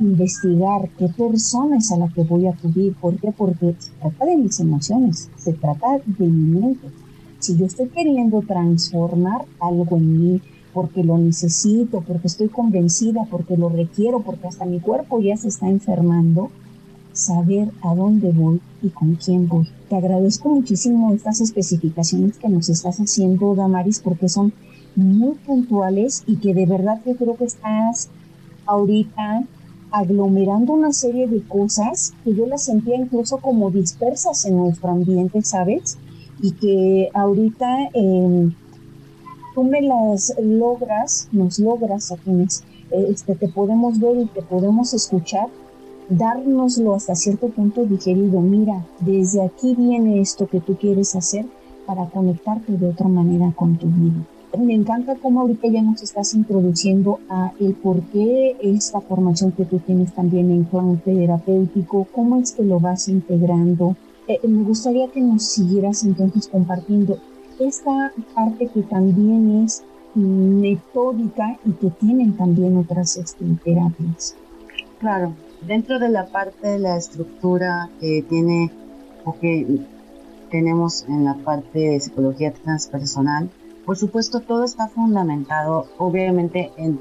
Investigar 0.00 0.88
qué 0.98 1.08
persona 1.08 1.78
es 1.78 1.90
a 1.92 1.96
la 1.96 2.08
que 2.08 2.22
voy 2.22 2.46
a 2.46 2.50
acudir. 2.50 2.94
¿Por 2.94 3.16
qué? 3.16 3.32
Porque 3.32 3.74
se 3.78 3.90
trata 4.00 4.26
de 4.26 4.36
mis 4.36 4.60
emociones, 4.60 5.30
se 5.36 5.52
trata 5.52 5.98
de 6.04 6.26
mi 6.26 6.60
mente. 6.60 6.88
Si 7.38 7.56
yo 7.56 7.66
estoy 7.66 7.88
queriendo 7.88 8.42
transformar 8.42 9.44
algo 9.60 9.96
en 9.96 10.18
mí, 10.18 10.40
porque 10.72 11.02
lo 11.02 11.18
necesito, 11.18 12.02
porque 12.02 12.26
estoy 12.26 12.48
convencida, 12.48 13.24
porque 13.30 13.56
lo 13.56 13.68
requiero, 13.68 14.20
porque 14.20 14.48
hasta 14.48 14.64
mi 14.64 14.80
cuerpo 14.80 15.20
ya 15.20 15.36
se 15.36 15.48
está 15.48 15.68
enfermando, 15.68 16.50
saber 17.12 17.70
a 17.82 17.94
dónde 17.94 18.30
voy 18.32 18.60
y 18.82 18.90
con 18.90 19.16
quién 19.16 19.48
voy. 19.48 19.68
Te 19.88 19.96
agradezco 19.96 20.50
muchísimo 20.50 21.12
estas 21.12 21.40
especificaciones 21.40 22.36
que 22.38 22.48
nos 22.48 22.68
estás 22.68 22.98
haciendo, 22.98 23.54
Damaris, 23.54 24.00
porque 24.00 24.28
son 24.28 24.52
muy 24.94 25.34
puntuales 25.46 26.22
y 26.26 26.36
que 26.36 26.54
de 26.54 26.66
verdad 26.66 27.00
yo 27.04 27.16
creo 27.16 27.36
que 27.36 27.44
estás 27.44 28.08
ahorita 28.66 29.44
aglomerando 29.90 30.72
una 30.72 30.92
serie 30.92 31.26
de 31.28 31.42
cosas 31.42 32.12
que 32.24 32.34
yo 32.34 32.46
las 32.46 32.64
sentía 32.64 32.96
incluso 32.96 33.38
como 33.38 33.70
dispersas 33.70 34.44
en 34.44 34.56
nuestro 34.56 34.90
ambiente, 34.90 35.42
¿sabes? 35.42 35.98
Y 36.40 36.52
que 36.52 37.10
ahorita 37.14 37.90
em, 37.94 38.52
tú 39.54 39.64
me 39.64 39.82
las 39.82 40.34
logras, 40.40 41.28
nos 41.32 41.58
logras 41.58 42.12
a 42.12 42.16
quienes 42.16 42.64
este, 42.90 43.34
te 43.34 43.48
podemos 43.48 43.98
ver 43.98 44.18
y 44.18 44.26
te 44.26 44.42
podemos 44.42 44.94
escuchar, 44.94 45.48
dárnoslo 46.08 46.94
hasta 46.94 47.14
cierto 47.14 47.48
punto 47.48 47.84
digerido. 47.84 48.40
Mira, 48.40 48.86
desde 49.00 49.42
aquí 49.42 49.74
viene 49.74 50.20
esto 50.20 50.46
que 50.46 50.60
tú 50.60 50.76
quieres 50.76 51.14
hacer 51.14 51.44
para 51.86 52.06
conectarte 52.06 52.76
de 52.76 52.88
otra 52.88 53.08
manera 53.08 53.52
con 53.56 53.76
tu 53.76 53.86
vida. 53.86 54.24
Me 54.56 54.74
encanta 54.74 55.14
cómo 55.16 55.42
ahorita 55.42 55.68
ya 55.68 55.82
nos 55.82 56.02
estás 56.02 56.32
introduciendo 56.32 57.20
a 57.28 57.52
el 57.60 57.74
por 57.74 58.00
qué 58.04 58.56
esta 58.62 59.00
formación 59.00 59.52
que 59.52 59.66
tú 59.66 59.78
tienes 59.78 60.14
también 60.14 60.50
en 60.50 60.64
plan 60.64 60.96
terapéutico, 60.98 62.06
cómo 62.12 62.38
es 62.38 62.52
que 62.52 62.62
lo 62.62 62.80
vas 62.80 63.08
integrando. 63.08 63.94
Eh, 64.26 64.40
me 64.48 64.62
gustaría 64.62 65.08
que 65.08 65.20
nos 65.20 65.44
siguieras 65.44 66.02
entonces 66.02 66.48
compartiendo 66.48 67.18
esta 67.58 68.12
parte 68.34 68.68
que 68.68 68.82
también 68.82 69.64
es 69.64 69.82
metódica 70.14 71.58
y 71.64 71.72
que 71.72 71.90
tienen 71.90 72.36
también 72.36 72.76
otras 72.78 73.16
este, 73.18 73.44
terapias. 73.62 74.34
Claro, 74.98 75.34
dentro 75.66 75.98
de 75.98 76.08
la 76.08 76.26
parte 76.26 76.68
de 76.68 76.78
la 76.78 76.96
estructura 76.96 77.90
que 78.00 78.24
tiene 78.28 78.70
o 79.24 79.38
que 79.38 79.80
tenemos 80.50 81.04
en 81.06 81.24
la 81.24 81.34
parte 81.34 81.78
de 81.78 82.00
psicología 82.00 82.52
transpersonal, 82.52 83.50
por 83.88 83.96
supuesto 83.96 84.40
todo 84.40 84.64
está 84.64 84.88
fundamentado 84.88 85.86
obviamente 85.96 86.70
en, 86.76 87.00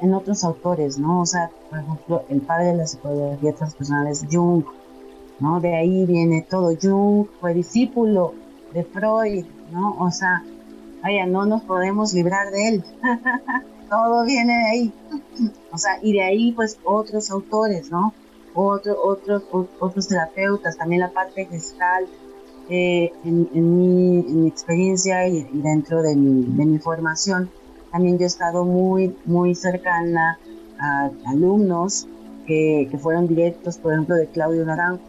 en 0.00 0.14
otros 0.14 0.44
autores, 0.44 1.00
¿no? 1.00 1.22
O 1.22 1.26
sea, 1.26 1.50
por 1.68 1.80
ejemplo, 1.80 2.22
el 2.28 2.42
padre 2.42 2.66
de 2.66 2.74
la 2.76 2.86
psicología 2.86 3.52
transpersonal 3.52 4.06
es 4.06 4.24
Jung, 4.30 4.62
¿no? 5.40 5.58
De 5.58 5.74
ahí 5.74 6.06
viene 6.06 6.46
todo. 6.48 6.72
Jung 6.80 7.26
fue 7.40 7.54
discípulo 7.54 8.34
de 8.72 8.84
Freud, 8.84 9.46
¿no? 9.72 9.96
O 9.98 10.12
sea, 10.12 10.44
vaya, 11.02 11.26
no 11.26 11.44
nos 11.44 11.62
podemos 11.62 12.14
librar 12.14 12.52
de 12.52 12.68
él. 12.68 12.84
todo 13.90 14.24
viene 14.24 14.52
de 14.52 14.64
ahí. 14.70 14.92
O 15.72 15.78
sea, 15.78 15.98
y 16.00 16.12
de 16.12 16.22
ahí 16.22 16.52
pues 16.52 16.78
otros 16.84 17.32
autores, 17.32 17.90
¿no? 17.90 18.14
Otro, 18.54 18.96
otros, 19.02 19.42
otros 19.80 20.06
terapeutas, 20.06 20.76
también 20.76 21.00
la 21.00 21.10
parte 21.10 21.46
gestal, 21.46 22.06
eh, 22.68 23.12
en, 23.24 23.76
mi, 23.76 24.48
experiencia 24.48 25.26
y, 25.28 25.44
dentro 25.52 26.02
de 26.02 26.16
mi, 26.16 26.44
de 26.56 26.66
mi, 26.66 26.78
formación, 26.78 27.50
también 27.92 28.18
yo 28.18 28.24
he 28.24 28.26
estado 28.26 28.64
muy, 28.64 29.14
muy 29.24 29.54
cercana 29.54 30.38
a 30.78 31.10
alumnos 31.26 32.06
que, 32.46 32.88
que 32.90 32.98
fueron 32.98 33.26
directos, 33.26 33.78
por 33.78 33.92
ejemplo, 33.92 34.14
de 34.14 34.26
Claudio 34.26 34.64
Naranjo. 34.64 35.02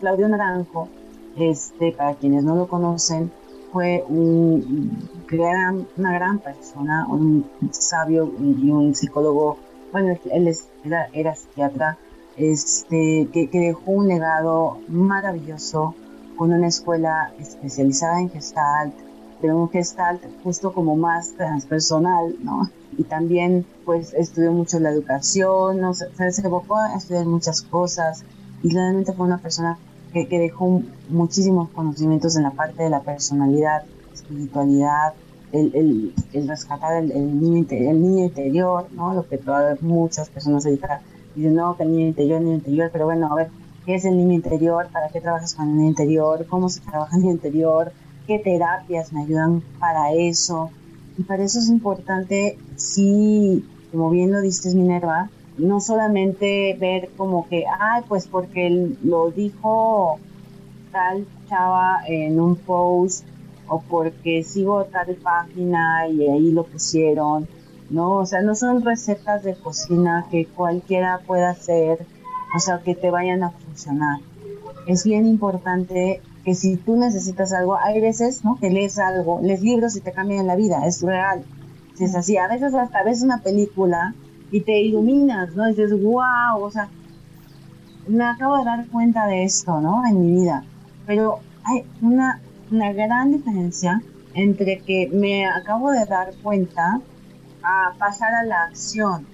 Claudio 0.00 0.28
Naranjo, 0.28 0.88
este, 1.36 1.92
para 1.92 2.14
quienes 2.14 2.44
no 2.44 2.56
lo 2.56 2.68
conocen, 2.68 3.30
fue 3.72 4.04
un 4.08 5.08
gran, 5.28 5.86
una 5.96 6.12
gran 6.12 6.38
persona, 6.38 7.06
un 7.08 7.48
sabio 7.70 8.32
y 8.40 8.70
un 8.70 8.94
psicólogo, 8.94 9.58
bueno, 9.92 10.16
él 10.30 10.54
era, 10.84 11.08
era, 11.12 11.34
psiquiatra, 11.34 11.98
este, 12.36 13.28
que, 13.32 13.48
dejó 13.52 13.92
un 13.92 14.08
legado 14.08 14.78
maravilloso 14.88 15.94
con 16.40 16.54
una 16.54 16.68
escuela 16.68 17.34
especializada 17.38 18.18
en 18.18 18.30
Gestalt, 18.30 18.94
pero 19.42 19.58
un 19.58 19.68
Gestalt 19.68 20.22
justo 20.42 20.72
como 20.72 20.96
más 20.96 21.34
transpersonal, 21.34 22.34
¿no? 22.42 22.70
Y 22.96 23.04
también, 23.04 23.66
pues, 23.84 24.14
estudió 24.14 24.50
mucho 24.50 24.80
la 24.80 24.88
educación, 24.88 25.82
¿no? 25.82 25.92
se, 25.92 26.06
se 26.32 26.46
evocó 26.46 26.76
a 26.76 26.96
estudiar 26.96 27.26
muchas 27.26 27.60
cosas 27.60 28.24
y 28.62 28.72
realmente 28.72 29.12
fue 29.12 29.26
una 29.26 29.36
persona 29.36 29.76
que, 30.14 30.26
dejó 30.30 30.80
muchísimos 31.10 31.68
conocimientos 31.74 32.34
en 32.36 32.44
la 32.44 32.52
parte 32.52 32.84
de 32.84 32.88
la 32.88 33.02
personalidad, 33.02 33.82
espiritualidad, 34.10 35.12
el, 35.52 35.72
el, 35.74 36.14
el 36.32 36.48
rescatar 36.48 37.02
el, 37.04 37.12
el, 37.12 37.38
niño, 37.38 37.66
el 37.68 38.00
niño 38.00 38.24
interior, 38.24 38.86
¿no? 38.92 39.12
Lo 39.12 39.28
que 39.28 39.36
todas 39.36 39.82
muchas 39.82 40.30
personas 40.30 40.62
se 40.62 40.70
dicen, 40.70 40.88
dicen, 41.34 41.54
no, 41.54 41.76
que 41.76 41.82
el 41.82 41.92
niño 41.92 42.06
interior, 42.06 42.38
el 42.38 42.44
niño 42.44 42.56
interior, 42.56 42.88
pero 42.90 43.04
bueno, 43.04 43.30
a 43.30 43.34
ver, 43.34 43.50
¿qué 43.90 43.96
es 43.96 44.04
el 44.04 44.16
niño 44.16 44.34
interior? 44.34 44.86
¿Para 44.92 45.08
qué 45.08 45.20
trabajas 45.20 45.52
con 45.56 45.68
el 45.68 45.76
niño 45.76 45.88
interior? 45.88 46.46
¿Cómo 46.48 46.68
se 46.68 46.80
trabaja 46.80 47.16
el 47.16 47.22
niño 47.22 47.32
interior? 47.34 47.90
¿Qué 48.24 48.38
terapias 48.38 49.12
me 49.12 49.22
ayudan 49.22 49.62
para 49.80 50.12
eso? 50.12 50.70
Y 51.18 51.24
para 51.24 51.42
eso 51.42 51.58
es 51.58 51.68
importante, 51.68 52.56
sí, 52.76 53.64
como 53.90 54.10
bien 54.10 54.30
lo 54.30 54.42
diste, 54.42 54.72
Minerva, 54.76 55.28
no 55.58 55.80
solamente 55.80 56.76
ver 56.78 57.10
como 57.16 57.48
que, 57.48 57.64
ay, 57.80 58.04
pues 58.06 58.28
porque 58.28 58.94
lo 59.02 59.32
dijo 59.32 60.20
tal 60.92 61.26
chava 61.48 62.02
en 62.06 62.38
un 62.38 62.54
post 62.54 63.26
o 63.66 63.80
porque 63.80 64.44
sigo 64.44 64.84
tal 64.84 65.16
página 65.16 66.06
y 66.06 66.28
ahí 66.28 66.52
lo 66.52 66.62
pusieron, 66.62 67.48
¿no? 67.90 68.18
O 68.18 68.26
sea, 68.26 68.40
no 68.40 68.54
son 68.54 68.84
recetas 68.84 69.42
de 69.42 69.56
cocina 69.56 70.26
que 70.30 70.46
cualquiera 70.46 71.22
pueda 71.26 71.50
hacer, 71.50 72.06
o 72.54 72.60
sea, 72.60 72.78
que 72.78 72.94
te 72.94 73.10
vayan 73.10 73.42
a 73.42 73.50
funcionar. 73.70 74.20
Es 74.86 75.04
bien 75.04 75.26
importante 75.26 76.20
que 76.44 76.54
si 76.54 76.76
tú 76.76 76.96
necesitas 76.96 77.52
algo, 77.52 77.76
hay 77.76 78.00
veces, 78.00 78.44
¿no? 78.44 78.58
Que 78.58 78.70
lees 78.70 78.98
algo, 78.98 79.40
lees 79.42 79.62
libros 79.62 79.96
y 79.96 80.00
te 80.00 80.12
cambian 80.12 80.46
la 80.46 80.56
vida, 80.56 80.86
es 80.86 81.02
real. 81.02 81.44
Si 81.94 82.04
es 82.04 82.14
así, 82.14 82.36
a 82.36 82.48
veces 82.48 82.74
hasta 82.74 83.02
ves 83.02 83.22
una 83.22 83.38
película 83.38 84.14
y 84.50 84.62
te 84.62 84.80
iluminas, 84.80 85.54
¿no? 85.54 85.68
Y 85.68 85.70
dices, 85.70 85.92
wow, 85.92 86.62
o 86.62 86.70
sea, 86.70 86.88
me 88.08 88.24
acabo 88.24 88.58
de 88.58 88.64
dar 88.64 88.86
cuenta 88.88 89.26
de 89.26 89.44
esto, 89.44 89.80
¿no? 89.80 90.06
En 90.06 90.20
mi 90.20 90.40
vida. 90.40 90.64
Pero 91.06 91.40
hay 91.64 91.84
una, 92.00 92.40
una 92.70 92.92
gran 92.92 93.32
diferencia 93.32 94.02
entre 94.34 94.80
que 94.80 95.10
me 95.12 95.46
acabo 95.46 95.90
de 95.90 96.06
dar 96.06 96.32
cuenta 96.42 97.00
a 97.62 97.92
pasar 97.98 98.34
a 98.34 98.44
la 98.44 98.64
acción. 98.64 99.26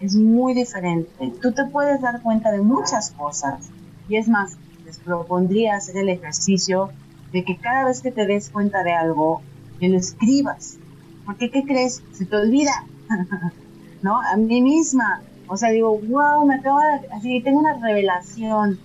Es 0.00 0.14
muy 0.14 0.54
diferente. 0.54 1.32
Tú 1.40 1.52
te 1.52 1.64
puedes 1.66 2.00
dar 2.00 2.22
cuenta 2.22 2.50
de 2.50 2.60
muchas 2.60 3.10
cosas. 3.10 3.70
Y 4.08 4.16
es 4.16 4.28
más, 4.28 4.56
les 4.84 4.98
propondría 4.98 5.76
hacer 5.76 5.96
el 5.96 6.08
ejercicio 6.08 6.90
de 7.32 7.44
que 7.44 7.56
cada 7.56 7.86
vez 7.86 8.00
que 8.00 8.10
te 8.10 8.26
des 8.26 8.50
cuenta 8.50 8.82
de 8.82 8.92
algo, 8.92 9.42
que 9.80 9.88
lo 9.88 9.98
escribas. 9.98 10.78
Porque, 11.26 11.50
¿qué 11.50 11.64
crees? 11.64 12.02
Se 12.12 12.26
te 12.26 12.36
olvida. 12.36 12.86
¿no? 14.04 14.20
A 14.20 14.36
mí 14.36 14.60
misma. 14.60 15.22
O 15.48 15.56
sea, 15.56 15.70
digo, 15.70 15.98
wow, 15.98 16.46
me 16.46 16.56
acabo 16.56 16.78
de, 16.78 17.08
así, 17.08 17.40
tengo 17.42 17.58
una 17.58 17.74
revelación, 17.74 18.78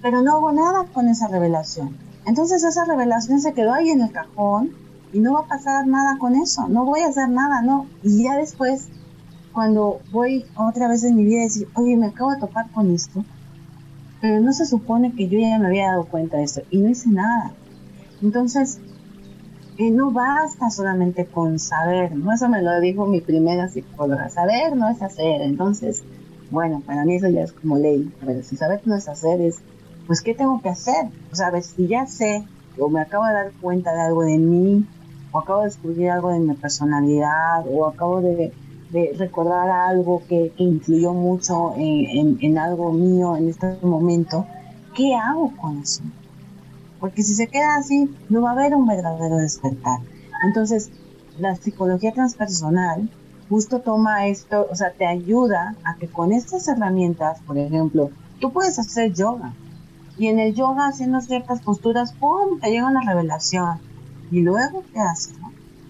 pero 0.00 0.22
no 0.22 0.36
hago 0.36 0.52
nada 0.52 0.86
con 0.92 1.08
esa 1.08 1.28
revelación. 1.28 1.96
Entonces 2.26 2.64
esa 2.64 2.84
revelación 2.86 3.40
se 3.40 3.52
quedó 3.52 3.74
ahí 3.74 3.90
en 3.90 4.00
el 4.00 4.12
cajón 4.12 4.72
y 5.12 5.20
no 5.20 5.34
va 5.34 5.40
a 5.40 5.46
pasar 5.46 5.86
nada 5.86 6.16
con 6.18 6.34
eso, 6.36 6.68
no 6.68 6.84
voy 6.84 7.00
a 7.00 7.08
hacer 7.08 7.28
nada, 7.28 7.62
no. 7.62 7.86
Y 8.02 8.24
ya 8.24 8.36
después, 8.36 8.88
cuando 9.52 10.00
voy 10.10 10.46
otra 10.56 10.88
vez 10.88 11.04
en 11.04 11.16
mi 11.16 11.24
vida 11.24 11.40
y 11.40 11.44
decir, 11.44 11.68
oye, 11.74 11.96
me 11.96 12.06
acabo 12.06 12.30
de 12.30 12.40
topar 12.40 12.70
con 12.70 12.90
esto, 12.94 13.24
pero 14.22 14.40
no 14.40 14.52
se 14.52 14.64
supone 14.64 15.12
que 15.14 15.28
yo 15.28 15.38
ya 15.38 15.58
me 15.58 15.66
había 15.66 15.88
dado 15.88 16.04
cuenta 16.04 16.38
de 16.38 16.44
esto 16.44 16.62
y 16.70 16.78
no 16.78 16.88
hice 16.88 17.10
nada. 17.10 17.52
Entonces, 18.22 18.80
no 19.90 20.12
basta 20.12 20.70
solamente 20.70 21.26
con 21.26 21.58
saber, 21.58 22.14
¿no? 22.14 22.32
Eso 22.32 22.48
me 22.48 22.62
lo 22.62 22.80
dijo 22.80 23.06
mi 23.06 23.20
primera 23.20 23.68
psicóloga, 23.68 24.30
saber 24.30 24.76
no 24.76 24.88
es 24.88 25.02
hacer, 25.02 25.42
entonces, 25.42 26.04
bueno, 26.50 26.82
para 26.86 27.04
mí 27.04 27.16
eso 27.16 27.28
ya 27.28 27.42
es 27.42 27.52
como 27.52 27.76
ley, 27.78 28.12
pero 28.24 28.42
si 28.44 28.56
saber 28.56 28.80
no 28.84 28.94
es 28.94 29.08
hacer 29.08 29.40
es, 29.40 29.60
pues, 30.06 30.20
¿qué 30.20 30.34
tengo 30.34 30.60
que 30.62 30.68
hacer? 30.68 31.06
O 31.32 31.34
sea, 31.34 31.50
si 31.60 31.88
ya 31.88 32.06
sé, 32.06 32.44
o 32.78 32.88
me 32.88 33.00
acabo 33.00 33.26
de 33.26 33.32
dar 33.32 33.52
cuenta 33.60 33.92
de 33.92 34.02
algo 34.02 34.22
de 34.22 34.38
mí, 34.38 34.86
o 35.32 35.38
acabo 35.40 35.60
de 35.60 35.66
descubrir 35.66 36.10
algo 36.10 36.30
de 36.30 36.38
mi 36.38 36.54
personalidad, 36.54 37.64
o 37.68 37.86
acabo 37.86 38.20
de, 38.20 38.52
recordar 38.92 39.70
algo 39.70 40.22
que, 40.28 40.52
influyó 40.58 41.12
mucho 41.12 41.74
en, 41.76 42.38
en 42.40 42.58
algo 42.58 42.92
mío 42.92 43.36
en 43.36 43.48
este 43.48 43.78
momento, 43.82 44.46
¿qué 44.94 45.14
hago 45.14 45.52
con 45.56 45.78
eso? 45.78 46.02
porque 47.02 47.24
si 47.24 47.34
se 47.34 47.48
queda 47.48 47.74
así, 47.78 48.08
no 48.28 48.42
va 48.42 48.50
a 48.50 48.52
haber 48.52 48.76
un 48.76 48.86
verdadero 48.86 49.38
despertar. 49.38 49.98
Entonces, 50.46 50.92
la 51.36 51.56
psicología 51.56 52.12
transpersonal 52.12 53.10
justo 53.48 53.80
toma 53.80 54.28
esto, 54.28 54.68
o 54.70 54.76
sea, 54.76 54.92
te 54.92 55.04
ayuda 55.04 55.74
a 55.82 55.96
que 55.96 56.06
con 56.06 56.30
estas 56.30 56.68
herramientas, 56.68 57.40
por 57.40 57.58
ejemplo, 57.58 58.12
tú 58.38 58.52
puedes 58.52 58.78
hacer 58.78 59.12
yoga 59.14 59.52
y 60.16 60.28
en 60.28 60.38
el 60.38 60.54
yoga 60.54 60.86
haciendo 60.86 61.20
ciertas 61.20 61.60
posturas, 61.60 62.12
¡pum!, 62.12 62.60
te 62.60 62.70
llega 62.70 62.86
una 62.86 63.02
revelación. 63.02 63.80
Y 64.30 64.42
luego, 64.42 64.84
¿qué 64.92 65.00
haces? 65.00 65.34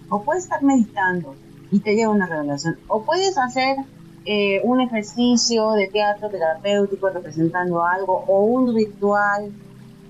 O 0.09 0.23
puedes 0.23 0.45
estar 0.45 0.63
meditando 0.63 1.35
y 1.73 1.79
te 1.79 1.95
llega 1.95 2.09
una 2.09 2.27
revelación. 2.27 2.77
O 2.87 3.01
puedes 3.01 3.35
hacer 3.35 3.77
eh, 4.25 4.61
un 4.63 4.79
ejercicio 4.79 5.71
de 5.71 5.87
teatro 5.87 6.29
terapéutico 6.29 7.09
representando 7.09 7.83
algo 7.83 8.23
o 8.27 8.41
un 8.41 8.75
ritual, 8.75 9.51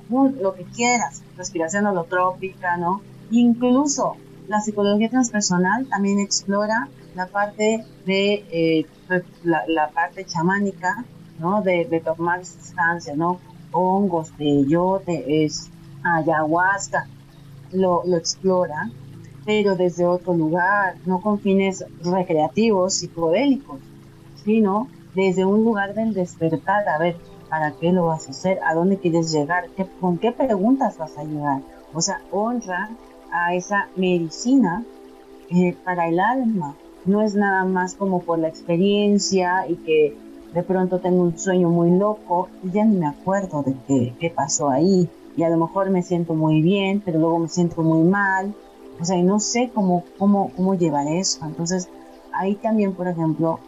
lo 0.09 0.53
que 0.53 0.65
quieras, 0.65 1.23
respiración 1.37 1.85
holotrópica, 1.85 2.75
¿no? 2.75 3.01
Incluso 3.31 4.17
la 4.49 4.59
psicología 4.59 5.09
transpersonal 5.09 5.87
también 5.87 6.19
explora 6.19 6.89
la 7.15 7.27
parte 7.27 7.85
de 8.05 8.45
eh, 8.51 8.85
la, 9.43 9.89
parte 9.91 10.25
chamánica, 10.25 11.05
¿no? 11.39 11.61
De, 11.61 12.01
tomar 12.03 12.45
sustancias, 12.45 13.15
¿no? 13.15 13.39
Hongos, 13.71 14.31
peyote, 14.31 15.45
es 15.45 15.69
ayahuasca, 16.03 17.07
lo, 17.71 18.03
lo 18.05 18.17
explora, 18.17 18.91
pero 19.45 19.75
desde 19.75 20.05
otro 20.05 20.33
lugar, 20.33 20.95
no 21.05 21.21
con 21.21 21.39
fines 21.39 21.85
recreativos, 22.03 22.95
psicodélicos, 22.95 23.79
sino 24.43 24.87
desde 25.13 25.45
un 25.45 25.63
lugar 25.63 25.93
del 25.93 26.13
despertar, 26.13 26.87
a 26.87 26.97
ver, 26.97 27.15
¿para 27.49 27.71
qué 27.73 27.91
lo 27.91 28.07
vas 28.07 28.27
a 28.27 28.31
hacer? 28.31 28.59
¿A 28.65 28.73
dónde 28.73 28.97
quieres 28.97 29.31
llegar? 29.31 29.65
¿Con 29.99 30.17
qué 30.17 30.31
preguntas 30.31 30.97
vas 30.97 31.17
a 31.17 31.23
llegar? 31.23 31.61
O 31.93 32.01
sea, 32.01 32.21
honra 32.31 32.89
a 33.31 33.53
esa 33.53 33.89
medicina 33.95 34.83
eh, 35.49 35.75
para 35.83 36.07
el 36.07 36.19
alma. 36.19 36.75
No 37.05 37.21
es 37.21 37.35
nada 37.35 37.63
más 37.65 37.95
como 37.95 38.21
por 38.21 38.39
la 38.39 38.47
experiencia 38.47 39.67
y 39.67 39.75
que 39.75 40.17
de 40.53 40.63
pronto 40.63 40.99
tengo 40.99 41.21
un 41.23 41.37
sueño 41.37 41.69
muy 41.69 41.91
loco 41.91 42.47
y 42.63 42.71
ya 42.71 42.85
ni 42.85 42.97
me 42.97 43.07
acuerdo 43.07 43.63
de 43.63 43.75
qué, 43.87 44.13
qué 44.19 44.29
pasó 44.29 44.69
ahí. 44.69 45.09
Y 45.35 45.43
a 45.43 45.49
lo 45.49 45.57
mejor 45.57 45.89
me 45.89 46.03
siento 46.03 46.33
muy 46.35 46.61
bien, 46.61 47.01
pero 47.03 47.19
luego 47.19 47.39
me 47.39 47.49
siento 47.49 47.81
muy 47.81 48.07
mal. 48.07 48.53
O 49.03 49.05
sea, 49.05 49.17
y 49.17 49.23
no 49.23 49.39
sé 49.39 49.69
cómo, 49.73 50.05
cómo, 50.17 50.51
cómo 50.55 50.75
llevar 50.75 51.07
eso. 51.07 51.45
Entonces, 51.45 51.89
ahí 52.31 52.55
también, 52.55 52.93
por 52.93 53.07
ejemplo, 53.07 53.59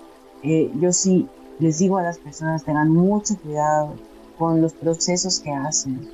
eh, 0.42 0.72
yo 0.80 0.92
sí 0.92 1.28
les 1.60 1.78
digo 1.78 1.98
a 1.98 2.04
las 2.04 2.18
personas, 2.18 2.64
tengan 2.64 2.90
mucho 2.90 3.36
cuidado 3.38 3.94
con 4.40 4.62
los 4.62 4.74
procesos 4.74 5.40
que 5.40 5.52
hacen 5.52 6.10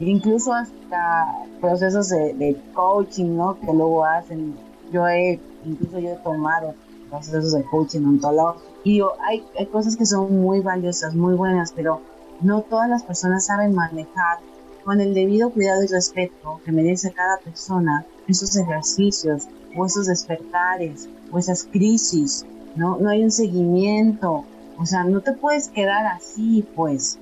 incluso 0.00 0.52
hasta 0.52 1.46
procesos 1.60 2.08
de, 2.08 2.60
coaching, 2.74 3.36
¿no? 3.36 3.58
Que 3.60 3.66
luego 3.66 4.04
hacen. 4.04 4.56
Yo 4.92 5.06
he, 5.08 5.40
incluso 5.64 5.98
yo 5.98 6.10
he 6.10 6.16
tomado 6.16 6.74
procesos 7.08 7.52
de 7.52 7.62
coaching 7.64 8.04
ontológico 8.04 8.66
y 8.84 8.98
yo, 8.98 9.12
hay, 9.22 9.44
hay 9.58 9.66
cosas 9.66 9.96
que 9.96 10.06
son 10.06 10.40
muy 10.40 10.60
valiosas, 10.60 11.14
muy 11.14 11.34
buenas, 11.34 11.72
pero 11.72 12.00
no 12.40 12.62
todas 12.62 12.88
las 12.88 13.02
personas 13.02 13.46
saben 13.46 13.74
manejar 13.74 14.38
con 14.84 15.00
el 15.00 15.14
debido 15.14 15.50
cuidado 15.50 15.84
y 15.84 15.86
respeto 15.86 16.60
que 16.64 16.72
merece 16.72 17.12
cada 17.12 17.38
persona 17.38 18.04
esos 18.32 18.56
ejercicios 18.56 19.48
o 19.76 19.86
esos 19.86 20.06
despertares 20.06 21.08
o 21.30 21.38
esas 21.38 21.64
crisis, 21.64 22.44
¿no? 22.76 22.98
No 22.98 23.08
hay 23.08 23.22
un 23.22 23.30
seguimiento, 23.30 24.44
o 24.78 24.86
sea, 24.86 25.04
no 25.04 25.20
te 25.20 25.32
puedes 25.32 25.68
quedar 25.68 26.06
así, 26.06 26.66
pues, 26.74 27.18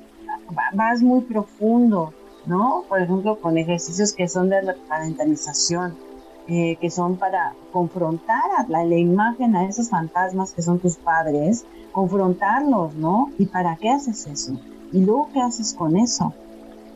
vas 0.73 1.03
muy 1.03 1.21
profundo, 1.23 2.13
¿no? 2.47 2.85
Por 2.89 3.01
ejemplo, 3.01 3.41
con 3.41 3.59
ejercicios 3.59 4.13
que 4.13 4.29
son 4.29 4.49
de 4.49 4.75
parentalización, 4.89 5.97
eh, 6.49 6.77
que 6.81 6.91
son 6.91 7.17
para 7.17 7.55
confrontar 7.73 8.43
a 8.57 8.67
la, 8.69 8.85
imagen, 8.85 9.55
a 9.55 9.67
esos 9.67 9.91
fantasmas 9.91 10.53
que 10.53 10.63
son 10.63 10.79
tus 10.79 10.97
padres, 10.97 11.65
confrontarlos, 11.93 12.95
¿no? 12.95 13.31
¿Y 13.39 13.47
para 13.47 13.77
qué 13.77 13.91
haces 13.91 14.27
eso? 14.27 14.59
¿Y 14.93 15.05
luego 15.05 15.29
qué 15.33 15.41
haces 15.41 15.75
con 15.75 15.97
eso? 15.97 16.35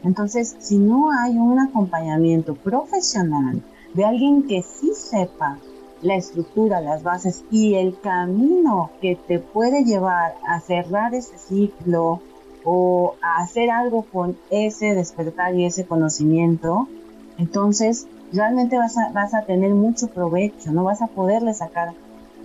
Entonces, 0.03 0.57
si 0.59 0.79
no 0.79 1.11
hay 1.13 1.39
un 1.39 1.59
acompañamiento 1.59 2.55
profesional 2.55 3.63
de 3.95 4.05
alguien 4.05 4.47
que 4.47 4.63
sí 4.63 4.93
sepa 4.95 5.59
la 6.03 6.17
estructura, 6.17 6.81
las 6.81 7.03
bases 7.03 7.45
y 7.51 7.75
el 7.75 7.99
camino 7.99 8.91
que 9.01 9.17
te 9.17 9.39
puede 9.39 9.85
llevar 9.85 10.35
a 10.47 10.61
cerrar 10.61 11.15
ese 11.15 11.39
ciclo 11.39 12.21
o 12.65 13.15
a 13.23 13.43
hacer 13.43 13.71
algo 13.71 14.03
con 14.03 14.37
ese 14.51 14.95
despertar 14.95 15.55
y 15.55 15.65
ese 15.65 15.87
conocimiento, 15.87 16.89
entonces 17.39 18.07
realmente 18.33 18.77
vas 18.77 18.99
a, 18.99 19.13
vas 19.13 19.33
a 19.35 19.43
tener 19.43 19.73
mucho 19.73 20.09
provecho, 20.09 20.73
no 20.73 20.85
vas 20.85 21.01
a 21.01 21.07
poderle 21.07 21.55
sacar 21.55 21.95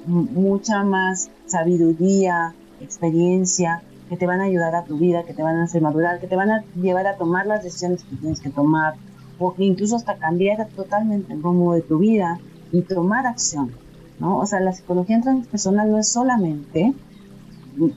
mucha 0.06 0.84
más 0.84 1.30
sabiduría, 1.46 2.54
experiencia, 2.80 3.82
que 4.08 4.18
te 4.18 4.26
van 4.26 4.42
a 4.42 4.46
ayudar 4.46 4.76
a 4.76 4.84
tu 4.84 4.98
vida, 4.98 5.24
que 5.24 5.34
te 5.34 5.44
van 5.44 5.58
a 5.58 5.64
hacer 5.64 5.82
madurar, 5.82 6.20
que 6.20 6.28
te 6.28 6.36
van 6.36 6.52
a 6.52 6.64
llevar 6.76 7.08
a 7.08 7.18
tomar 7.18 7.46
las 7.46 7.64
decisiones 7.64 8.04
que 8.04 8.16
tienes 8.16 8.40
que 8.40 8.50
tomar, 8.50 8.96
o 9.40 9.56
incluso 9.58 9.96
hasta 9.96 10.18
cambiar 10.18 10.68
totalmente 10.76 11.34
el 11.34 11.42
rumbo 11.42 11.74
de 11.74 11.82
tu 11.82 12.00
vida 12.00 12.40
y 12.72 12.82
tomar 12.82 13.26
acción, 13.26 13.72
¿no? 14.20 14.38
O 14.38 14.46
sea, 14.46 14.60
la 14.60 14.74
psicología 14.74 15.22
transpersonal 15.22 15.92
no 15.92 15.98
es 15.98 16.10
solamente 16.10 16.94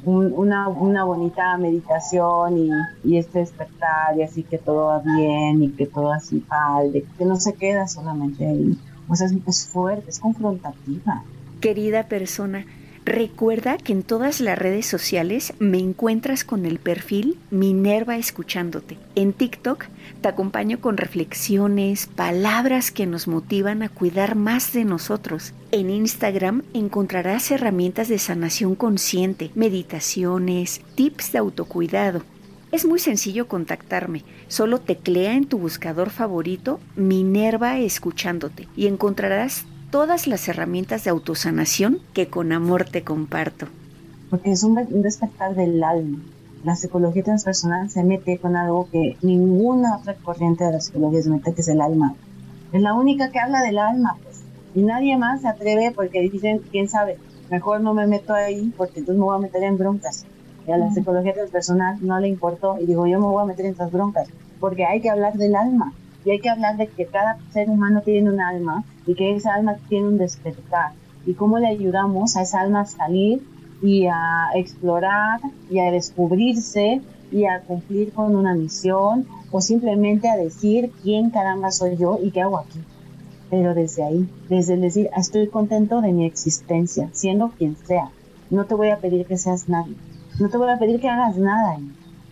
una, 0.05 0.68
una, 0.68 1.05
bonita 1.05 1.57
meditación 1.57 2.57
y, 2.57 2.70
y, 3.05 3.16
este 3.16 3.40
despertar 3.40 4.16
y 4.16 4.22
así 4.22 4.45
que 4.45 4.59
todo 4.59 4.86
va 4.86 4.99
bien 5.01 5.62
y 5.62 5.70
que 5.70 5.86
todo 5.86 6.12
así 6.12 6.38
palde, 6.38 7.05
que 7.18 7.24
no 7.24 7.36
se 7.36 7.55
queda 7.55 7.88
solamente 7.88 8.47
ahí. 8.47 8.78
O 9.09 9.16
sea, 9.16 9.26
es, 9.26 9.34
es 9.47 9.66
fuerte, 9.66 10.11
es 10.11 10.20
confrontativa. 10.20 11.24
Querida 11.61 12.05
persona, 12.05 12.64
Recuerda 13.05 13.78
que 13.78 13.92
en 13.92 14.05
todas 14.05 14.40
las 14.40 14.57
redes 14.57 14.86
sociales 14.86 15.55
me 15.59 15.78
encuentras 15.78 16.44
con 16.44 16.64
el 16.64 16.78
perfil 16.78 17.36
Minerva 17.50 18.16
Escuchándote. 18.16 18.96
En 19.16 19.32
TikTok 19.32 19.86
te 20.20 20.28
acompaño 20.28 20.80
con 20.80 20.96
reflexiones, 20.96 22.07
palabras 22.07 22.92
que 22.92 23.07
nos 23.07 23.26
motivan 23.26 23.82
a 23.82 23.88
cuidar 23.88 24.36
más 24.36 24.72
de 24.72 24.84
nosotros. 24.84 25.53
En 25.72 25.90
Instagram 25.90 26.62
encontrarás 26.74 27.50
herramientas 27.50 28.07
de 28.07 28.18
sanación 28.18 28.76
consciente, 28.76 29.50
meditaciones, 29.57 30.80
tips 30.94 31.32
de 31.32 31.38
autocuidado. 31.38 32.22
Es 32.70 32.86
muy 32.86 33.00
sencillo 33.00 33.48
contactarme. 33.48 34.22
Solo 34.46 34.78
teclea 34.78 35.34
en 35.34 35.46
tu 35.46 35.59
buscador 35.59 36.11
favorito 36.11 36.78
Minerva 36.94 37.80
Escuchándote 37.80 38.68
y 38.76 38.86
encontrarás 38.86 39.64
todas 39.93 40.26
las 40.26 40.49
herramientas 40.49 41.05
de 41.05 41.11
autosanación 41.11 41.99
que 42.14 42.26
con 42.26 42.51
amor 42.53 42.86
te 42.86 43.05
comparto. 43.05 43.66
Porque 44.30 44.51
es 44.51 44.64
un, 44.64 44.74
despertar 45.03 45.55
del 45.55 45.84
alma. 45.84 46.18
La 46.64 46.76
psicología 46.76 47.22
transpersonal 47.22 47.90
se 47.90 48.03
mete 48.03 48.38
con 48.38 48.57
algo 48.57 48.88
que 48.90 49.18
ninguna 49.20 49.99
otra 49.99 50.14
corriente 50.14 50.64
de 50.64 50.72
la 50.72 50.80
psicología 50.80 51.20
se 51.20 51.28
mete, 51.28 51.53
que 51.53 51.61
es 51.61 51.68
el 51.68 51.82
alma. 51.82 52.14
Es 52.72 52.80
la 52.80 52.95
única 52.95 53.30
que 53.30 53.38
habla 53.38 53.61
del 53.61 53.78
alma, 53.78 54.16
pues. 54.22 54.40
Y 54.74 54.80
nadie 54.80 55.18
más 55.18 55.43
se 55.43 55.49
atreve 55.49 55.93
porque 55.95 56.22
dicen, 56.22 56.62
quién 56.70 56.88
sabe, 56.88 57.18
mejor 57.51 57.82
no 57.82 57.93
me 57.93 58.07
meto 58.07 58.32
ahí 58.32 58.72
porque 58.78 59.01
entonces 59.01 59.18
me 59.18 59.26
voy 59.26 59.36
a 59.36 59.40
meter 59.40 59.62
en 59.62 59.76
broncas. 59.76 60.24
Y 60.66 60.72
a 60.72 60.78
la 60.78 60.90
psicología 60.90 61.34
transpersonal 61.34 61.99
no 62.01 62.18
le 62.18 62.28
importó 62.28 62.78
y 62.80 62.86
digo, 62.86 63.07
yo 63.07 63.20
me 63.20 63.26
voy 63.26 63.43
a 63.43 63.47
meter 63.47 63.66
en 63.66 63.72
estas 63.72 63.93
broncas 63.93 64.26
porque 64.59 64.86
hay 64.86 65.03
que 65.03 65.11
hablar 65.11 65.34
del 65.34 65.55
alma 65.55 65.93
y 66.24 66.30
hay 66.30 66.40
que 66.40 66.48
hablar 66.48 66.76
de 66.76 66.86
que 66.88 67.06
cada 67.06 67.38
ser 67.52 67.68
humano 67.68 68.02
tiene 68.02 68.30
un 68.30 68.40
alma 68.40 68.84
y 69.06 69.14
que 69.14 69.34
esa 69.34 69.54
alma 69.54 69.76
tiene 69.88 70.08
un 70.08 70.18
despertar 70.18 70.92
y 71.26 71.34
cómo 71.34 71.58
le 71.58 71.68
ayudamos 71.68 72.36
a 72.36 72.42
esa 72.42 72.60
alma 72.60 72.80
a 72.80 72.86
salir 72.86 73.42
y 73.82 74.06
a 74.06 74.50
explorar 74.54 75.40
y 75.70 75.80
a 75.80 75.90
descubrirse 75.90 77.00
y 77.30 77.46
a 77.46 77.60
cumplir 77.60 78.12
con 78.12 78.36
una 78.36 78.54
misión 78.54 79.26
o 79.50 79.60
simplemente 79.60 80.28
a 80.28 80.36
decir 80.36 80.92
quién 81.02 81.30
caramba 81.30 81.70
soy 81.70 81.96
yo 81.96 82.18
y 82.22 82.30
qué 82.30 82.42
hago 82.42 82.58
aquí. 82.58 82.80
Pero 83.50 83.74
desde 83.74 84.04
ahí, 84.04 84.28
desde 84.48 84.74
el 84.74 84.80
decir, 84.80 85.10
estoy 85.16 85.48
contento 85.48 86.00
de 86.00 86.12
mi 86.12 86.24
existencia, 86.24 87.10
siendo 87.12 87.50
quien 87.50 87.76
sea. 87.76 88.10
No 88.50 88.64
te 88.64 88.74
voy 88.74 88.88
a 88.88 88.98
pedir 88.98 89.26
que 89.26 89.36
seas 89.36 89.68
nadie. 89.68 89.96
No 90.38 90.48
te 90.48 90.56
voy 90.56 90.70
a 90.70 90.78
pedir 90.78 91.00
que 91.00 91.08
hagas 91.08 91.36
nada. 91.36 91.78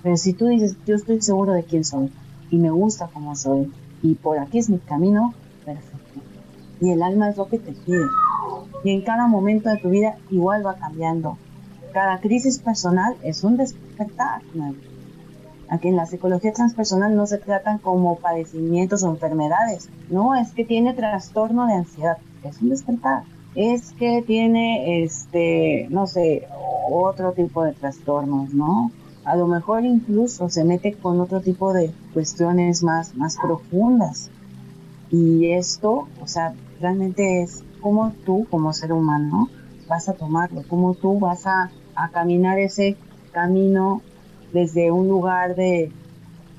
Pero 0.02 0.16
si 0.16 0.32
tú 0.32 0.46
dices, 0.46 0.76
yo 0.86 0.96
estoy 0.96 1.20
seguro 1.20 1.52
de 1.52 1.64
quién 1.64 1.84
soy 1.84 2.10
y 2.50 2.56
me 2.56 2.70
gusta 2.70 3.08
como 3.12 3.36
soy 3.36 3.70
y 4.02 4.14
por 4.14 4.38
aquí 4.38 4.58
es 4.58 4.70
mi 4.70 4.78
camino, 4.78 5.34
perfecto 5.64 6.00
y 6.80 6.90
el 6.90 7.02
alma 7.02 7.28
es 7.28 7.36
lo 7.36 7.46
que 7.46 7.58
te 7.58 7.72
pide. 7.72 8.06
Y 8.84 8.90
en 8.90 9.02
cada 9.02 9.26
momento 9.26 9.68
de 9.68 9.76
tu 9.76 9.90
vida 9.90 10.16
igual 10.30 10.66
va 10.66 10.74
cambiando. 10.74 11.36
Cada 11.92 12.18
crisis 12.20 12.58
personal 12.58 13.16
es 13.22 13.44
un 13.44 13.56
despertar 13.56 14.42
Aquí 15.68 15.86
en 15.86 15.94
la 15.94 16.06
psicología 16.06 16.52
transpersonal 16.52 17.14
no 17.14 17.28
se 17.28 17.38
tratan 17.38 17.78
como 17.78 18.16
padecimientos 18.16 19.04
o 19.04 19.10
enfermedades. 19.10 19.88
No, 20.08 20.34
es 20.34 20.50
que 20.50 20.64
tiene 20.64 20.94
trastorno 20.94 21.68
de 21.68 21.74
ansiedad. 21.74 22.18
Es 22.42 22.60
un 22.60 22.70
despertar. 22.70 23.22
Es 23.54 23.92
que 23.92 24.22
tiene, 24.26 25.04
este, 25.04 25.86
no 25.90 26.08
sé, 26.08 26.48
otro 26.90 27.32
tipo 27.32 27.62
de 27.62 27.72
trastornos, 27.72 28.52
¿no? 28.52 28.90
A 29.30 29.36
lo 29.36 29.46
mejor 29.46 29.84
incluso 29.84 30.48
se 30.48 30.64
mete 30.64 30.94
con 30.94 31.20
otro 31.20 31.40
tipo 31.40 31.72
de 31.72 31.92
cuestiones 32.12 32.82
más, 32.82 33.14
más 33.14 33.36
profundas. 33.36 34.28
Y 35.08 35.52
esto, 35.52 36.08
o 36.20 36.26
sea, 36.26 36.52
realmente 36.80 37.40
es 37.40 37.62
como 37.80 38.12
tú 38.26 38.48
como 38.50 38.72
ser 38.72 38.92
humano 38.92 39.48
vas 39.86 40.08
a 40.08 40.14
tomarlo, 40.14 40.64
cómo 40.68 40.94
tú 40.94 41.20
vas 41.20 41.46
a, 41.46 41.70
caminar 42.12 42.58
ese 42.58 42.96
camino 43.30 44.02
desde 44.52 44.90
un 44.90 45.06
lugar 45.06 45.54
de 45.54 45.92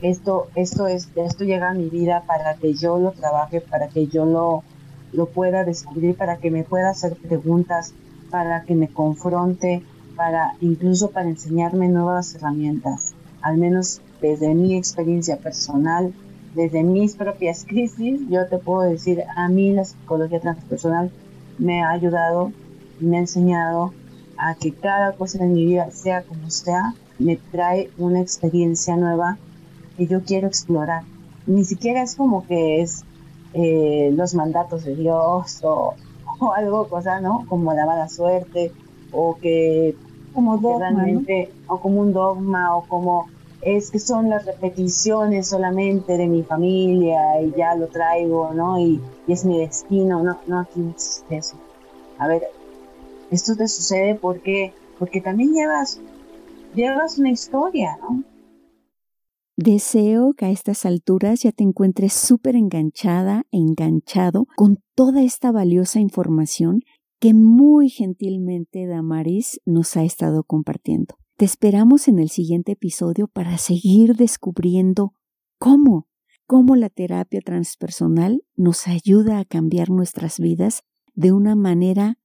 esto, 0.01 0.47
esto 0.55 0.87
es, 0.87 1.09
esto 1.15 1.43
llega 1.43 1.71
a 1.71 1.73
mi 1.73 1.89
vida 1.89 2.23
para 2.25 2.53
que 2.55 2.73
yo 2.75 2.99
lo 2.99 3.11
trabaje, 3.11 3.59
para 3.59 3.89
que 3.89 4.07
yo 4.07 4.25
lo, 4.25 4.63
lo 5.11 5.25
pueda 5.25 5.65
descubrir, 5.65 6.15
para 6.15 6.37
que 6.37 6.51
me 6.51 6.63
pueda 6.63 6.91
hacer 6.91 7.17
preguntas, 7.17 7.93
para 8.29 8.63
que 8.63 8.75
me 8.75 8.87
confronte, 8.87 9.83
para 10.15 10.55
incluso 10.61 11.11
para 11.11 11.29
enseñarme 11.29 11.87
nuevas 11.87 12.35
herramientas, 12.35 13.13
al 13.41 13.57
menos 13.57 14.01
desde 14.21 14.53
mi 14.53 14.77
experiencia 14.77 15.37
personal, 15.37 16.13
desde 16.55 16.83
mis 16.83 17.15
propias 17.15 17.65
crisis, 17.67 18.21
yo 18.29 18.47
te 18.47 18.57
puedo 18.57 18.89
decir, 18.89 19.23
a 19.35 19.47
mí 19.49 19.71
la 19.73 19.85
psicología 19.85 20.39
transpersonal 20.39 21.11
me 21.57 21.83
ha 21.83 21.91
ayudado 21.91 22.51
me 23.01 23.17
ha 23.17 23.21
enseñado 23.21 23.93
a 24.37 24.55
que 24.55 24.71
cada 24.73 25.13
cosa 25.13 25.43
en 25.43 25.53
mi 25.53 25.65
vida, 25.65 25.91
sea 25.91 26.23
como 26.23 26.49
sea, 26.49 26.93
me 27.19 27.35
trae 27.35 27.91
una 27.97 28.21
experiencia 28.21 28.95
nueva 28.95 29.37
que 29.97 30.07
yo 30.07 30.23
quiero 30.23 30.47
explorar. 30.47 31.03
Ni 31.45 31.65
siquiera 31.65 32.01
es 32.01 32.15
como 32.15 32.47
que 32.47 32.81
es 32.81 33.03
eh, 33.53 34.11
los 34.15 34.33
mandatos 34.33 34.85
de 34.85 34.95
Dios 34.95 35.59
o, 35.63 35.95
algo, 36.55 36.87
cosa, 36.87 37.19
¿no? 37.19 37.45
Como 37.47 37.73
la 37.73 37.85
mala 37.85 38.07
suerte 38.07 38.71
o 39.11 39.35
que 39.35 39.95
como 40.33 40.57
dogma, 40.57 41.05
o 41.67 41.79
como 41.79 42.01
un 42.01 42.13
dogma 42.13 42.75
o 42.77 42.87
como 42.87 43.27
es 43.61 43.91
que 43.91 43.99
son 43.99 44.29
las 44.29 44.45
repeticiones 44.45 45.49
solamente 45.49 46.17
de 46.17 46.27
mi 46.27 46.43
familia 46.43 47.41
y 47.41 47.53
ya 47.55 47.75
lo 47.75 47.87
traigo, 47.87 48.53
¿no? 48.53 48.79
Y, 48.79 48.99
es 49.27 49.45
mi 49.45 49.59
destino, 49.59 50.23
no, 50.23 50.39
no, 50.47 50.59
aquí 50.59 50.79
no 50.79 50.89
existe 50.89 51.37
eso. 51.37 51.55
A 52.17 52.27
ver, 52.27 52.43
esto 53.29 53.55
te 53.55 53.67
sucede 53.67 54.15
porque, 54.15 54.73
porque 54.99 55.21
también 55.21 55.53
llevas, 55.53 56.01
llevas 56.75 57.17
una 57.17 57.29
historia, 57.29 57.97
¿no? 58.01 58.23
Deseo 59.55 60.33
que 60.33 60.45
a 60.45 60.49
estas 60.49 60.85
alturas 60.85 61.41
ya 61.41 61.51
te 61.51 61.63
encuentres 61.63 62.13
súper 62.13 62.55
enganchada, 62.55 63.43
enganchado 63.51 64.47
con 64.55 64.79
toda 64.95 65.21
esta 65.21 65.51
valiosa 65.51 65.99
información 65.99 66.81
que 67.21 67.35
muy 67.35 67.89
gentilmente 67.89 68.87
Damaris 68.87 69.61
nos 69.63 69.95
ha 69.95 70.03
estado 70.03 70.43
compartiendo. 70.43 71.19
Te 71.37 71.45
esperamos 71.45 72.07
en 72.07 72.17
el 72.17 72.29
siguiente 72.29 72.71
episodio 72.71 73.27
para 73.27 73.59
seguir 73.59 74.15
descubriendo 74.15 75.13
cómo, 75.59 76.07
cómo 76.47 76.75
la 76.75 76.89
terapia 76.89 77.39
transpersonal 77.41 78.43
nos 78.55 78.87
ayuda 78.87 79.37
a 79.37 79.45
cambiar 79.45 79.91
nuestras 79.91 80.39
vidas 80.39 80.81
de 81.13 81.31
una 81.31 81.55
manera 81.55 82.17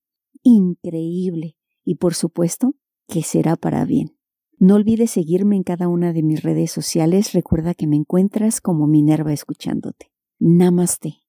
increíble 0.42 1.58
y 1.84 1.96
por 1.96 2.14
supuesto 2.14 2.74
que 3.06 3.22
será 3.22 3.56
para 3.56 3.84
bien. 3.84 4.16
No 4.58 4.76
olvides 4.76 5.10
seguirme 5.10 5.56
en 5.56 5.62
cada 5.62 5.88
una 5.88 6.14
de 6.14 6.22
mis 6.22 6.42
redes 6.42 6.72
sociales. 6.72 7.34
Recuerda 7.34 7.74
que 7.74 7.86
me 7.86 7.96
encuentras 7.96 8.62
como 8.62 8.86
Minerva 8.86 9.34
escuchándote. 9.34 10.10
Namaste. 10.38 11.25